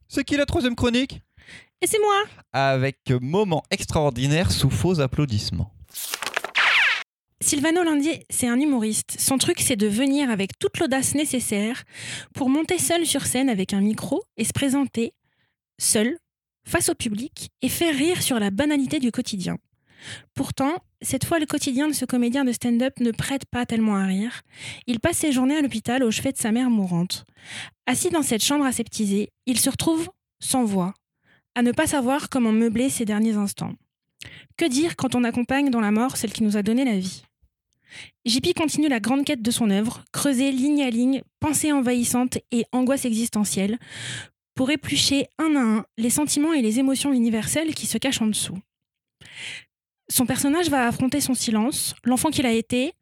C'est 0.08 0.24
qui 0.24 0.38
la 0.38 0.46
troisième 0.46 0.76
chronique? 0.76 1.22
Et 1.82 1.88
c'est 1.88 2.00
moi 2.00 2.24
Avec 2.52 2.98
moment 3.22 3.64
extraordinaire 3.72 4.52
sous 4.52 4.70
faux 4.70 5.00
applaudissements. 5.00 5.72
Sylvano 7.42 7.84
Landier, 7.84 8.26
c'est 8.30 8.50
un 8.50 8.60
humoriste. 8.60 9.16
Son 9.18 9.38
truc, 9.38 9.62
c'est 9.62 9.78
de 9.78 9.88
venir 9.88 10.30
avec 10.30 10.60
toute 10.60 10.78
l'audace 10.78 11.16
nécessaire 11.16 11.84
pour 12.34 12.50
monter 12.50 12.78
seul 12.78 13.06
sur 13.06 13.26
scène 13.26 13.50
avec 13.50 13.74
un 13.74 13.80
micro 13.80 14.22
et 14.36 14.44
se 14.44 14.52
présenter 14.52 15.14
seul, 15.80 16.18
face 16.68 16.90
au 16.90 16.96
public, 16.96 17.50
et 17.62 17.70
faire 17.70 17.96
rire 17.96 18.22
sur 18.22 18.40
la 18.40 18.52
banalité 18.52 19.00
du 19.00 19.12
quotidien. 19.12 19.58
Pourtant, 20.34 20.74
cette 21.02 21.24
fois, 21.24 21.40
le 21.40 21.46
quotidien 21.46 21.88
de 21.88 21.94
ce 21.94 22.04
comédien 22.04 22.44
de 22.44 22.52
stand-up 22.52 23.00
ne 23.00 23.12
prête 23.12 23.46
pas 23.46 23.66
tellement 23.66 23.96
à 23.96 24.06
rire. 24.06 24.42
Il 24.86 25.00
passe 25.00 25.20
ses 25.20 25.32
journées 25.32 25.58
à 25.58 25.62
l'hôpital 25.62 26.04
au 26.04 26.12
chevet 26.12 26.34
de 26.34 26.38
sa 26.38 26.52
mère 26.52 26.70
mourante. 26.70 27.26
Assis 27.86 28.10
dans 28.10 28.22
cette 28.22 28.44
chambre 28.44 28.66
aseptisée, 28.66 29.30
il 29.46 29.58
se 29.58 29.70
retrouve 29.70 30.10
sans 30.42 30.66
voix, 30.66 30.94
à 31.56 31.62
ne 31.62 31.72
pas 31.72 31.88
savoir 31.88 32.28
comment 32.28 32.52
meubler 32.52 32.90
ses 32.90 33.06
derniers 33.06 33.36
instants. 33.36 33.74
Que 34.58 34.66
dire 34.66 34.98
quand 34.98 35.16
on 35.16 35.24
accompagne 35.24 35.70
dans 35.70 35.80
la 35.80 35.92
mort 35.92 36.18
celle 36.18 36.34
qui 36.34 36.44
nous 36.44 36.58
a 36.58 36.64
donné 36.64 36.84
la 36.84 36.98
vie? 36.98 37.24
JP 38.26 38.54
continue 38.56 38.90
la 38.90 39.00
grande 39.00 39.26
quête 39.26 39.42
de 39.42 39.52
son 39.52 39.70
œuvre, 39.70 40.04
creuser 40.12 40.52
ligne 40.52 40.84
à 40.84 40.90
ligne, 40.90 41.22
pensée 41.40 41.72
envahissante 41.72 42.38
et 42.52 42.66
angoisse 42.72 43.06
existentielle, 43.06 43.80
pour 44.56 44.72
éplucher 44.72 45.28
un 45.38 45.56
à 45.56 45.60
un 45.60 45.86
les 45.98 46.10
sentiments 46.10 46.54
et 46.54 46.62
les 46.62 46.80
émotions 46.80 47.14
universelles 47.14 47.74
qui 47.74 47.86
se 47.86 47.98
cachent 47.98 48.22
en 48.22 48.28
dessous. 48.28 48.58
Son 50.10 50.26
personnage 50.26 50.70
va 50.70 50.88
affronter 50.88 51.22
son 51.22 51.34
silence, 51.34 51.96
l'enfant 52.04 52.30
qu'il 52.30 52.46
a 52.46 52.52
été, 52.52 52.94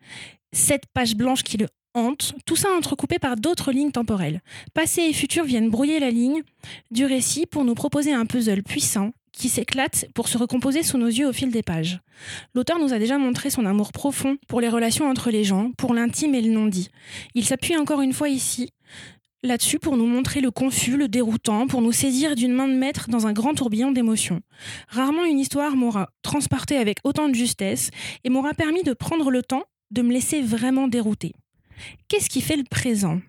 cette 0.51 0.85
page 0.93 1.15
blanche 1.15 1.43
qui 1.43 1.57
le 1.57 1.67
hante, 1.93 2.33
tout 2.45 2.55
ça 2.55 2.69
entrecoupé 2.71 3.17
par 3.17 3.37
d'autres 3.37 3.71
lignes 3.71 3.91
temporelles. 3.91 4.41
Passé 4.73 5.01
et 5.01 5.13
futur 5.13 5.45
viennent 5.45 5.69
brouiller 5.69 5.99
la 5.99 6.11
ligne 6.11 6.43
du 6.91 7.05
récit 7.05 7.45
pour 7.45 7.65
nous 7.65 7.75
proposer 7.75 8.13
un 8.13 8.25
puzzle 8.25 8.63
puissant 8.63 9.11
qui 9.37 9.49
s'éclate 9.49 10.07
pour 10.13 10.27
se 10.27 10.37
recomposer 10.37 10.83
sous 10.83 10.97
nos 10.97 11.07
yeux 11.07 11.27
au 11.27 11.33
fil 11.33 11.51
des 11.51 11.63
pages. 11.63 11.99
L'auteur 12.53 12.79
nous 12.79 12.93
a 12.93 12.99
déjà 12.99 13.17
montré 13.17 13.49
son 13.49 13.65
amour 13.65 13.91
profond 13.91 14.37
pour 14.47 14.61
les 14.61 14.69
relations 14.69 15.09
entre 15.09 15.29
les 15.29 15.43
gens, 15.43 15.71
pour 15.77 15.93
l'intime 15.93 16.35
et 16.35 16.41
le 16.41 16.51
non-dit. 16.51 16.89
Il 17.35 17.45
s'appuie 17.45 17.77
encore 17.77 18.01
une 18.01 18.13
fois 18.13 18.29
ici 18.29 18.71
là-dessus 19.43 19.79
pour 19.79 19.97
nous 19.97 20.07
montrer 20.07 20.41
le 20.41 20.49
confus, 20.49 20.97
le 20.97 21.07
déroutant, 21.07 21.67
pour 21.67 21.81
nous 21.81 21.91
saisir 21.91 22.35
d'une 22.35 22.53
main 22.53 22.67
de 22.67 22.73
maître 22.73 23.09
dans 23.09 23.27
un 23.27 23.33
grand 23.33 23.53
tourbillon 23.53 23.91
d'émotions. 23.91 24.41
Rarement 24.89 25.25
une 25.25 25.39
histoire 25.39 25.75
m'aura 25.75 26.09
transporté 26.23 26.75
avec 26.77 26.97
autant 27.03 27.29
de 27.29 27.35
justesse 27.35 27.91
et 28.23 28.29
m'aura 28.29 28.53
permis 28.53 28.83
de 28.83 28.93
prendre 28.93 29.29
le 29.29 29.43
temps 29.43 29.63
de 29.91 30.01
me 30.01 30.11
laisser 30.11 30.41
vraiment 30.41 30.87
dérouter. 30.87 31.33
Qu'est-ce 32.07 32.29
qui 32.29 32.41
fait 32.41 32.57
le 32.57 32.63
présent? 32.63 33.21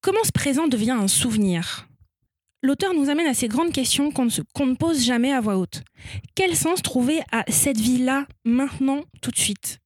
Comment 0.00 0.24
ce 0.24 0.32
présent 0.32 0.66
devient 0.66 0.90
un 0.90 1.08
souvenir? 1.08 1.88
L'auteur 2.62 2.94
nous 2.94 3.10
amène 3.10 3.26
à 3.26 3.34
ces 3.34 3.48
grandes 3.48 3.72
questions 3.72 4.10
qu'on 4.10 4.24
ne, 4.24 4.74
pose 4.74 5.04
jamais 5.04 5.32
à 5.32 5.40
voix 5.40 5.56
haute. 5.56 5.82
Quel 6.34 6.56
sens 6.56 6.82
trouver 6.82 7.20
à 7.30 7.44
cette 7.48 7.78
vie-là, 7.78 8.26
maintenant, 8.44 9.02
tout 9.20 9.30
de 9.30 9.38
suite? 9.38 9.78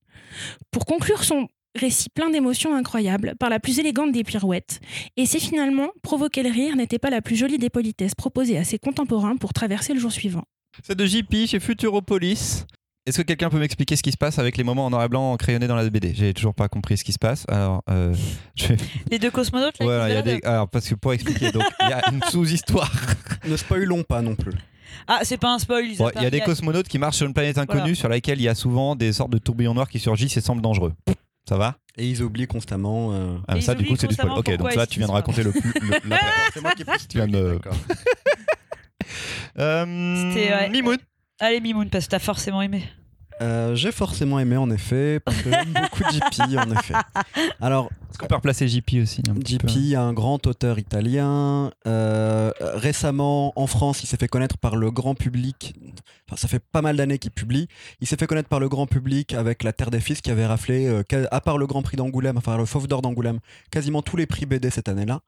Pour 0.70 0.86
conclure 0.86 1.24
son 1.24 1.48
récit 1.74 2.08
plein 2.08 2.30
d'émotions 2.30 2.74
incroyables, 2.74 3.34
par 3.38 3.50
la 3.50 3.60
plus 3.60 3.78
élégante 3.78 4.12
des 4.12 4.24
pirouettes, 4.24 4.80
et 5.16 5.26
c'est 5.26 5.40
finalement 5.40 5.88
provoquer 6.02 6.42
le 6.42 6.50
rire 6.50 6.76
n'était 6.76 6.98
pas 6.98 7.10
la 7.10 7.22
plus 7.22 7.36
jolie 7.36 7.58
des 7.58 7.70
politesses 7.70 8.14
proposées 8.14 8.58
à 8.58 8.64
ses 8.64 8.78
contemporains 8.78 9.36
pour 9.36 9.52
traverser 9.52 9.94
le 9.94 10.00
jour 10.00 10.12
suivant. 10.12 10.44
C'est 10.82 10.96
de 10.96 11.04
JP 11.04 11.46
chez 11.46 11.60
Futuropolis. 11.60 12.64
Est-ce 13.06 13.16
que 13.16 13.22
quelqu'un 13.22 13.48
peut 13.48 13.58
m'expliquer 13.58 13.96
ce 13.96 14.02
qui 14.02 14.12
se 14.12 14.18
passe 14.18 14.38
avec 14.38 14.58
les 14.58 14.62
moments 14.64 14.84
en 14.86 14.90
noir 14.90 15.02
et 15.04 15.08
blanc 15.08 15.34
crayonnés 15.38 15.66
dans 15.66 15.74
la 15.74 15.88
BD 15.88 16.12
J'ai 16.14 16.34
toujours 16.34 16.54
pas 16.54 16.68
compris 16.68 16.98
ce 16.98 17.04
qui 17.04 17.12
se 17.12 17.18
passe. 17.18 17.46
Alors, 17.48 17.82
euh, 17.88 18.14
je 18.56 18.74
Les 19.10 19.18
deux 19.18 19.30
cosmonautes, 19.30 19.78
là, 19.80 19.86
voilà, 19.86 20.08
y 20.10 20.16
a 20.16 20.22
des... 20.22 20.40
Alors, 20.44 20.68
parce 20.68 20.86
que 20.88 20.94
pour 20.94 21.12
expliquer, 21.14 21.50
donc 21.50 21.62
il 21.80 21.88
y 21.88 21.92
a 21.92 22.02
une 22.12 22.22
sous-histoire. 22.30 22.90
Ne 23.48 23.56
spoilons 23.56 24.02
pas 24.02 24.20
non 24.20 24.34
plus. 24.36 24.52
Ah, 25.08 25.20
c'est 25.22 25.38
pas 25.38 25.54
un 25.54 25.58
spoil. 25.58 25.86
Il 25.86 26.22
y 26.22 26.26
a 26.26 26.30
des 26.30 26.40
cosmonautes 26.42 26.88
qui 26.88 26.98
marchent 26.98 27.16
sur 27.16 27.26
une 27.26 27.32
planète 27.32 27.56
inconnue 27.56 27.80
Voilà. 27.80 27.94
sur 27.94 28.08
laquelle 28.10 28.38
il 28.38 28.42
y 28.44 28.48
a 28.48 28.54
souvent 28.54 28.96
des 28.96 29.14
sortes 29.14 29.30
de 29.30 29.38
tourbillons 29.38 29.72
noirs 29.72 29.88
qui 29.88 29.98
surgissent 29.98 30.36
et 30.36 30.42
semblent 30.42 30.60
dangereux. 30.60 30.92
Ça 31.48 31.56
va? 31.56 31.78
Et 31.96 32.06
ils 32.06 32.22
oublient 32.22 32.46
constamment. 32.46 33.12
euh, 33.14 33.38
Ah, 33.48 33.58
Ça, 33.62 33.74
du 33.74 33.86
coup, 33.86 33.96
c'est 33.96 34.08
du 34.08 34.14
spoil. 34.14 34.32
Ok, 34.36 34.54
donc 34.58 34.74
là, 34.74 34.86
tu 34.86 34.98
viens 34.98 35.08
de 35.08 35.12
raconter 35.12 35.42
le 35.42 35.52
plus. 35.52 35.72
le- 35.82 36.16
C'est 36.52 36.60
moi 36.60 36.72
qui 36.72 36.82
ai 36.82 36.84
Tu 37.08 37.16
viens 37.16 37.26
de. 37.28 37.58
Euh, 39.58 40.32
C'était. 40.34 40.68
Allez, 41.40 41.60
Mimoun, 41.60 41.88
parce 41.88 42.04
que 42.04 42.10
t'as 42.10 42.18
forcément 42.18 42.60
aimé. 42.60 42.84
Euh, 43.40 43.74
J'ai 43.74 43.92
forcément 43.92 44.38
aimé 44.38 44.58
en 44.58 44.70
effet, 44.70 45.18
parce 45.20 45.38
que 45.40 45.50
j'aime 45.50 45.72
beaucoup 45.72 46.02
JP 46.12 46.58
en 46.58 46.70
effet. 46.72 46.92
Alors, 47.62 47.88
Est-ce 48.10 48.18
qu'on 48.18 48.26
peut 48.26 48.34
replacer 48.34 48.68
JP 48.68 48.96
aussi 49.02 49.22
un 49.30 49.34
petit 49.34 49.56
peu 49.56 49.66
JP, 49.66 49.94
un 49.96 50.12
grand 50.12 50.46
auteur 50.46 50.78
italien. 50.78 51.72
Euh, 51.86 52.52
récemment, 52.60 53.54
en 53.56 53.66
France, 53.66 54.02
il 54.02 54.06
s'est 54.06 54.18
fait 54.18 54.28
connaître 54.28 54.58
par 54.58 54.76
le 54.76 54.90
grand 54.90 55.14
public. 55.14 55.74
Enfin, 56.28 56.36
ça 56.36 56.48
fait 56.48 56.58
pas 56.60 56.82
mal 56.82 56.96
d'années 56.96 57.18
qu'il 57.18 57.30
publie. 57.30 57.68
Il 58.02 58.06
s'est 58.06 58.16
fait 58.16 58.26
connaître 58.26 58.50
par 58.50 58.60
le 58.60 58.68
grand 58.68 58.86
public 58.86 59.32
avec 59.32 59.62
La 59.62 59.72
Terre 59.72 59.90
des 59.90 60.00
Fils 60.00 60.20
qui 60.20 60.30
avait 60.30 60.44
raflé, 60.46 60.86
euh, 60.86 61.02
à 61.30 61.40
part 61.40 61.56
le 61.56 61.66
Grand 61.66 61.80
Prix 61.80 61.96
d'Angoulême, 61.96 62.36
enfin 62.36 62.58
le 62.58 62.66
Fauve 62.66 62.88
d'Or 62.88 63.00
d'Angoulême, 63.00 63.38
quasiment 63.70 64.02
tous 64.02 64.18
les 64.18 64.26
prix 64.26 64.44
BD 64.44 64.68
cette 64.68 64.90
année-là. 64.90 65.20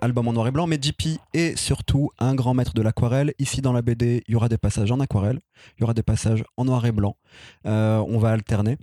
Album 0.00 0.28
en 0.28 0.32
noir 0.32 0.48
et 0.48 0.50
blanc, 0.50 0.66
mais 0.66 0.78
JP 0.80 1.18
est 1.34 1.56
surtout 1.56 2.10
un 2.18 2.34
grand 2.34 2.54
maître 2.54 2.74
de 2.74 2.82
l'aquarelle. 2.82 3.32
Ici, 3.38 3.60
dans 3.60 3.72
la 3.72 3.82
BD, 3.82 4.22
il 4.26 4.32
y 4.32 4.34
aura 4.34 4.48
des 4.48 4.58
passages 4.58 4.90
en 4.90 5.00
aquarelle, 5.00 5.40
il 5.76 5.82
y 5.82 5.84
aura 5.84 5.94
des 5.94 6.02
passages 6.02 6.44
en 6.56 6.64
noir 6.64 6.84
et 6.86 6.92
blanc. 6.92 7.16
Euh, 7.66 7.98
on 8.08 8.18
va 8.18 8.30
alterner. 8.30 8.76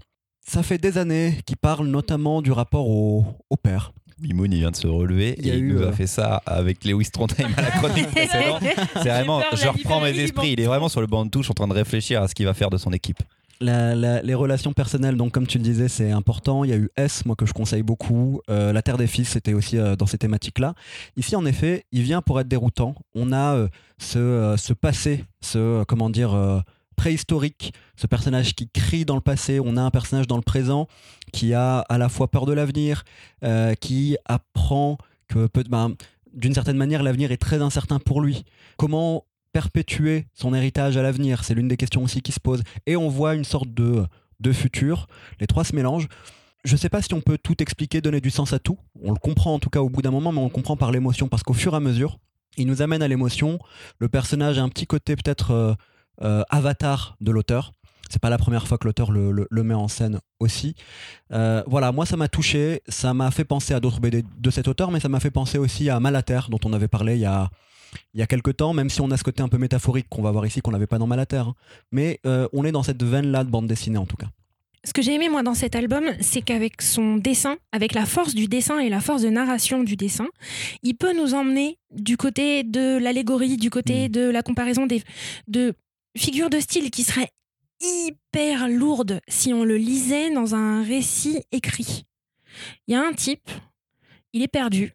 Ça 0.45 0.63
fait 0.63 0.77
des 0.77 0.97
années 0.97 1.39
qu'il 1.45 1.57
parle 1.57 1.87
notamment 1.87 2.41
du 2.41 2.51
rapport 2.51 2.87
au, 2.87 3.25
au 3.49 3.57
père. 3.57 3.91
Mimoun, 4.19 4.51
il 4.51 4.59
vient 4.59 4.71
de 4.71 4.75
se 4.75 4.87
relever 4.87 5.35
Il 5.39 5.47
et 5.47 5.57
il 5.57 5.63
eu, 5.63 5.73
nous 5.73 5.83
a 5.83 5.87
euh, 5.87 5.91
fait 5.91 6.07
ça 6.07 6.41
avec 6.45 6.83
Lewis 6.85 7.09
Trondheim 7.11 7.49
à 7.55 7.61
la 7.61 7.71
chronique 7.71 8.07
précédente. 8.11 8.63
C'est 8.93 9.09
vraiment, 9.09 9.41
peur 9.41 9.55
je 9.55 9.67
reprends 9.67 10.01
mes 10.01 10.17
esprits. 10.19 10.53
Il 10.53 10.59
est 10.59 10.65
vraiment 10.65 10.89
sur 10.89 11.01
le 11.01 11.07
banc 11.07 11.25
de 11.25 11.29
touche 11.29 11.51
en 11.51 11.53
train 11.53 11.67
de 11.67 11.73
réfléchir 11.73 12.21
à 12.21 12.27
ce 12.27 12.33
qu'il 12.33 12.45
va 12.45 12.53
faire 12.53 12.69
de 12.69 12.77
son 12.77 12.91
équipe. 12.91 13.21
Les 13.61 14.33
relations 14.33 14.73
personnelles, 14.73 15.17
donc 15.17 15.31
comme 15.31 15.47
tu 15.47 15.57
le 15.57 15.63
disais, 15.63 15.87
c'est 15.87 16.11
important. 16.11 16.63
Il 16.63 16.69
y 16.69 16.73
a 16.73 16.77
eu 16.77 16.89
S, 16.95 17.25
moi 17.25 17.35
que 17.35 17.45
je 17.45 17.53
conseille 17.53 17.83
beaucoup. 17.83 18.41
Euh, 18.49 18.71
la 18.71 18.81
Terre 18.81 18.97
des 18.97 19.07
Fils, 19.07 19.29
c'était 19.29 19.53
aussi 19.53 19.77
euh, 19.77 19.95
dans 19.95 20.05
ces 20.05 20.17
thématiques-là. 20.17 20.73
Ici, 21.15 21.35
en 21.35 21.45
effet, 21.45 21.85
il 21.91 22.03
vient 22.03 22.21
pour 22.21 22.39
être 22.39 22.47
déroutant. 22.47 22.95
On 23.15 23.31
a 23.31 23.55
euh, 23.55 23.67
ce, 24.57 24.73
passé, 24.73 25.25
ce 25.41 25.83
comment 25.85 26.09
dire 26.09 26.63
préhistorique, 26.95 27.73
ce 27.95 28.07
personnage 28.07 28.55
qui 28.55 28.69
crie 28.69 29.05
dans 29.05 29.15
le 29.15 29.21
passé. 29.21 29.59
On 29.63 29.77
a 29.77 29.81
un 29.81 29.91
personnage 29.91 30.27
dans 30.27 30.37
le 30.37 30.43
présent 30.43 30.87
qui 31.33 31.53
a 31.53 31.79
à 31.79 31.97
la 31.97 32.09
fois 32.09 32.29
peur 32.29 32.45
de 32.45 32.53
l'avenir, 32.53 33.03
qui 33.79 34.17
apprend 34.25 34.97
que 35.27 35.47
peut, 35.47 35.63
ben, 35.69 35.93
d'une 36.33 36.53
certaine 36.53 36.77
manière, 36.77 37.03
l'avenir 37.03 37.31
est 37.31 37.37
très 37.37 37.61
incertain 37.61 37.99
pour 37.99 38.21
lui. 38.21 38.45
Comment 38.77 39.25
perpétuer 39.57 40.27
son 40.35 40.53
héritage 40.53 40.97
à 40.97 41.01
l'avenir 41.01 41.43
C'est 41.43 41.55
l'une 41.55 41.67
des 41.67 41.77
questions 41.77 42.03
aussi 42.03 42.21
qui 42.21 42.31
se 42.31 42.39
pose. 42.39 42.61
Et 42.85 42.95
on 42.95 43.09
voit 43.09 43.33
une 43.33 43.43
sorte 43.43 43.73
de, 43.73 44.05
de 44.39 44.51
futur. 44.51 45.07
Les 45.39 45.47
trois 45.47 45.63
se 45.63 45.75
mélangent. 45.75 46.07
Je 46.63 46.73
ne 46.73 46.77
sais 46.77 46.89
pas 46.89 47.01
si 47.01 47.11
on 47.15 47.21
peut 47.21 47.39
tout 47.39 47.59
expliquer, 47.59 47.99
donner 47.99 48.21
du 48.21 48.29
sens 48.29 48.53
à 48.53 48.59
tout. 48.59 48.77
On 49.01 49.11
le 49.11 49.17
comprend 49.17 49.55
en 49.55 49.59
tout 49.59 49.71
cas 49.71 49.81
au 49.81 49.89
bout 49.89 50.03
d'un 50.03 50.11
moment, 50.11 50.31
mais 50.31 50.41
on 50.41 50.43
le 50.43 50.51
comprend 50.51 50.77
par 50.77 50.91
l'émotion 50.91 51.27
parce 51.27 51.41
qu'au 51.41 51.53
fur 51.53 51.73
et 51.73 51.77
à 51.77 51.79
mesure, 51.79 52.19
il 52.55 52.67
nous 52.67 52.83
amène 52.83 53.01
à 53.01 53.07
l'émotion. 53.07 53.57
Le 53.97 54.09
personnage 54.09 54.59
a 54.59 54.61
un 54.61 54.69
petit 54.69 54.85
côté 54.85 55.15
peut-être 55.15 55.49
euh, 55.49 55.73
euh, 56.21 56.43
avatar 56.51 57.17
de 57.19 57.31
l'auteur. 57.31 57.71
C'est 58.11 58.21
pas 58.21 58.29
la 58.29 58.37
première 58.37 58.67
fois 58.67 58.77
que 58.77 58.85
l'auteur 58.85 59.11
le, 59.11 59.47
met 59.63 59.73
en 59.73 59.87
scène 59.87 60.19
aussi. 60.39 60.75
Euh, 61.33 61.63
voilà, 61.65 61.91
moi 61.91 62.05
ça 62.05 62.15
m'a 62.15 62.27
touché, 62.27 62.83
ça 62.87 63.15
m'a 63.15 63.31
fait 63.31 63.43
penser 63.43 63.73
à 63.73 63.79
d'autres 63.79 64.01
BD 64.01 64.23
de 64.37 64.51
cet 64.51 64.67
auteur, 64.67 64.91
mais 64.91 64.99
ça 64.99 65.09
m'a 65.09 65.19
fait 65.19 65.31
penser 65.31 65.57
aussi 65.57 65.89
à 65.89 65.99
Malater, 65.99 66.41
dont 66.49 66.59
on 66.63 66.73
avait 66.73 66.87
parlé 66.87 67.15
il 67.15 67.21
y 67.21 67.25
a, 67.25 67.49
il 68.13 68.19
y 68.19 68.23
a 68.23 68.27
quelque 68.27 68.51
temps, 68.51 68.73
même 68.73 68.89
si 68.89 69.01
on 69.01 69.11
a 69.11 69.17
ce 69.17 69.23
côté 69.23 69.41
un 69.43 69.47
peu 69.49 69.57
métaphorique 69.57 70.07
qu'on 70.09 70.21
va 70.21 70.31
voir 70.31 70.45
ici, 70.45 70.61
qu'on 70.61 70.71
n'avait 70.71 70.87
pas 70.87 70.97
dans 70.97 71.07
Malaterre. 71.07 71.47
hein. 71.47 71.55
Mais 71.91 72.19
euh, 72.25 72.47
on 72.53 72.65
est 72.65 72.71
dans 72.71 72.83
cette 72.83 73.01
veine-là 73.03 73.43
de 73.43 73.49
bande 73.49 73.67
dessinée 73.67 73.97
en 73.97 74.05
tout 74.05 74.17
cas. 74.17 74.27
Ce 74.83 74.93
que 74.93 75.01
j'ai 75.01 75.13
aimé 75.13 75.27
moi 75.27 75.43
dans 75.43 75.55
cet 75.55 75.75
album, 75.75 76.05
c'est 76.21 76.41
qu'avec 76.41 76.81
son 76.81 77.17
dessin, 77.17 77.57
avec 77.73 77.93
la 77.93 78.05
force 78.05 78.33
du 78.33 78.47
dessin 78.47 78.79
et 78.79 78.87
la 78.89 79.01
force 79.01 79.21
de 79.21 79.29
narration 79.29 79.83
du 79.83 79.97
dessin, 79.97 80.27
il 80.81 80.95
peut 80.95 81.13
nous 81.13 81.33
emmener 81.33 81.77
du 81.91 82.15
côté 82.15 82.63
de 82.63 82.97
l'allégorie, 82.97 83.57
du 83.57 83.69
côté 83.69 84.07
Mm. 84.07 84.11
de 84.11 84.21
la 84.29 84.43
comparaison 84.43 84.85
des 84.85 85.03
de 85.47 85.73
figures 86.15 86.49
de 86.49 86.59
style 86.59 86.89
qui 86.89 87.03
seraient 87.03 87.29
hyper 87.81 88.69
lourdes 88.69 89.19
si 89.27 89.53
on 89.53 89.63
le 89.63 89.77
lisait 89.77 90.31
dans 90.31 90.55
un 90.55 90.83
récit 90.83 91.41
écrit. 91.51 92.05
Il 92.87 92.93
y 92.93 92.95
a 92.95 93.01
un 93.05 93.13
type, 93.13 93.49
il 94.33 94.41
est 94.41 94.47
perdu. 94.47 94.93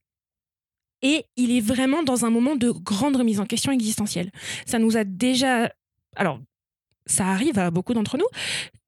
Et 1.02 1.24
il 1.36 1.50
est 1.50 1.60
vraiment 1.60 2.02
dans 2.02 2.24
un 2.24 2.30
moment 2.30 2.56
de 2.56 2.70
grande 2.70 3.16
remise 3.16 3.40
en 3.40 3.46
question 3.46 3.72
existentielle. 3.72 4.30
Ça 4.66 4.78
nous 4.78 4.96
a 4.96 5.04
déjà. 5.04 5.72
Alors, 6.16 6.40
ça 7.06 7.26
arrive 7.26 7.58
à 7.58 7.70
beaucoup 7.70 7.94
d'entre 7.94 8.18
nous. 8.18 8.26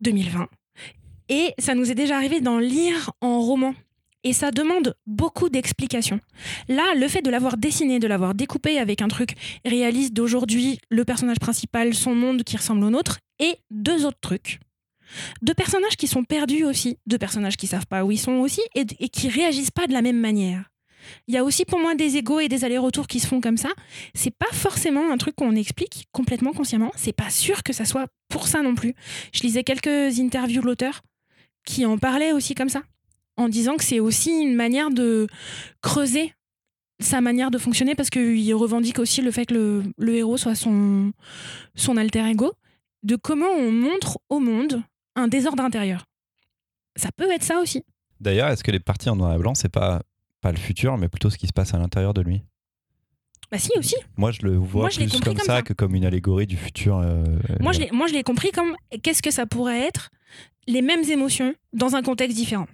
2020. 0.01 0.49
Et 1.29 1.55
ça 1.59 1.75
nous 1.75 1.91
est 1.91 1.95
déjà 1.95 2.17
arrivé 2.17 2.41
d'en 2.41 2.59
lire 2.59 3.11
en 3.21 3.41
roman. 3.41 3.75
Et 4.27 4.33
ça 4.33 4.51
demande 4.51 4.95
beaucoup 5.07 5.51
d'explications. 5.51 6.19
Là, 6.69 6.95
le 6.97 7.09
fait 7.09 7.21
de 7.21 7.31
l'avoir 7.31 7.59
dessiné, 7.59 7.99
de 7.99 8.07
l'avoir 8.07 8.35
découpé 8.35 8.79
avec 8.79 9.03
un 9.03 9.09
truc 9.09 9.35
réaliste 9.67 10.15
d'aujourd'hui, 10.15 10.79
le 10.89 11.05
personnage 11.05 11.39
principal, 11.39 11.95
son 11.95 12.15
monde 12.15 12.43
qui 12.43 12.57
ressemble 12.57 12.85
au 12.85 12.91
nôtre, 12.91 13.19
et 13.39 13.57
deux 13.71 14.07
autres 14.07 14.21
trucs. 14.23 14.61
Deux 15.43 15.53
personnages 15.53 15.97
qui 15.97 16.07
sont 16.07 16.25
perdus 16.25 16.65
aussi, 16.65 16.99
deux 17.07 17.19
personnages 17.19 17.59
qui 17.59 17.67
savent 17.67 17.87
pas 17.87 18.05
où 18.05 18.13
ils 18.13 18.19
sont 18.19 18.37
aussi, 18.37 18.63
et, 18.75 18.87
et 18.99 19.09
qui 19.11 19.29
réagissent 19.29 19.71
pas 19.71 19.87
de 19.87 19.93
la 19.93 20.01
même 20.01 20.19
manière. 20.19 20.71
Il 21.27 21.35
y 21.35 21.39
a 21.39 21.45
aussi 21.45 21.65
pour 21.65 21.79
moi 21.79 21.95
des 21.95 22.17
égaux 22.17 22.41
et 22.41 22.49
des 22.49 22.65
allers-retours 22.65 23.07
qui 23.07 23.21
se 23.21 23.27
font 23.27 23.41
comme 23.41 23.57
ça. 23.57 23.71
C'est 24.15 24.35
pas 24.35 24.53
forcément 24.53 25.11
un 25.11 25.17
truc 25.17 25.37
qu'on 25.37 25.55
explique 25.57 26.07
complètement 26.13 26.53
consciemment. 26.53 26.93
C'est 26.97 27.13
pas 27.13 27.31
sûr 27.31 27.63
que 27.63 27.73
ça 27.73 27.85
soit 27.85 28.07
pour 28.29 28.47
ça 28.47 28.63
non 28.63 28.75
plus. 28.75 28.95
Je 29.33 29.43
lisais 29.43 29.65
quelques 29.65 30.19
interviews 30.19 30.61
de 30.61 30.67
l'auteur 30.67 31.03
qui 31.65 31.87
en 31.87 31.99
parlaient 31.99 32.33
aussi 32.33 32.55
comme 32.55 32.69
ça, 32.69 32.83
en 33.37 33.49
disant 33.49 33.77
que 33.77 33.85
c'est 33.85 34.01
aussi 34.01 34.31
une 34.31 34.55
manière 34.55 34.91
de 34.91 35.27
creuser 35.81 36.33
sa 37.01 37.21
manière 37.21 37.51
de 37.51 37.59
fonctionner 37.59 37.95
parce 37.95 38.11
qu'il 38.11 38.55
revendique 38.55 38.99
aussi 38.99 39.21
le 39.23 39.31
fait 39.31 39.47
que 39.47 39.55
le, 39.55 39.83
le 39.99 40.15
héros 40.15 40.37
soit 40.37 40.55
son, 40.55 41.13
son 41.75 41.97
alter 41.97 42.25
ego, 42.29 42.53
de 43.03 43.17
comment 43.17 43.51
on 43.51 43.73
montre 43.73 44.19
au 44.29 44.41
monde 44.41 44.83
un 45.17 45.29
désordre 45.29 45.63
intérieur. 45.63 46.05
Ça 46.97 47.11
peut 47.17 47.31
être 47.31 47.43
ça 47.43 47.61
aussi. 47.61 47.83
D'ailleurs, 48.21 48.49
est-ce 48.49 48.65
que 48.65 48.71
les 48.71 48.81
parties 48.81 49.11
en 49.11 49.17
noir 49.17 49.35
et 49.35 49.39
blanc, 49.39 49.55
c'est 49.55 49.69
pas, 49.69 50.03
pas 50.45 50.53
le 50.53 50.59
futur, 50.59 50.99
mais 50.99 51.09
plutôt 51.09 51.31
ce 51.31 51.39
qui 51.39 51.47
se 51.47 51.53
passe 51.55 51.73
à 51.73 51.79
l'intérieur 51.79 52.13
de 52.13 52.21
lui 52.21 52.43
Bah 53.51 53.59
si 53.59 53.71
aussi. 53.79 53.97
Moi, 54.19 54.31
je 54.31 54.43
le 54.43 54.57
vois 54.57 54.83
Moi, 54.83 54.91
je 54.91 55.01
plus 55.01 55.11
comme, 55.11 55.21
comme 55.23 55.39
ça, 55.39 55.45
ça. 55.57 55.63
que 55.63 55.73
comme 55.73 55.95
une 55.95 56.05
allégorie 56.05 56.47
du 56.47 56.57
futur. 56.59 56.99
euh, 56.99 57.25
Moi, 57.61 57.73
je 57.73 57.81
l'ai- 57.81 57.91
moi, 57.93 58.07
je 58.09 58.13
l'ai 58.13 58.23
compris 58.23 58.51
comme 58.51 58.77
qu'est-ce 59.03 59.23
que 59.23 59.31
ça 59.31 59.47
pourrait 59.47 59.81
être 59.81 60.11
les 60.67 60.83
mêmes 60.83 61.03
émotions 61.11 61.55
dans 61.73 61.95
un 61.97 62.03
contexte 62.03 62.37
différent. 62.37 62.67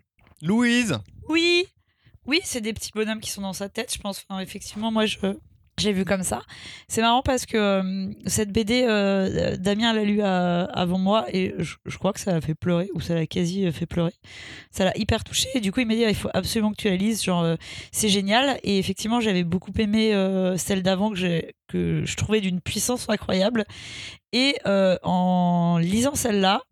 Louise 0.43 0.99
Oui, 1.29 1.65
oui, 2.27 2.41
c'est 2.45 2.61
des 2.61 2.73
petits 2.73 2.91
bonhommes 2.95 3.21
qui 3.21 3.31
sont 3.31 3.43
dans 3.43 3.53
sa 3.53 3.69
tête, 3.69 3.95
je 3.95 4.01
pense. 4.01 4.25
Enfin, 4.29 4.41
effectivement, 4.41 4.91
moi, 4.91 5.07
je 5.07 5.19
j'ai 5.81 5.93
vu 5.93 6.05
comme 6.05 6.23
ça. 6.23 6.43
C'est 6.89 7.01
marrant 7.01 7.23
parce 7.23 7.47
que 7.47 7.57
euh, 7.57 8.13
cette 8.27 8.51
BD, 8.53 8.85
euh, 8.89 9.57
Damien 9.57 9.93
l'a 9.93 10.05
lu 10.05 10.23
à- 10.23 10.65
avant 10.65 10.99
moi 10.99 11.27
et 11.33 11.55
je, 11.59 11.77
crois 11.99 12.13
que 12.13 12.21
ça 12.21 12.33
l'a 12.33 12.41
fait 12.41 12.55
pleurer 12.55 12.89
ou 12.95 13.01
ça 13.01 13.15
l'a 13.15 13.27
quasi 13.27 13.67
euh, 13.67 13.73
fait 13.73 13.87
pleurer. 13.87 14.13
Ça 14.71 14.85
l'a 14.85 14.97
hyper 14.97 15.25
touché 15.25 15.49
et 15.55 15.61
du 15.61 15.73
coup, 15.73 15.81
il 15.81 15.87
m'a 15.87 15.95
dit 15.95 16.03
il 16.09 16.15
faut 16.15 16.31
absolument 16.35 16.71
que 16.73 16.77
tu 16.77 16.89
la 16.89 16.97
lises. 16.97 17.23
Genre, 17.25 17.43
euh, 17.43 17.57
c'est 17.93 18.09
génial. 18.09 18.59
Et 18.63 18.79
effectivement, 18.79 19.21
j'avais 19.21 19.45
beaucoup 19.45 19.73
aimé 19.79 20.15
euh, 20.15 20.57
celle 20.57 20.83
d'avant 20.83 21.11
que, 21.13 21.43
que 21.69 22.05
je 22.05 22.17
trouvais 22.17 22.41
d'une 22.41 22.61
puissance 22.61 23.09
incroyable. 23.09 23.65
Et 24.33 24.57
euh, 24.67 24.97
en 25.03 25.79
lisant 25.79 26.15
celle-là, 26.15 26.63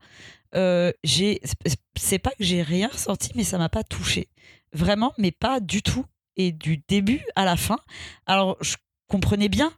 euh, 0.54 0.92
j'ai 1.04 1.40
c'est- 1.44 1.78
c'est 1.96 2.18
pas 2.18 2.30
que 2.30 2.42
j'ai 2.44 2.62
rien 2.62 2.88
ressenti 2.88 3.30
mais 3.34 3.44
ça 3.44 3.58
m'a 3.58 3.68
pas 3.68 3.82
touché 3.84 4.28
vraiment 4.72 5.12
mais 5.18 5.30
pas 5.30 5.60
du 5.60 5.82
tout 5.82 6.06
et 6.36 6.52
du 6.52 6.78
début 6.88 7.20
à 7.36 7.44
la 7.44 7.56
fin 7.56 7.76
alors 8.24 8.56
je 8.62 8.76
comprenais 9.08 9.48
bien 9.48 9.72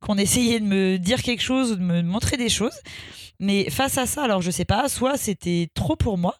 qu'on 0.00 0.16
essayait 0.18 0.60
de 0.60 0.64
me 0.64 0.98
dire 0.98 1.22
quelque 1.22 1.42
chose 1.42 1.72
ou 1.72 1.76
de 1.76 1.82
me 1.82 2.02
montrer 2.02 2.36
des 2.36 2.48
choses 2.48 2.78
mais 3.40 3.68
face 3.70 3.98
à 3.98 4.06
ça 4.06 4.24
alors 4.24 4.40
je 4.42 4.50
sais 4.50 4.64
pas 4.64 4.88
soit 4.88 5.16
c'était 5.16 5.68
trop 5.74 5.96
pour 5.96 6.16
moi 6.18 6.36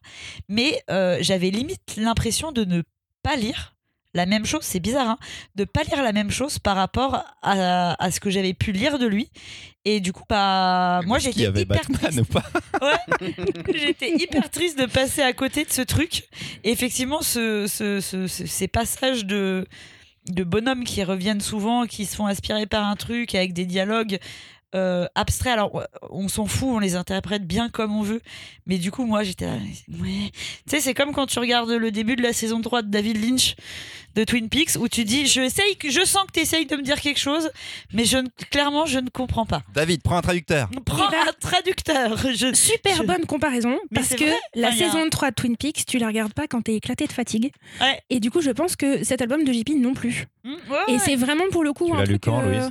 mais 0.48 0.82
euh, 0.90 1.18
j'avais 1.20 1.50
limite 1.50 1.96
l'impression 1.96 2.52
de 2.52 2.64
ne 2.64 2.82
pas 3.22 3.36
lire 3.36 3.72
la 4.14 4.24
même 4.24 4.46
chose, 4.46 4.62
c'est 4.62 4.80
bizarre, 4.80 5.10
hein, 5.10 5.18
de 5.56 5.64
pas 5.64 5.82
lire 5.82 6.02
la 6.02 6.12
même 6.12 6.30
chose 6.30 6.58
par 6.58 6.74
rapport 6.74 7.22
à, 7.42 8.02
à 8.02 8.10
ce 8.10 8.18
que 8.18 8.30
j'avais 8.30 8.54
pu 8.54 8.72
lire 8.72 8.98
de 8.98 9.04
lui. 9.06 9.28
Et 9.84 10.00
du 10.00 10.14
coup, 10.14 10.22
bah, 10.26 11.02
moi 11.04 11.18
j'étais 11.18 11.40
hyper 11.60 11.82
Batman 11.90 12.12
triste. 12.12 12.20
ou 12.20 12.24
pas 12.32 12.50
J'étais 13.74 14.12
hyper 14.16 14.48
triste 14.50 14.78
de 14.78 14.86
passer 14.86 15.20
à 15.20 15.34
côté 15.34 15.66
de 15.66 15.70
ce 15.70 15.82
truc. 15.82 16.24
Et 16.64 16.70
effectivement, 16.70 17.20
ce- 17.20 17.66
ce- 17.66 18.00
ce- 18.00 18.26
ces 18.26 18.68
passages 18.68 19.26
de, 19.26 19.66
de 20.28 20.44
bonhommes 20.44 20.84
qui 20.84 21.04
reviennent 21.04 21.40
souvent, 21.40 21.86
qui 21.86 22.06
se 22.06 22.16
font 22.16 22.26
aspirer 22.26 22.66
par 22.66 22.86
un 22.86 22.96
truc 22.96 23.34
avec 23.34 23.52
des 23.52 23.64
dialogues 23.64 24.18
euh, 24.76 25.06
abstraits. 25.14 25.52
Alors, 25.54 25.82
on 26.10 26.28
s'en 26.28 26.46
fout, 26.46 26.68
on 26.70 26.78
les 26.78 26.94
interprète 26.94 27.46
bien 27.46 27.68
comme 27.68 27.96
on 27.96 28.02
veut. 28.02 28.20
Mais 28.66 28.78
du 28.78 28.90
coup, 28.90 29.04
moi, 29.06 29.22
j'étais. 29.24 29.46
Ouais. 29.46 30.30
Tu 30.30 30.32
sais, 30.68 30.80
c'est 30.80 30.94
comme 30.94 31.12
quand 31.12 31.26
tu 31.26 31.38
regardes 31.38 31.70
le 31.70 31.90
début 31.90 32.14
de 32.16 32.22
la 32.22 32.32
saison 32.32 32.60
3 32.60 32.82
de 32.82 32.88
David 32.90 33.22
Lynch 33.24 33.54
de 34.14 34.24
Twin 34.24 34.48
Peaks 34.48 34.76
où 34.80 34.88
tu 34.88 35.04
dis 35.04 35.26
je, 35.26 35.42
essaye, 35.42 35.76
que- 35.76 35.90
je 35.90 36.02
sens 36.04 36.24
que 36.26 36.32
tu 36.32 36.40
essayes 36.40 36.64
de 36.64 36.74
me 36.76 36.82
dire 36.82 37.00
quelque 37.02 37.18
chose, 37.20 37.50
mais 37.92 38.06
je, 38.06 38.16
ne- 38.16 38.28
clairement, 38.50 38.86
je 38.86 38.98
ne 38.98 39.10
comprends 39.10 39.44
pas. 39.44 39.62
David, 39.74 40.02
prends 40.02 40.16
un 40.16 40.22
traducteur. 40.22 40.70
Prends 40.86 41.04
un 41.08 41.32
traducteur. 41.38 42.16
Je, 42.34 42.54
Super 42.54 42.96
je- 42.96 43.02
bonne 43.02 43.26
comparaison 43.26 43.78
Mais 43.90 43.96
parce 44.00 44.14
que 44.14 44.24
vrai. 44.24 44.36
la 44.54 44.72
saison 44.72 45.08
3 45.10 45.30
de 45.30 45.34
Twin 45.34 45.56
Peaks, 45.56 45.84
tu 45.86 45.98
la 45.98 46.06
regardes 46.06 46.32
pas 46.32 46.46
quand 46.46 46.62
t'es 46.62 46.74
éclaté 46.76 47.06
de 47.06 47.12
fatigue. 47.12 47.52
Ouais. 47.80 48.00
Et 48.10 48.20
du 48.20 48.30
coup, 48.30 48.40
je 48.40 48.50
pense 48.50 48.74
que 48.76 49.04
cet 49.04 49.20
album 49.20 49.44
de 49.44 49.52
JP 49.52 49.70
non 49.78 49.92
plus. 49.92 50.26
Mmh, 50.44 50.50
ouais, 50.50 50.78
Et 50.88 50.92
ouais. 50.92 50.98
c'est 50.98 51.16
vraiment 51.16 51.44
pour 51.50 51.62
le 51.64 51.72
coup 51.74 51.86
Tu 51.86 51.96
un 52.00 52.04
truc 52.04 52.22
quand, 52.24 52.40
euh, 52.40 52.48
Louise? 52.60 52.70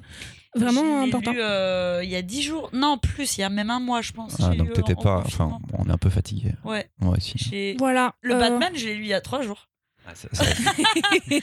Vraiment 0.55 1.01
important. 1.03 1.33
euh, 1.37 2.01
il 2.03 2.09
y 2.09 2.15
a 2.15 2.21
10 2.21 2.41
jours. 2.41 2.69
Non, 2.73 2.97
plus, 2.97 3.37
il 3.37 3.41
y 3.41 3.43
a 3.43 3.49
même 3.49 3.69
un 3.69 3.79
mois, 3.79 4.01
je 4.01 4.11
pense. 4.11 4.35
Ah, 4.41 4.55
donc 4.55 4.73
t'étais 4.73 4.95
pas. 4.95 5.23
Enfin, 5.25 5.59
on 5.77 5.85
est 5.87 5.91
un 5.91 5.97
peu 5.97 6.09
fatigué. 6.09 6.53
Ouais. 6.63 6.89
Moi 6.99 7.15
aussi. 7.17 7.75
Voilà. 7.77 8.15
Le 8.21 8.35
euh, 8.35 8.39
Batman, 8.39 8.71
je 8.75 8.85
l'ai 8.85 8.95
lu 8.95 9.03
il 9.03 9.07
y 9.07 9.13
a 9.13 9.21
3 9.21 9.41
jours. 9.41 9.67
Ah, 10.07 10.13
ça- 10.13 10.27
ça- 10.31 10.43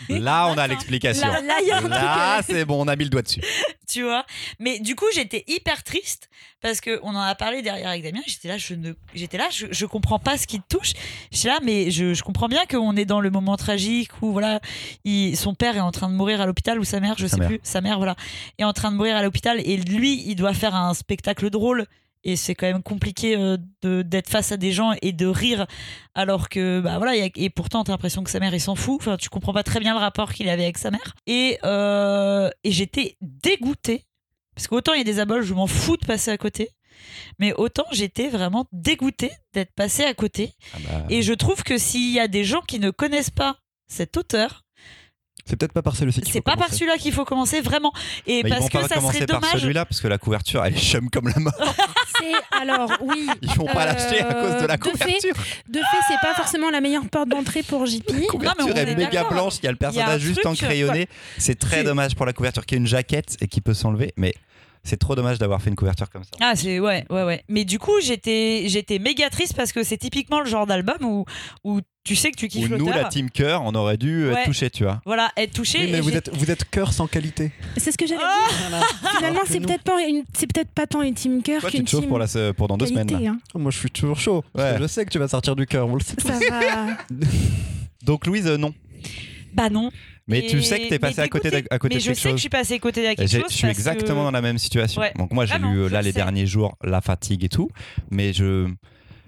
Là, 0.09 0.49
on 0.49 0.57
a 0.59 0.67
l'explication. 0.69 1.27
Là, 1.27 1.41
là, 1.41 1.55
il 1.63 1.69
y 1.69 1.73
a 1.73 1.79
truc, 1.79 1.91
Là, 1.91 2.41
c'est 2.43 2.65
bon, 2.65 2.81
on 2.85 2.89
a 2.89 2.95
mis 2.97 3.05
le 3.05 3.11
doigt 3.11 3.23
dessus. 3.23 3.41
Tu 3.89 4.03
vois 4.03 4.25
Mais 4.61 4.79
du 4.79 4.95
coup, 4.95 5.05
j'étais 5.13 5.45
hyper 5.49 5.83
triste 5.83 6.29
parce 6.61 6.81
qu'on 6.81 7.09
en 7.15 7.21
a 7.21 7.35
parlé 7.35 7.61
derrière 7.63 7.89
avec 7.89 8.03
Damien. 8.05 8.21
J'étais 8.27 8.49
là, 8.49 8.57
je 8.59 8.75
ne, 8.75 8.93
j'étais 9.15 9.37
là, 9.37 9.49
je, 9.51 9.67
je 9.71 9.85
comprends 9.87 10.19
pas 10.21 10.39
ce 10.39 10.47
qui 10.47 10.61
te 10.61 10.77
touche. 10.79 10.93
J'étais 11.31 11.49
là, 11.49 11.59
mais 11.63 11.91
je, 11.91 12.15
je 12.15 12.23
comprends 12.23 12.49
bien 12.49 12.65
qu'on 12.71 12.97
est 12.97 13.05
dans 13.05 13.21
le 13.21 13.31
moment 13.31 13.57
tragique 13.57 14.11
où 14.23 14.33
voilà, 14.33 14.61
il- 15.05 15.37
son 15.37 15.55
père 15.55 15.77
est 15.77 15.81
en 15.81 15.91
train 15.93 16.09
de 16.09 16.15
mourir 16.15 16.41
à 16.41 16.47
l'hôpital 16.47 16.79
ou 16.79 16.85
sa 16.85 17.01
mère, 17.01 17.17
je 17.19 17.27
Sa 17.27 17.35
sais 17.35 17.41
mère. 17.41 17.49
plus, 17.49 17.61
sa 17.65 17.81
mère 17.81 17.97
voilà, 17.99 18.15
est 18.59 18.65
en 18.65 18.73
train 18.73 18.93
de 18.93 18.97
mourir 18.97 19.17
à 19.17 19.23
l'hôpital 19.23 19.61
et 19.61 19.77
lui, 19.77 20.23
il 20.27 20.37
doit 20.37 20.55
faire 20.55 20.75
un 20.75 20.95
spectacle 20.95 21.51
drôle. 21.51 21.87
Et 22.25 22.37
c'est 22.37 22.55
quand 22.55 22.66
même 22.66 22.83
compliqué 22.83 23.37
euh, 23.37 23.57
de- 23.83 24.03
d'être 24.03 24.29
face 24.29 24.53
à 24.53 24.57
des 24.57 24.70
gens 24.73 24.93
et 25.03 25.12
de 25.12 25.27
rire. 25.27 25.66
Alors 26.14 26.49
que 26.49 26.81
bah 26.81 26.99
voilà 26.99 27.16
il 27.16 27.20
y 27.20 27.27
a- 27.27 27.31
et 27.35 27.51
pourtant 27.51 27.83
t'as 27.83 27.93
l'impression 27.93 28.23
que 28.23 28.31
sa 28.31 28.39
mère 28.39 28.55
il 28.55 28.61
s'en 28.61 28.77
fout. 28.77 28.97
Enfin 29.01 29.16
tu 29.16 29.29
comprends 29.29 29.53
pas 29.53 29.64
très 29.64 29.81
bien 29.81 29.93
le 29.95 29.99
rapport 30.01 30.33
qu'il 30.33 30.49
avait 30.49 30.62
avec 30.64 30.79
sa 30.79 30.91
mère. 30.91 31.14
Et 31.27 31.59
euh, 31.64 32.49
et 32.64 32.70
j'étais 32.70 33.16
dégoûtée. 33.20 34.05
Parce 34.55 34.68
qu'autant 34.68 34.93
il 34.93 34.99
y 34.99 35.01
a 35.01 35.05
des 35.05 35.18
aboles 35.18 35.43
je 35.43 35.55
m'en 35.55 35.66
fous 35.66 35.97
de 35.97 36.07
passer 36.07 36.31
à 36.31 36.39
côté. 36.39 36.70
Mais 37.41 37.53
autant 37.55 37.87
j'étais 37.91 38.29
vraiment 38.29 38.66
dégoûtée 38.70 39.33
d'être 39.55 39.73
passée 39.75 40.05
à 40.05 40.14
côté. 40.14 40.53
Ah 40.75 40.79
bah, 40.85 41.07
et 41.11 41.23
je 41.23 41.33
trouve 41.33 41.62
que 41.64 41.77
s'il 41.79 42.12
y 42.12 42.20
a 42.20 42.29
des 42.29 42.45
gens 42.45 42.61
qui 42.61 42.79
ne 42.79 42.91
connaissent 42.91 43.31
pas 43.31 43.57
cet 43.89 44.16
auteur 44.16 44.62
C'est 45.45 45.57
peut-être 45.57 45.72
pas 45.72 45.82
par 45.82 45.97
celui-ci 45.97 46.20
qu'il 46.20 46.32
c'est 46.32 46.40
pas 46.40 46.53
par 46.53 46.66
commencer. 46.66 46.76
celui-là 46.76 46.99
qu'il 46.99 47.12
faut 47.12 47.24
commencer 47.24 47.61
vraiment 47.61 47.93
et 48.28 48.43
mais 48.45 48.49
ils 48.49 48.51
parce 48.51 48.61
vont 48.62 48.68
que 48.68 48.78
pas 48.78 48.88
ça 48.88 48.95
commencer 48.95 49.16
serait 49.18 49.26
par 49.26 49.40
dommage 49.40 49.61
celui-là 49.61 49.84
parce 49.84 50.01
que 50.01 50.07
la 50.09 50.18
couverture 50.18 50.64
elle 50.64 50.74
est 50.76 50.80
chum 50.80 51.11
comme 51.11 51.28
la 51.28 51.38
mort. 51.40 51.53
C'est 52.20 52.32
alors 52.61 52.90
oui. 53.01 53.28
Ils 53.43 53.51
vont 53.55 53.66
pas 53.66 53.82
Euh, 53.82 53.93
l'acheter 53.93 54.20
à 54.20 54.34
cause 54.34 54.62
de 54.62 54.66
la 54.66 54.76
de 54.76 54.82
fait, 54.84 54.90
couverture. 54.93 55.34
De 55.68 55.78
fait, 55.78 55.97
c'est 56.09 56.20
pas 56.20 56.34
forcément 56.34 56.70
la 56.70 56.80
meilleure 56.80 57.09
porte 57.09 57.28
d'entrée 57.28 57.62
pour 57.64 57.86
JP. 57.86 58.03
La 58.11 58.26
couverture 58.26 58.66
on 58.68 58.74
est, 58.76 58.82
est 58.82 58.95
méga 58.95 59.11
d'accord. 59.11 59.32
blanche, 59.32 59.55
il 59.61 59.64
y 59.64 59.68
a 59.68 59.72
le 59.72 59.76
personnage 59.76 60.20
juste 60.20 60.43
truc, 60.43 60.47
en 60.47 60.55
crayonné. 60.55 61.09
C'est 61.38 61.59
très 61.59 61.78
C'est- 61.78 61.84
dommage 61.84 62.14
pour 62.14 62.24
la 62.26 62.32
couverture 62.32 62.64
qui 62.64 62.74
a 62.74 62.78
une 62.78 62.86
jaquette 62.86 63.36
et 63.40 63.49
qui 63.49 63.61
peut 63.61 63.74
s'enlever, 63.74 64.12
mais 64.16 64.34
c'est 64.84 64.97
trop 64.99 65.14
dommage 65.16 65.38
d'avoir 65.38 65.61
fait 65.62 65.70
une 65.70 65.76
couverture 65.76 66.09
comme 66.11 66.22
ça. 66.24 66.30
Ah 66.40 66.55
c'est 66.55 66.78
ouais 66.78 67.05
ouais 67.11 67.24
ouais. 67.24 67.45
Mais 67.49 67.64
du 67.64 67.78
coup 67.80 68.01
j'étais 68.01 68.64
j'étais 68.66 68.99
méga 69.01 69.28
triste 69.30 69.55
parce 69.57 69.72
que 69.72 69.82
c'est 69.82 69.97
typiquement 69.99 70.40
le 70.40 70.47
genre 70.47 70.66
d'album 70.66 70.99
où 71.03 71.24
où 71.64 71.80
tu 72.05 72.16
sais 72.16 72.30
que 72.32 72.36
tu 72.36 72.46
Ou 72.46 72.48
kiffes 72.48 72.68
nous, 72.70 72.78
l'auteur. 72.78 72.96
la 72.96 73.05
team 73.05 73.30
cœur, 73.30 73.62
on 73.64 73.74
aurait 73.74 73.96
dû 73.96 74.26
Ouais. 74.26 74.32
être 74.40 74.44
touchés, 74.46 74.70
tu 74.70 74.82
vois. 74.84 75.00
Voilà 75.07 75.30
être 75.36 75.53
touché. 75.53 75.78
Oui, 75.84 75.88
mais 75.92 76.00
vous 76.00 76.14
êtes, 76.16 76.30
vous 76.34 76.50
êtes 76.50 76.68
cœur 76.68 76.92
sans 76.92 77.07
qualité. 77.07 77.53
C'est 77.76 77.92
ce 77.92 77.98
que 77.98 78.07
j'avais 78.07 78.20
Ah 78.24 78.46
dit. 78.48 78.55
Voilà. 78.68 78.84
Finalement, 79.18 79.40
c'est 79.46 79.61
nous- 79.61 79.66
peut-être 79.68 79.82
pas 79.84 80.03
une, 80.07 80.24
c'est 80.34 80.53
peut-être 80.53 80.70
pas 80.70 80.86
tant 80.86 81.03
une 81.03 81.14
team 81.14 81.42
cœur 81.42 81.62
qu'une 81.62 81.84
team 81.84 82.07
pour, 82.09 82.18
la, 82.18 82.26
pour 82.57 82.66
dans 82.68 82.76
deux 82.76 82.86
semaines. 82.86 83.12
hein. 83.26 83.38
Oh, 83.55 83.59
Moi, 83.59 83.70
je 83.70 83.78
suis 83.78 83.90
toujours 83.90 84.18
chaud. 84.18 84.44
Ouais. 84.55 84.76
Je 84.80 84.86
sais 84.86 85.05
que 85.05 85.11
tu 85.11 85.18
vas 85.18 85.28
sortir 85.28 85.55
du 85.55 85.64
cœur, 85.66 85.86
on 85.88 85.94
le 85.94 86.00
sait 86.00 86.16
tous. 86.16 86.26
Ça 86.28 86.38
va. 86.50 86.96
Donc, 88.05 88.26
Louise, 88.26 88.46
euh, 88.46 88.57
non. 88.57 88.74
Bah 89.55 89.70
non. 89.70 89.90
Mais 90.28 90.46
tu 90.48 90.62
sais 90.62 90.80
que 90.80 90.88
t'es 90.88 90.98
passé 90.98 91.20
à 91.20 91.28
côté, 91.28 91.50
d'à- 91.50 91.59
à 91.70 91.78
côté 91.78 91.94
mais 91.96 91.98
de 91.98 92.05
je 92.05 92.07
quelque 92.07 92.16
sais 92.16 92.22
que 92.22 92.28
chose. 92.30 92.36
je 92.36 92.40
suis 92.40 92.48
passé 92.48 92.74
à 92.74 92.78
côté 92.78 93.03
de 93.03 93.14
quelque 93.14 93.30
chose. 93.30 93.42
Je 93.50 93.55
suis 93.57 93.66
exactement 93.68 94.20
que- 94.20 94.24
dans 94.26 94.30
la 94.30 94.40
même 94.40 94.57
situation. 94.59 95.00
Ouais. 95.00 95.12
Donc 95.18 95.32
moi 95.32 95.46
j'ai 95.46 95.59
lu 95.59 95.64
euh, 95.80 95.88
je 95.88 95.92
là 95.92 96.00
le 96.00 96.07
les 96.07 96.12
sais. 96.12 96.16
derniers 96.16 96.46
jours 96.46 96.76
la 96.82 97.00
fatigue 97.00 97.44
et 97.44 97.48
tout, 97.48 97.68
mais 98.11 98.32
je 98.32 98.68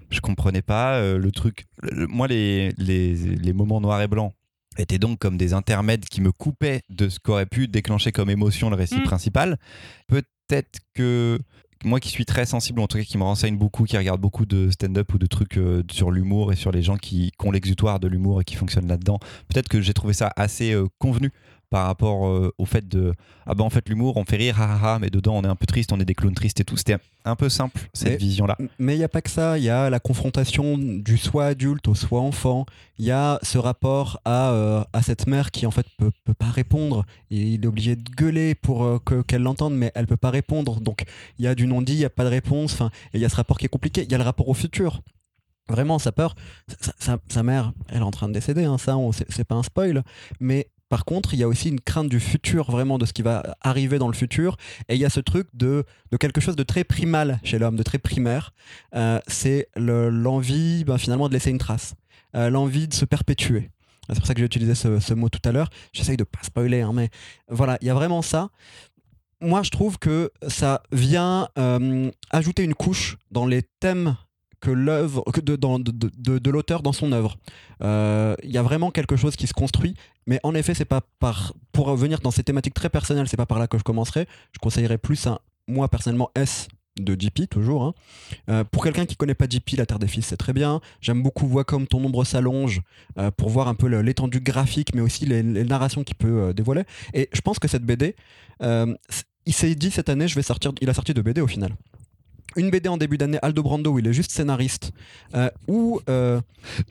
je 0.09 0.19
comprenais 0.21 0.61
pas 0.61 0.95
euh, 0.95 1.17
le 1.17 1.31
truc. 1.31 1.65
Le- 1.81 2.07
moi 2.07 2.27
les, 2.27 2.71
les 2.77 3.15
les 3.15 3.53
moments 3.53 3.81
noirs 3.81 4.01
et 4.01 4.07
blancs 4.07 4.33
étaient 4.77 4.99
donc 4.99 5.19
comme 5.19 5.37
des 5.37 5.53
intermèdes 5.53 6.05
qui 6.05 6.21
me 6.21 6.31
coupaient 6.31 6.81
de 6.89 7.07
ce 7.09 7.19
qu'aurait 7.19 7.45
pu 7.45 7.67
déclencher 7.67 8.11
comme 8.11 8.29
émotion 8.29 8.69
le 8.69 8.75
récit 8.75 8.99
Mm. 8.99 9.03
principal. 9.03 9.57
Peut-être 10.07 10.79
que 10.93 11.39
moi 11.83 11.99
qui 11.99 12.09
suis 12.09 12.25
très 12.25 12.45
sensible, 12.45 12.79
en 12.79 12.87
tout 12.87 12.97
cas 12.97 13.03
qui 13.03 13.17
me 13.17 13.23
renseigne 13.23 13.57
beaucoup, 13.57 13.83
qui 13.83 13.97
regarde 13.97 14.19
beaucoup 14.19 14.45
de 14.45 14.69
stand-up 14.71 15.13
ou 15.13 15.17
de 15.17 15.27
trucs 15.27 15.57
euh, 15.57 15.83
sur 15.91 16.09
l'humour 16.11 16.51
et 16.51 16.55
sur 16.55 16.71
les 16.71 16.81
gens 16.81 16.97
qui, 16.97 17.31
qui 17.37 17.47
ont 17.47 17.51
l'exutoire 17.51 17.99
de 17.99 18.07
l'humour 18.07 18.41
et 18.41 18.43
qui 18.43 18.55
fonctionnent 18.55 18.87
là-dedans, 18.87 19.19
peut-être 19.49 19.69
que 19.69 19.81
j'ai 19.81 19.93
trouvé 19.93 20.13
ça 20.13 20.31
assez 20.35 20.71
euh, 20.73 20.87
convenu 20.99 21.31
par 21.69 21.85
rapport 21.87 22.27
euh, 22.27 22.53
au 22.57 22.65
fait 22.65 22.87
de 22.87 23.13
ah 23.45 23.53
bah 23.55 23.63
en 23.63 23.69
fait 23.69 23.87
l'humour 23.89 24.17
on 24.17 24.25
fait 24.25 24.37
rire 24.37 24.55
ah, 24.59 24.79
ah, 24.81 24.93
ah, 24.95 24.99
mais 24.99 25.09
dedans 25.09 25.35
on 25.35 25.43
est 25.43 25.47
un 25.47 25.55
peu 25.55 25.65
triste 25.65 25.91
on 25.93 25.99
est 25.99 26.05
des 26.05 26.15
clowns 26.15 26.33
tristes 26.33 26.59
et 26.59 26.63
tout. 26.63 26.77
C'était 26.77 26.97
un 27.25 27.35
peu 27.35 27.49
simple 27.49 27.79
cette 27.93 28.09
Mais- 28.11 28.17
vision 28.17 28.45
là 28.45 28.57
Mais 28.79 28.95
il 28.95 28.97
n'y 28.99 29.03
a 29.03 29.09
pas 29.09 29.21
que 29.21 29.29
ça, 29.29 29.57
il 29.57 29.63
y 29.63 29.69
a 29.69 29.89
la 29.89 29.99
confrontation 29.99 30.77
du 30.77 31.17
soi 31.17 31.45
adulte 31.47 31.87
au 31.87 31.95
soi 31.95 32.21
enfant, 32.21 32.65
il 32.99 33.05
y 33.05 33.11
a 33.11 33.39
ce 33.43 33.57
rapport 33.57 34.19
à, 34.25 34.51
euh, 34.51 34.83
à 34.93 35.01
cette 35.01 35.27
mère 35.27 35.51
qui 35.51 35.65
en 35.65 35.71
fait 35.71 35.85
peut, 35.97 36.11
peut 36.23 36.33
pas 36.35 36.49
répondre, 36.51 37.03
et 37.31 37.37
il 37.41 37.63
est 37.63 37.67
obligé 37.67 37.95
de 37.95 38.09
gueuler 38.11 38.53
pour 38.55 38.83
euh, 38.83 38.99
que- 39.03 39.21
qu'elle 39.23 39.41
l'entende, 39.41 39.73
mais 39.75 39.91
elle 39.95 40.05
peut 40.07 40.17
pas 40.17 40.29
répondre, 40.31 40.79
donc 40.81 41.03
il 41.39 41.45
y 41.45 41.47
a 41.47 41.55
du 41.55 41.65
non-dit, 41.67 41.93
il 41.93 41.99
n'y 41.99 42.05
a 42.05 42.09
pas 42.09 42.23
de 42.23 42.29
réponse, 42.29 42.73
enfin, 42.73 42.91
et 43.13 43.17
il 43.17 43.21
y 43.21 43.25
a 43.25 43.29
ce 43.29 43.35
rapport 43.35 43.57
qui 43.57 43.65
est 43.65 43.69
compliqué, 43.69 44.03
il 44.03 44.11
y 44.11 44.15
a 44.15 44.17
le 44.17 44.23
rapport 44.23 44.47
au 44.47 44.53
futur. 44.53 45.01
Vraiment, 45.67 45.97
sa 45.97 46.11
peur, 46.11 46.35
sa, 46.79 46.91
sa- 46.99 47.17
sa 47.27 47.41
mère, 47.41 47.73
elle 47.89 47.97
est 47.97 48.01
en 48.01 48.11
train 48.11 48.27
de 48.27 48.33
décéder, 48.33 48.65
hein, 48.65 48.77
ça, 48.77 48.95
c'est 49.29 49.43
pas 49.45 49.55
un 49.55 49.63
spoil, 49.63 50.03
mais 50.39 50.67
par 50.89 51.03
contre, 51.05 51.33
il 51.33 51.39
y 51.39 51.43
a 51.43 51.47
aussi 51.47 51.69
une 51.69 51.79
crainte 51.79 52.09
du 52.09 52.19
futur, 52.19 52.69
vraiment 52.69 52.97
de 52.97 53.05
ce 53.05 53.13
qui 53.13 53.23
va 53.23 53.57
arriver 53.61 53.97
dans 53.97 54.07
le 54.07 54.13
futur, 54.13 54.57
et 54.87 54.95
il 54.95 55.01
y 55.01 55.05
a 55.05 55.09
ce 55.09 55.19
truc 55.19 55.47
de, 55.53 55.83
de 56.11 56.17
quelque 56.17 56.41
chose 56.41 56.55
de 56.55 56.63
très 56.63 56.83
primal 56.83 57.39
chez 57.43 57.57
l'homme, 57.57 57.75
de 57.75 57.83
très 57.83 57.97
primaire, 57.97 58.53
euh, 58.95 59.19
c'est 59.27 59.67
le- 59.75 60.09
l'envie 60.09 60.83
ben, 60.85 60.97
finalement 60.97 61.27
de 61.27 61.33
laisser 61.33 61.49
une 61.49 61.57
trace, 61.57 61.95
euh, 62.35 62.49
l'envie 62.49 62.87
de 62.87 62.93
se 62.93 63.05
perpétuer. 63.05 63.71
C'est 64.07 64.17
pour 64.17 64.27
ça 64.27 64.35
que 64.35 64.39
j'ai 64.39 64.45
utilisé 64.45 64.75
ce, 64.75 65.13
mot 65.15 65.29
tout 65.29 65.39
à 65.45 65.51
l'heure. 65.51 65.71
J'essaye 65.91 66.17
de 66.17 66.23
pas 66.23 66.43
spoiler, 66.43 66.81
hein, 66.81 66.91
mais 66.93 67.09
voilà, 67.49 67.79
il 67.81 67.87
y 67.87 67.89
a 67.89 67.95
vraiment 67.95 68.21
ça. 68.21 68.49
Moi, 69.41 69.63
je 69.63 69.71
trouve 69.71 69.97
que 69.97 70.31
ça 70.47 70.83
vient 70.91 71.49
euh, 71.57 72.11
ajouter 72.29 72.63
une 72.63 72.75
couche 72.75 73.17
dans 73.31 73.47
les 73.47 73.63
thèmes 73.79 74.15
que 74.61 74.69
de, 74.71 76.49
l'auteur 76.51 76.83
dans 76.83 76.93
son 76.93 77.11
œuvre. 77.11 77.37
Il 77.81 78.51
y 78.51 78.57
a 78.57 78.63
vraiment 78.63 78.91
quelque 78.91 79.15
chose 79.15 79.35
qui 79.35 79.47
se 79.47 79.53
construit, 79.53 79.95
mais 80.27 80.39
en 80.43 80.55
effet, 80.55 80.73
c'est 80.73 80.85
pas 80.85 81.01
par 81.19 81.53
pour 81.71 81.87
revenir 81.87 82.19
dans 82.19 82.31
ces 82.31 82.43
thématiques 82.43 82.73
très 82.73 82.89
personnelles, 82.89 83.27
c'est 83.27 83.37
pas 83.37 83.45
par 83.45 83.59
là 83.59 83.67
que 83.67 83.77
je 83.77 83.83
commencerai. 83.83 84.27
Je 84.53 84.59
conseillerais 84.59 84.97
plus 84.97 85.27
un 85.27 85.39
moi 85.67 85.87
personnellement 85.87 86.29
S 86.35 86.67
de 86.99 87.19
JP 87.19 87.49
toujours. 87.49 87.83
hein. 87.83 87.93
Euh, 88.49 88.63
pour 88.63 88.83
quelqu'un 88.83 89.05
qui 89.05 89.15
connaît 89.15 89.33
pas 89.33 89.45
JP, 89.49 89.77
La 89.77 89.85
Terre 89.85 89.99
des 89.99 90.07
Fils, 90.07 90.27
c'est 90.27 90.37
très 90.37 90.53
bien. 90.53 90.79
J'aime 91.01 91.21
beaucoup 91.21 91.47
Vois 91.47 91.63
comme 91.63 91.87
ton 91.87 92.03
ombre 92.03 92.23
s'allonge 92.23 92.81
euh, 93.17 93.31
pour 93.31 93.49
voir 93.49 93.67
un 93.67 93.75
peu 93.75 93.87
l'étendue 93.87 94.39
graphique, 94.39 94.95
mais 94.95 95.01
aussi 95.01 95.25
les, 95.25 95.43
narrations 95.43 96.03
qu'il 96.03 96.15
peut 96.15 96.41
euh, 96.41 96.53
dévoiler. 96.53 96.83
Et 97.13 97.29
je 97.33 97.41
pense 97.41 97.59
que 97.59 97.67
cette 97.67 97.83
BD, 97.83 98.15
il 98.61 99.53
s'est 99.53 99.75
dit 99.75 99.91
cette 99.91 100.09
année, 100.09 100.27
je 100.27 100.35
vais 100.35 100.41
sortir. 100.41 100.71
Il 100.81 100.89
a 100.89 100.93
sorti 100.93 101.13
deux 101.13 101.21
BD 101.21 101.41
au 101.41 101.47
final. 101.47 101.75
Une 102.55 102.69
BD 102.69 102.87
en 102.87 102.97
début 102.97 103.17
d'année, 103.17 103.37
Aldo 103.41 103.61
Brando, 103.63 103.91
où 103.91 103.99
il 103.99 104.07
est 104.07 104.13
juste 104.13 104.31
scénariste, 104.31 104.91
euh, 105.35 105.49
où 105.67 105.99
euh, 106.09 106.39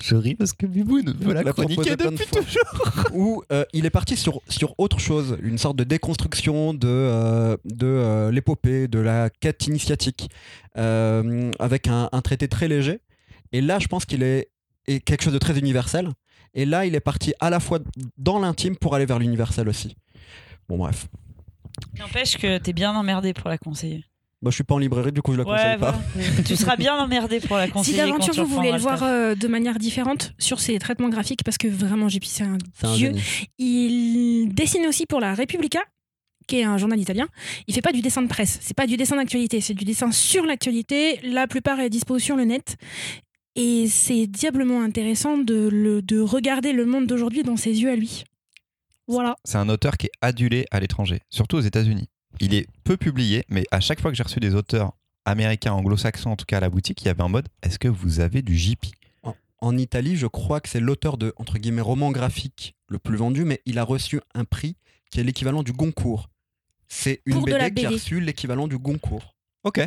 je 0.03 0.15
ris 0.15 0.35
parce 0.35 0.53
que 0.53 0.67
Bibou 0.67 1.01
ne 1.01 1.13
veut 1.13 1.33
la 1.33 1.43
chroniquer 1.45 1.97
plein 1.97 2.13
de 2.13 2.17
fois. 2.17 2.43
où 3.13 3.43
euh, 3.51 3.65
il 3.73 3.87
est 3.87 3.91
parti 3.91 4.17
sur, 4.17 4.41
sur 4.49 4.75
autre 4.79 4.99
chose, 5.01 5.39
une 5.43 5.57
sorte 5.59 5.77
de 5.77 5.85
déconstruction 5.85 6.75
de, 6.75 6.87
euh, 6.87 7.57
de 7.65 7.87
euh, 7.87 8.31
l'épopée, 8.31 8.89
de 8.89 8.99
la 8.99 9.31
quête 9.31 9.67
initiatique, 9.67 10.29
euh, 10.77 11.51
avec 11.59 11.89
un, 11.89 12.09
un 12.13 12.21
traité 12.21 12.47
très 12.49 12.69
léger. 12.69 13.01
Et 13.53 13.61
là, 13.61 13.79
je 13.79 13.87
pense 13.87 14.05
qu'il 14.05 14.23
est, 14.23 14.51
est 14.87 15.01
quelque 15.01 15.23
chose 15.25 15.33
de 15.33 15.39
très 15.39 15.59
universel. 15.59 16.11
Et 16.55 16.67
là, 16.67 16.87
il 16.87 16.95
est 16.95 17.01
parti 17.01 17.33
à 17.41 17.51
la 17.51 17.59
fois 17.59 17.79
dans 18.19 18.39
l'intime 18.39 18.77
pour 18.77 18.95
aller 18.95 19.07
vers 19.07 19.19
l'universel 19.19 19.69
aussi. 19.69 19.97
Bon, 20.69 20.79
bref. 20.79 21.09
N'empêche 21.99 22.37
que 22.37 22.59
t'es 22.59 22.73
bien 22.73 22.95
emmerdé 22.95 23.33
pour 23.35 23.49
la 23.49 23.59
conseiller. 23.59 24.05
Moi, 24.45 24.51
je 24.51 24.55
suis 24.57 24.63
pas 24.65 24.75
en 24.75 24.79
librairie, 24.79 25.11
du 25.11 25.23
coup, 25.23 25.33
je 25.33 25.39
la 25.39 25.45
conseille 25.45 25.67
Ouais, 25.73 25.79
pas. 25.79 25.99
voilà. 26.15 26.43
tu 26.47 26.55
seras 26.55 26.77
bien 26.77 26.95
emmerdé 26.99 27.41
pour 27.41 27.57
la 27.57 27.65
Si 27.67 27.73
conseiller. 27.73 27.97
d'aventure 27.97 28.27
quand 28.37 28.43
tu 28.43 28.49
vous 28.49 28.55
voulez 28.55 28.71
le 28.73 28.79
voir 28.79 29.03
euh, 29.03 29.35
de 29.35 29.49
manière 29.49 29.79
différente 29.79 30.35
sur 30.39 30.61
ses 30.61 30.79
traitements 30.79 31.09
graphiques, 31.09 31.43
parce 31.45 31.57
que 31.59 31.67
vraiment 31.67 32.09
JP 32.11 32.25
c'est 32.25 32.45
un 32.45 32.59
C'est 32.79 32.87
un 32.87 32.95
dieu. 32.95 33.13
Il 33.59 34.51
dessine 34.55 34.87
aussi 34.87 35.07
pour 35.07 35.19
la 35.21 35.35
Repubblica, 35.35 35.81
qui 36.47 36.59
est 36.61 36.65
un 36.65 36.77
journal 36.77 37.01
italien. 37.01 37.27
Il 37.67 37.75
fait 37.75 37.81
pas 37.81 37.93
du 37.93 38.03
dessin 38.03 38.21
de 38.23 38.29
presse, 38.29 38.59
c'est 38.61 38.77
pas 38.77 38.87
du 38.87 38.97
dessin 38.99 39.17
d'actualité, 39.17 39.61
c'est 39.63 39.73
du 39.75 39.85
dessin 39.85 40.13
sur 40.13 40.45
l'actualité. 40.45 41.19
La 41.23 41.47
plupart 41.47 41.81
est 41.81 41.89
dispo 41.91 42.19
sur 42.19 42.37
le 42.37 42.45
net. 42.45 42.77
Et 43.57 43.87
c'est 43.89 44.27
diablement 44.27 44.83
intéressant 44.83 45.39
de, 45.39 45.69
le- 45.73 46.03
de 46.03 46.19
regarder 46.21 46.73
le 46.73 46.85
monde 46.87 47.07
d'aujourd'hui 47.07 47.45
dans 47.45 47.57
ses 47.57 47.81
yeux 47.81 47.91
à 47.91 47.97
lui. 47.97 48.25
Voilà. 49.07 49.37
c'est 49.45 49.59
un 49.59 49.69
auteur 49.69 49.97
qui 49.99 50.07
est 50.07 50.13
adulé 50.23 50.65
à 50.71 50.81
l'étranger 50.81 51.21
surtout 51.29 51.57
aux 51.59 51.61
États-Unis 51.61 52.09
il 52.41 52.55
est 52.55 52.67
peu 52.85 52.97
publié 52.97 53.45
mais 53.49 53.65
à 53.71 53.81
chaque 53.81 54.01
fois 54.01 54.11
que 54.11 54.17
j'ai 54.17 54.23
reçu 54.23 54.41
des 54.41 54.55
auteurs 54.55 54.93
américains 55.25 55.73
anglo-saxons 55.73 56.31
en 56.31 56.37
tout 56.37 56.45
cas 56.47 56.59
à 56.59 56.61
la 56.61 56.69
boutique 56.71 57.03
il 57.03 57.07
y 57.07 57.09
avait 57.09 57.23
un 57.23 57.29
mode 57.29 57.49
est-ce 57.63 57.79
que 57.79 57.89
vous 57.89 58.21
avez 58.21 58.43
du 58.43 58.57
JP 58.57 58.85
En 59.61 59.77
Italie, 59.79 60.17
je 60.17 60.27
crois 60.27 60.61
que 60.61 60.69
c'est 60.69 60.81
l'auteur 60.81 61.17
de, 61.17 61.33
entre 61.39 61.57
guillemets, 61.59 61.81
roman 61.81 62.11
graphique 62.13 62.75
le 62.89 62.99
plus 62.99 63.17
vendu, 63.17 63.45
mais 63.47 63.63
il 63.65 63.79
a 63.79 63.83
reçu 63.85 64.21
un 64.35 64.45
prix 64.45 64.77
qui 65.11 65.21
est 65.21 65.25
l'équivalent 65.25 65.63
du 65.63 65.73
Goncourt. 65.73 66.29
C'est 66.89 67.23
une 67.25 67.35
Pour 67.37 67.47
de 67.47 67.53
BD, 67.53 67.59
la 67.59 67.71
qui 67.71 67.87
a 67.87 67.89
BD. 67.89 67.95
reçu 67.95 68.21
l'équivalent 68.21 68.69
du 68.69 68.77
Goncourt. 68.77 69.35
ok 69.63 69.81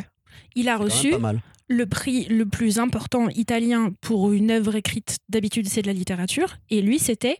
Il 0.56 0.68
a 0.68 0.72
C'est 0.72 0.78
quand 0.78 0.78
même 0.78 0.82
reçu 0.82 1.10
pas 1.10 1.18
mal. 1.18 1.40
le 1.68 1.86
prix 1.86 2.24
le 2.24 2.44
plus 2.46 2.80
important 2.80 3.28
italien 3.28 3.92
pour 4.00 4.32
une 4.32 4.50
œuvre 4.50 4.74
écrite. 4.74 5.18
D'habitude, 5.28 5.68
c'est 5.68 5.82
de 5.82 5.86
la 5.86 5.92
littérature. 5.92 6.56
Et 6.70 6.82
lui, 6.82 6.98
c'était 6.98 7.36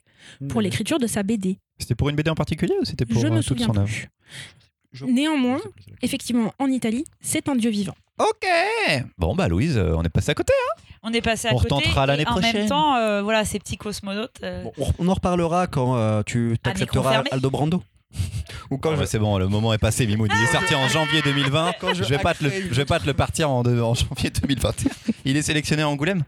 pour 0.49 0.61
l'écriture 0.61 1.01
de 1.01 1.09
sa 1.09 1.25
BD. 1.25 1.59
c'était 1.81 1.97
pour 1.97 2.09
une 2.09 2.15
BD 2.15 2.31
en 2.31 2.37
particulier 2.37 2.75
ou 2.81 2.85
c'était 2.85 3.05
pour 3.07 3.21
Je 3.21 3.27
euh, 3.27 3.31
me 3.31 3.37
toute 3.39 3.47
souviens 3.49 3.67
son 3.67 3.77
œuvre? 3.79 3.87
plus. 3.89 4.09
Je- 4.93 5.05
Néanmoins, 5.05 5.61
effectivement, 6.03 6.53
en 6.59 6.67
Italie, 6.69 7.05
c'est 7.21 7.49
un 7.49 7.57
dieu 7.57 7.71
vivant. 7.71 7.95
ok 8.19 8.47
bon 9.19 9.35
bah 9.37 9.47
Louise 9.49 9.77
euh, 9.77 9.95
on 9.97 10.03
est 10.03 10.09
passé 10.09 10.31
à 10.31 10.35
côté 10.35 10.53
On 11.05 11.13
est 11.13 11.21
passé 11.21 11.47
à 11.49 11.53
On 11.55 11.59
côté. 11.59 11.75
retentera 11.75 12.05
et 12.05 12.07
l'année 12.09 12.27
En 12.27 12.33
prochaine. 12.33 12.57
même 12.57 12.69
temps, 12.69 12.97
euh, 12.97 13.23
voilà, 13.23 13.45
ces 13.45 13.59
petits 13.61 13.77
cosmonautes. 13.77 14.39
euh, 14.43 14.65
Bon, 14.65 14.73
on- 14.79 14.93
on 14.99 15.09
en 15.09 15.15
reparlera 15.15 15.67
quand 15.69 15.97
euh, 15.97 16.23
tu 16.27 16.57
t'accepteras. 16.63 17.23
Aldo 17.31 17.51
Brando. 17.51 17.83
Ou 18.71 18.79
quand 18.79 18.91
Ah 18.93 18.95
je- 18.97 19.01
bah, 19.01 19.07
c'est 19.07 19.19
bon, 19.19 19.39
le 19.39 19.47
moment 19.49 19.73
est 19.75 19.79
passé, 19.79 20.07
Mimoun. 20.07 20.29
Il 20.35 20.43
est 20.43 20.53
sorti 20.53 20.75
en 20.75 20.89
janvier 20.89 21.21
2020. 21.23 21.73
Quand 21.81 21.95
je, 21.95 22.03
je 22.03 22.09
vais 22.09 22.19
pas 22.19 22.35
te 22.35 22.43
le, 22.45 22.51
je 22.51 22.75
vais 22.75 22.85
pas 22.87 22.99
te 22.99 23.07
le 23.07 23.15
partir 23.15 23.51
en, 23.51 23.63
de- 23.63 23.81
en 23.81 23.95
janvier 23.95 24.31
2021. 24.31 24.91
Il 25.25 25.37
est 25.37 25.43
sélectionné 25.43 25.83
à 25.83 25.89
Angoulême? 25.89 26.25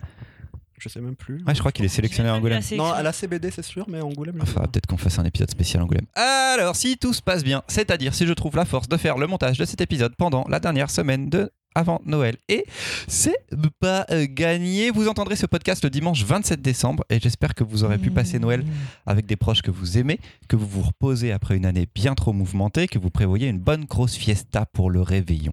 Je 0.81 0.89
sais 0.89 1.01
même 1.01 1.15
plus. 1.15 1.45
Ouais, 1.47 1.55
je 1.55 1.59
crois 1.61 1.73
qu'il 1.73 1.85
est 1.85 1.89
sélectionné 1.89 2.31
à 2.31 2.35
Angoulême. 2.35 2.63
Non, 2.77 2.91
à 2.91 3.03
la 3.03 3.13
CBD, 3.13 3.51
c'est 3.51 3.63
sûr, 3.63 3.87
mais 3.89 4.01
Angoulême. 4.01 4.37
sais 4.37 4.43
Enfin, 4.43 4.63
peut-être 4.63 4.87
qu'on 4.87 4.97
fasse 4.97 5.19
un 5.19 5.25
épisode 5.25 5.51
spécial 5.51 5.83
Angoulême. 5.83 6.07
Alors, 6.15 6.75
si 6.75 6.97
tout 6.97 7.13
se 7.13 7.21
passe 7.21 7.45
bien, 7.45 7.63
c'est-à-dire 7.69 8.15
si 8.15 8.27
je 8.27 8.33
trouve 8.33 8.57
la 8.57 8.65
force 8.65 8.89
de 8.89 8.97
faire 8.97 9.19
le 9.19 9.27
montage 9.27 9.59
de 9.59 9.65
cet 9.67 9.81
épisode 9.83 10.15
pendant 10.17 10.47
la 10.49 10.59
dernière 10.59 10.91
semaine 10.91 11.29
de 11.29 11.51
avant 11.75 12.01
Noël. 12.05 12.37
Et 12.49 12.65
c'est 13.07 13.39
pas 13.79 14.07
euh, 14.11 14.27
gagné. 14.29 14.91
Vous 14.91 15.09
entendrez 15.09 15.37
ce 15.37 15.47
podcast 15.47 15.85
le 15.85 15.91
dimanche 15.91 16.25
27 16.25 16.61
décembre 16.61 17.05
et 17.11 17.19
j'espère 17.21 17.55
que 17.55 17.65
vous 17.65 17.85
aurez 17.85 17.99
pu 17.99 18.11
passer 18.11 18.39
Noël 18.39 18.65
avec 19.07 19.27
des 19.27 19.37
proches 19.37 19.63
que 19.63 19.71
vous 19.71 19.99
aimez, 19.99 20.19
que 20.49 20.57
vous 20.57 20.67
vous 20.67 20.83
reposez 20.83 21.33
après 21.33 21.57
une 21.57 21.67
année 21.67 21.87
bien 21.95 22.15
trop 22.15 22.33
mouvementée, 22.33 22.89
que 22.89 22.99
vous 22.99 23.11
prévoyez 23.11 23.49
une 23.49 23.59
bonne 23.59 23.85
grosse 23.85 24.17
fiesta 24.17 24.67
pour 24.67 24.91
le 24.91 25.01
réveillon. 25.01 25.53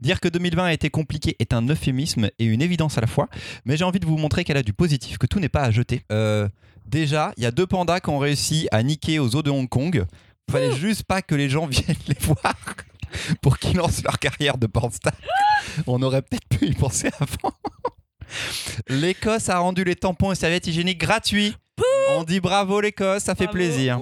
Dire 0.00 0.20
que 0.20 0.28
2020 0.28 0.64
a 0.64 0.72
été 0.72 0.90
compliqué 0.90 1.36
est 1.38 1.52
un 1.52 1.66
euphémisme 1.68 2.28
et 2.38 2.44
une 2.44 2.62
évidence 2.62 2.98
à 2.98 3.00
la 3.00 3.06
fois, 3.06 3.28
mais 3.64 3.76
j'ai 3.76 3.84
envie 3.84 4.00
de 4.00 4.06
vous 4.06 4.18
montrer 4.18 4.44
qu'elle 4.44 4.56
a 4.56 4.62
du 4.62 4.72
positif, 4.72 5.18
que 5.18 5.26
tout 5.26 5.40
n'est 5.40 5.48
pas 5.48 5.62
à 5.62 5.70
jeter. 5.70 6.02
Euh, 6.12 6.48
déjà, 6.86 7.32
il 7.36 7.42
y 7.42 7.46
a 7.46 7.50
deux 7.50 7.66
pandas 7.66 8.00
qui 8.00 8.10
ont 8.10 8.18
réussi 8.18 8.68
à 8.70 8.82
niquer 8.82 9.18
aux 9.18 9.34
eaux 9.34 9.42
de 9.42 9.50
Hong 9.50 9.68
Kong. 9.68 10.04
Fallait 10.50 10.76
juste 10.76 11.02
pas 11.02 11.22
que 11.22 11.34
les 11.34 11.48
gens 11.48 11.66
viennent 11.66 11.96
les 12.06 12.16
voir 12.20 12.54
pour 13.42 13.58
qu'ils 13.58 13.76
lancent 13.76 14.02
leur 14.02 14.18
carrière 14.18 14.58
de 14.58 14.66
pornstar. 14.66 15.12
On 15.86 16.02
aurait 16.02 16.22
peut-être 16.22 16.48
pu 16.48 16.66
y 16.66 16.74
penser 16.74 17.10
avant. 17.20 17.52
L'Écosse 18.88 19.48
a 19.48 19.58
rendu 19.58 19.84
les 19.84 19.94
tampons 19.94 20.32
et 20.32 20.34
serviettes 20.34 20.66
hygiéniques 20.66 20.98
gratuits. 21.00 21.54
On 22.10 22.24
dit 22.24 22.40
bravo 22.40 22.80
l'Écosse, 22.80 23.24
ça 23.24 23.34
fait 23.34 23.48
plaisir. 23.48 24.00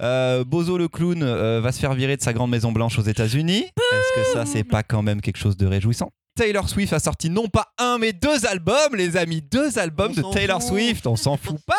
Euh, 0.00 0.44
Bozo 0.44 0.78
le 0.78 0.88
clown 0.88 1.22
euh, 1.22 1.60
va 1.60 1.72
se 1.72 1.80
faire 1.80 1.94
virer 1.94 2.16
de 2.16 2.22
sa 2.22 2.32
grande 2.32 2.50
Maison 2.50 2.70
Blanche 2.72 2.98
aux 2.98 3.02
États-Unis. 3.02 3.64
Est-ce 3.64 4.20
que 4.20 4.32
ça, 4.32 4.46
c'est 4.46 4.64
pas 4.64 4.82
quand 4.82 5.02
même 5.02 5.20
quelque 5.20 5.38
chose 5.38 5.56
de 5.56 5.66
réjouissant? 5.66 6.10
Taylor 6.36 6.68
Swift 6.68 6.92
a 6.92 7.00
sorti 7.00 7.28
non 7.28 7.48
pas 7.48 7.72
un 7.78 7.98
mais 7.98 8.12
deux 8.12 8.46
albums, 8.46 8.94
les 8.94 9.16
amis, 9.16 9.42
deux 9.42 9.78
albums 9.78 10.12
On 10.16 10.28
de 10.28 10.32
Taylor 10.32 10.60
fout. 10.62 10.70
Swift. 10.70 11.06
On 11.06 11.16
s'en 11.16 11.36
fout 11.36 11.58
pas. 11.66 11.74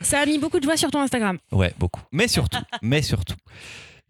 Ça 0.00 0.20
a 0.20 0.26
mis 0.26 0.38
beaucoup 0.38 0.58
de 0.58 0.64
joie 0.64 0.76
sur 0.76 0.90
ton 0.90 1.00
Instagram. 1.00 1.38
Ouais, 1.52 1.72
beaucoup. 1.78 2.02
Mais 2.12 2.28
surtout, 2.28 2.58
mais 2.82 3.02
surtout, 3.02 3.36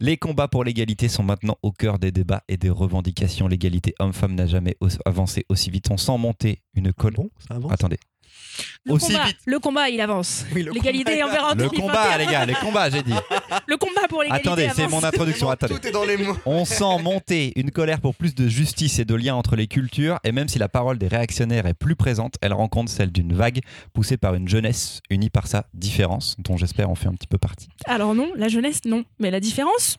les 0.00 0.16
combats 0.16 0.48
pour 0.48 0.64
l'égalité 0.64 1.08
sont 1.08 1.22
maintenant 1.22 1.56
au 1.62 1.72
cœur 1.72 1.98
des 1.98 2.12
débats 2.12 2.44
et 2.48 2.56
des 2.56 2.70
revendications. 2.70 3.48
L'égalité 3.48 3.94
homme-femme 3.98 4.34
n'a 4.34 4.46
jamais 4.46 4.76
avancé 5.04 5.44
aussi 5.48 5.70
vite. 5.70 5.90
On 5.90 5.96
sent 5.96 6.16
monter 6.18 6.62
une 6.74 6.92
colonne. 6.92 7.16
Bon, 7.16 7.30
ça 7.38 7.54
avance? 7.56 7.72
Attendez. 7.72 7.98
Le 8.84 8.92
Aussi 8.94 9.12
combat, 9.12 9.26
vite. 9.26 9.36
le 9.46 9.58
combat, 9.58 9.88
il 9.88 10.00
avance. 10.00 10.44
Oui, 10.54 10.66
L'égalité 10.72 11.20
combat, 11.20 11.26
envers 11.26 11.44
un 11.46 11.54
Le 11.54 11.68
combat, 11.68 12.18
les 12.18 12.26
gars, 12.26 12.46
le 12.46 12.54
combat, 12.54 12.90
j'ai 12.90 13.02
dit. 13.02 13.12
Le 13.66 13.76
combat 13.76 14.08
pour 14.08 14.22
l'égalité 14.22 14.48
Attendez, 14.48 14.70
c'est 14.74 14.88
mon 14.88 15.02
introduction. 15.04 15.50
Attendez. 15.50 15.74
Tout 15.74 15.86
est 15.86 15.90
dans 15.90 16.04
les 16.04 16.16
mots. 16.16 16.36
On 16.46 16.64
sent 16.64 16.98
monter 17.02 17.52
une 17.56 17.70
colère 17.70 18.00
pour 18.00 18.14
plus 18.14 18.34
de 18.34 18.48
justice 18.48 18.98
et 18.98 19.04
de 19.04 19.14
lien 19.14 19.34
entre 19.34 19.56
les 19.56 19.66
cultures, 19.66 20.18
et 20.24 20.32
même 20.32 20.48
si 20.48 20.58
la 20.58 20.68
parole 20.68 20.98
des 20.98 21.08
réactionnaires 21.08 21.66
est 21.66 21.74
plus 21.74 21.96
présente, 21.96 22.34
elle 22.40 22.52
rencontre 22.52 22.90
celle 22.90 23.12
d'une 23.12 23.32
vague 23.34 23.60
poussée 23.92 24.16
par 24.16 24.34
une 24.34 24.48
jeunesse 24.48 25.00
unie 25.10 25.30
par 25.30 25.46
sa 25.46 25.66
différence, 25.74 26.34
dont 26.38 26.56
j'espère 26.56 26.90
on 26.90 26.94
fait 26.94 27.08
un 27.08 27.14
petit 27.14 27.26
peu 27.28 27.38
partie. 27.38 27.68
Alors 27.84 28.14
non, 28.14 28.30
la 28.36 28.48
jeunesse, 28.48 28.80
non. 28.84 29.04
Mais 29.18 29.30
la 29.30 29.40
différence, 29.40 29.96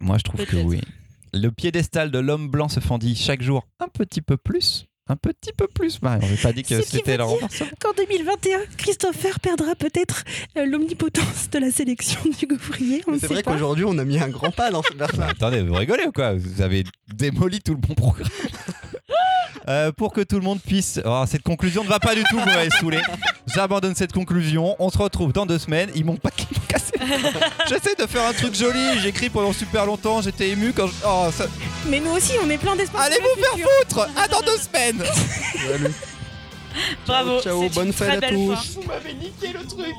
Moi, 0.00 0.16
je 0.18 0.22
trouve 0.24 0.44
que 0.46 0.56
oui. 0.56 0.80
Le 1.32 1.50
piédestal 1.50 2.10
de 2.10 2.18
l'homme 2.18 2.48
blanc 2.48 2.68
se 2.68 2.80
fendit 2.80 3.14
chaque 3.14 3.42
jour 3.42 3.66
un 3.78 3.88
petit 3.88 4.20
peu 4.22 4.36
plus. 4.36 4.86
Un 5.10 5.16
petit 5.16 5.52
peu 5.56 5.66
plus. 5.66 5.98
Bah, 6.00 6.18
on 6.18 6.24
n'avait 6.24 6.36
pas 6.36 6.52
dit 6.52 6.62
que 6.62 6.80
Ce 6.80 6.82
c'était 6.82 7.16
veut 7.16 7.18
le 7.18 7.24
dire 7.24 7.26
renversement. 7.26 7.70
qu'en 7.80 7.92
2021, 7.96 8.58
Christopher 8.76 9.40
perdra 9.40 9.74
peut-être 9.74 10.22
euh, 10.56 10.66
l'omnipotence 10.66 11.50
de 11.50 11.58
la 11.58 11.72
sélection 11.72 12.20
du 12.38 12.46
gaufrier. 12.46 13.02
C'est 13.14 13.20
sait 13.20 13.26
vrai 13.26 13.42
qu'aujourd'hui, 13.42 13.84
on 13.86 13.98
a 13.98 14.04
mis 14.04 14.18
un 14.20 14.28
grand 14.28 14.52
pas 14.52 14.70
dans 14.70 14.82
cette 14.82 14.96
Bah, 14.96 15.06
version. 15.06 15.22
attendez, 15.24 15.62
vous 15.62 15.74
rigolez 15.74 16.04
ou 16.06 16.12
quoi? 16.12 16.34
Vous 16.34 16.62
avez 16.62 16.84
démoli 17.12 17.60
tout 17.60 17.72
le 17.72 17.78
bon 17.80 17.94
programme. 17.94 18.28
Euh, 19.68 19.92
pour 19.92 20.12
que 20.12 20.20
tout 20.22 20.36
le 20.36 20.42
monde 20.42 20.60
puisse. 20.60 21.00
Oh, 21.04 21.24
cette 21.28 21.42
conclusion 21.42 21.84
ne 21.84 21.88
va 21.88 21.98
pas 22.00 22.14
du 22.14 22.22
tout, 22.24 22.38
vous 22.38 22.44
m'avez 22.46 22.70
saoulé. 22.70 22.98
J'abandonne 23.54 23.94
cette 23.94 24.12
conclusion. 24.12 24.74
On 24.78 24.90
se 24.90 24.98
retrouve 24.98 25.32
dans 25.32 25.46
deux 25.46 25.58
semaines. 25.58 25.90
Ils 25.94 26.04
m'ont 26.04 26.16
pas 26.16 26.30
cassé. 26.68 26.92
J'essaie 27.68 27.94
de 27.94 28.06
faire 28.06 28.26
un 28.26 28.32
truc 28.32 28.54
joli. 28.54 28.98
J'écris 29.00 29.28
pendant 29.30 29.52
super 29.52 29.84
longtemps. 29.86 30.22
J'étais 30.22 30.48
ému 30.50 30.72
quand. 30.72 30.86
je- 30.86 30.92
Oh, 31.06 31.28
ça... 31.36 31.44
Mais 31.86 32.00
nous 32.00 32.10
aussi, 32.12 32.32
on 32.44 32.48
est 32.50 32.58
plein 32.58 32.74
d'espoir. 32.76 33.02
Allez 33.02 33.16
vous 33.18 33.42
faire 33.42 33.68
foutre 33.78 34.08
À 34.16 34.28
dans 34.28 34.40
deux 34.40 34.56
semaines 34.58 35.02
Salut. 35.68 35.94
Bravo. 37.06 37.40
Ciao, 37.42 37.68
bonne 37.70 37.92
fête 37.92 38.22
à 38.24 38.28
tous. 38.28 38.54
fin. 38.54 38.80
Vous 38.80 38.86
m'avez 38.86 39.14
niqué 39.14 39.48
le 39.52 39.66
truc 39.66 39.94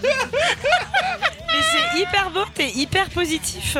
Mais 0.00 1.62
c'est 1.72 2.00
hyper 2.00 2.30
beau, 2.30 2.44
t'es 2.54 2.70
hyper 2.70 3.08
positif. 3.10 3.76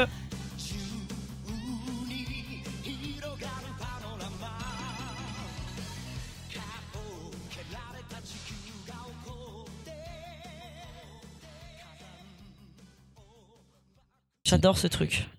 J'adore 14.53 14.77
ce 14.77 14.87
truc. 14.87 15.31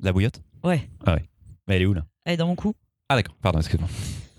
La 0.00 0.10
bouillotte? 0.10 0.40
Ouais. 0.62 0.88
Ah 1.04 1.12
ouais. 1.12 1.24
Mais 1.68 1.76
elle 1.76 1.82
est 1.82 1.84
où 1.84 1.92
là? 1.92 2.06
Elle 2.24 2.32
est 2.32 2.36
dans 2.38 2.46
mon 2.46 2.54
cou. 2.54 2.72
Ah 3.10 3.16
d'accord, 3.16 3.34
pardon, 3.42 3.58
excuse-moi. 3.58 3.86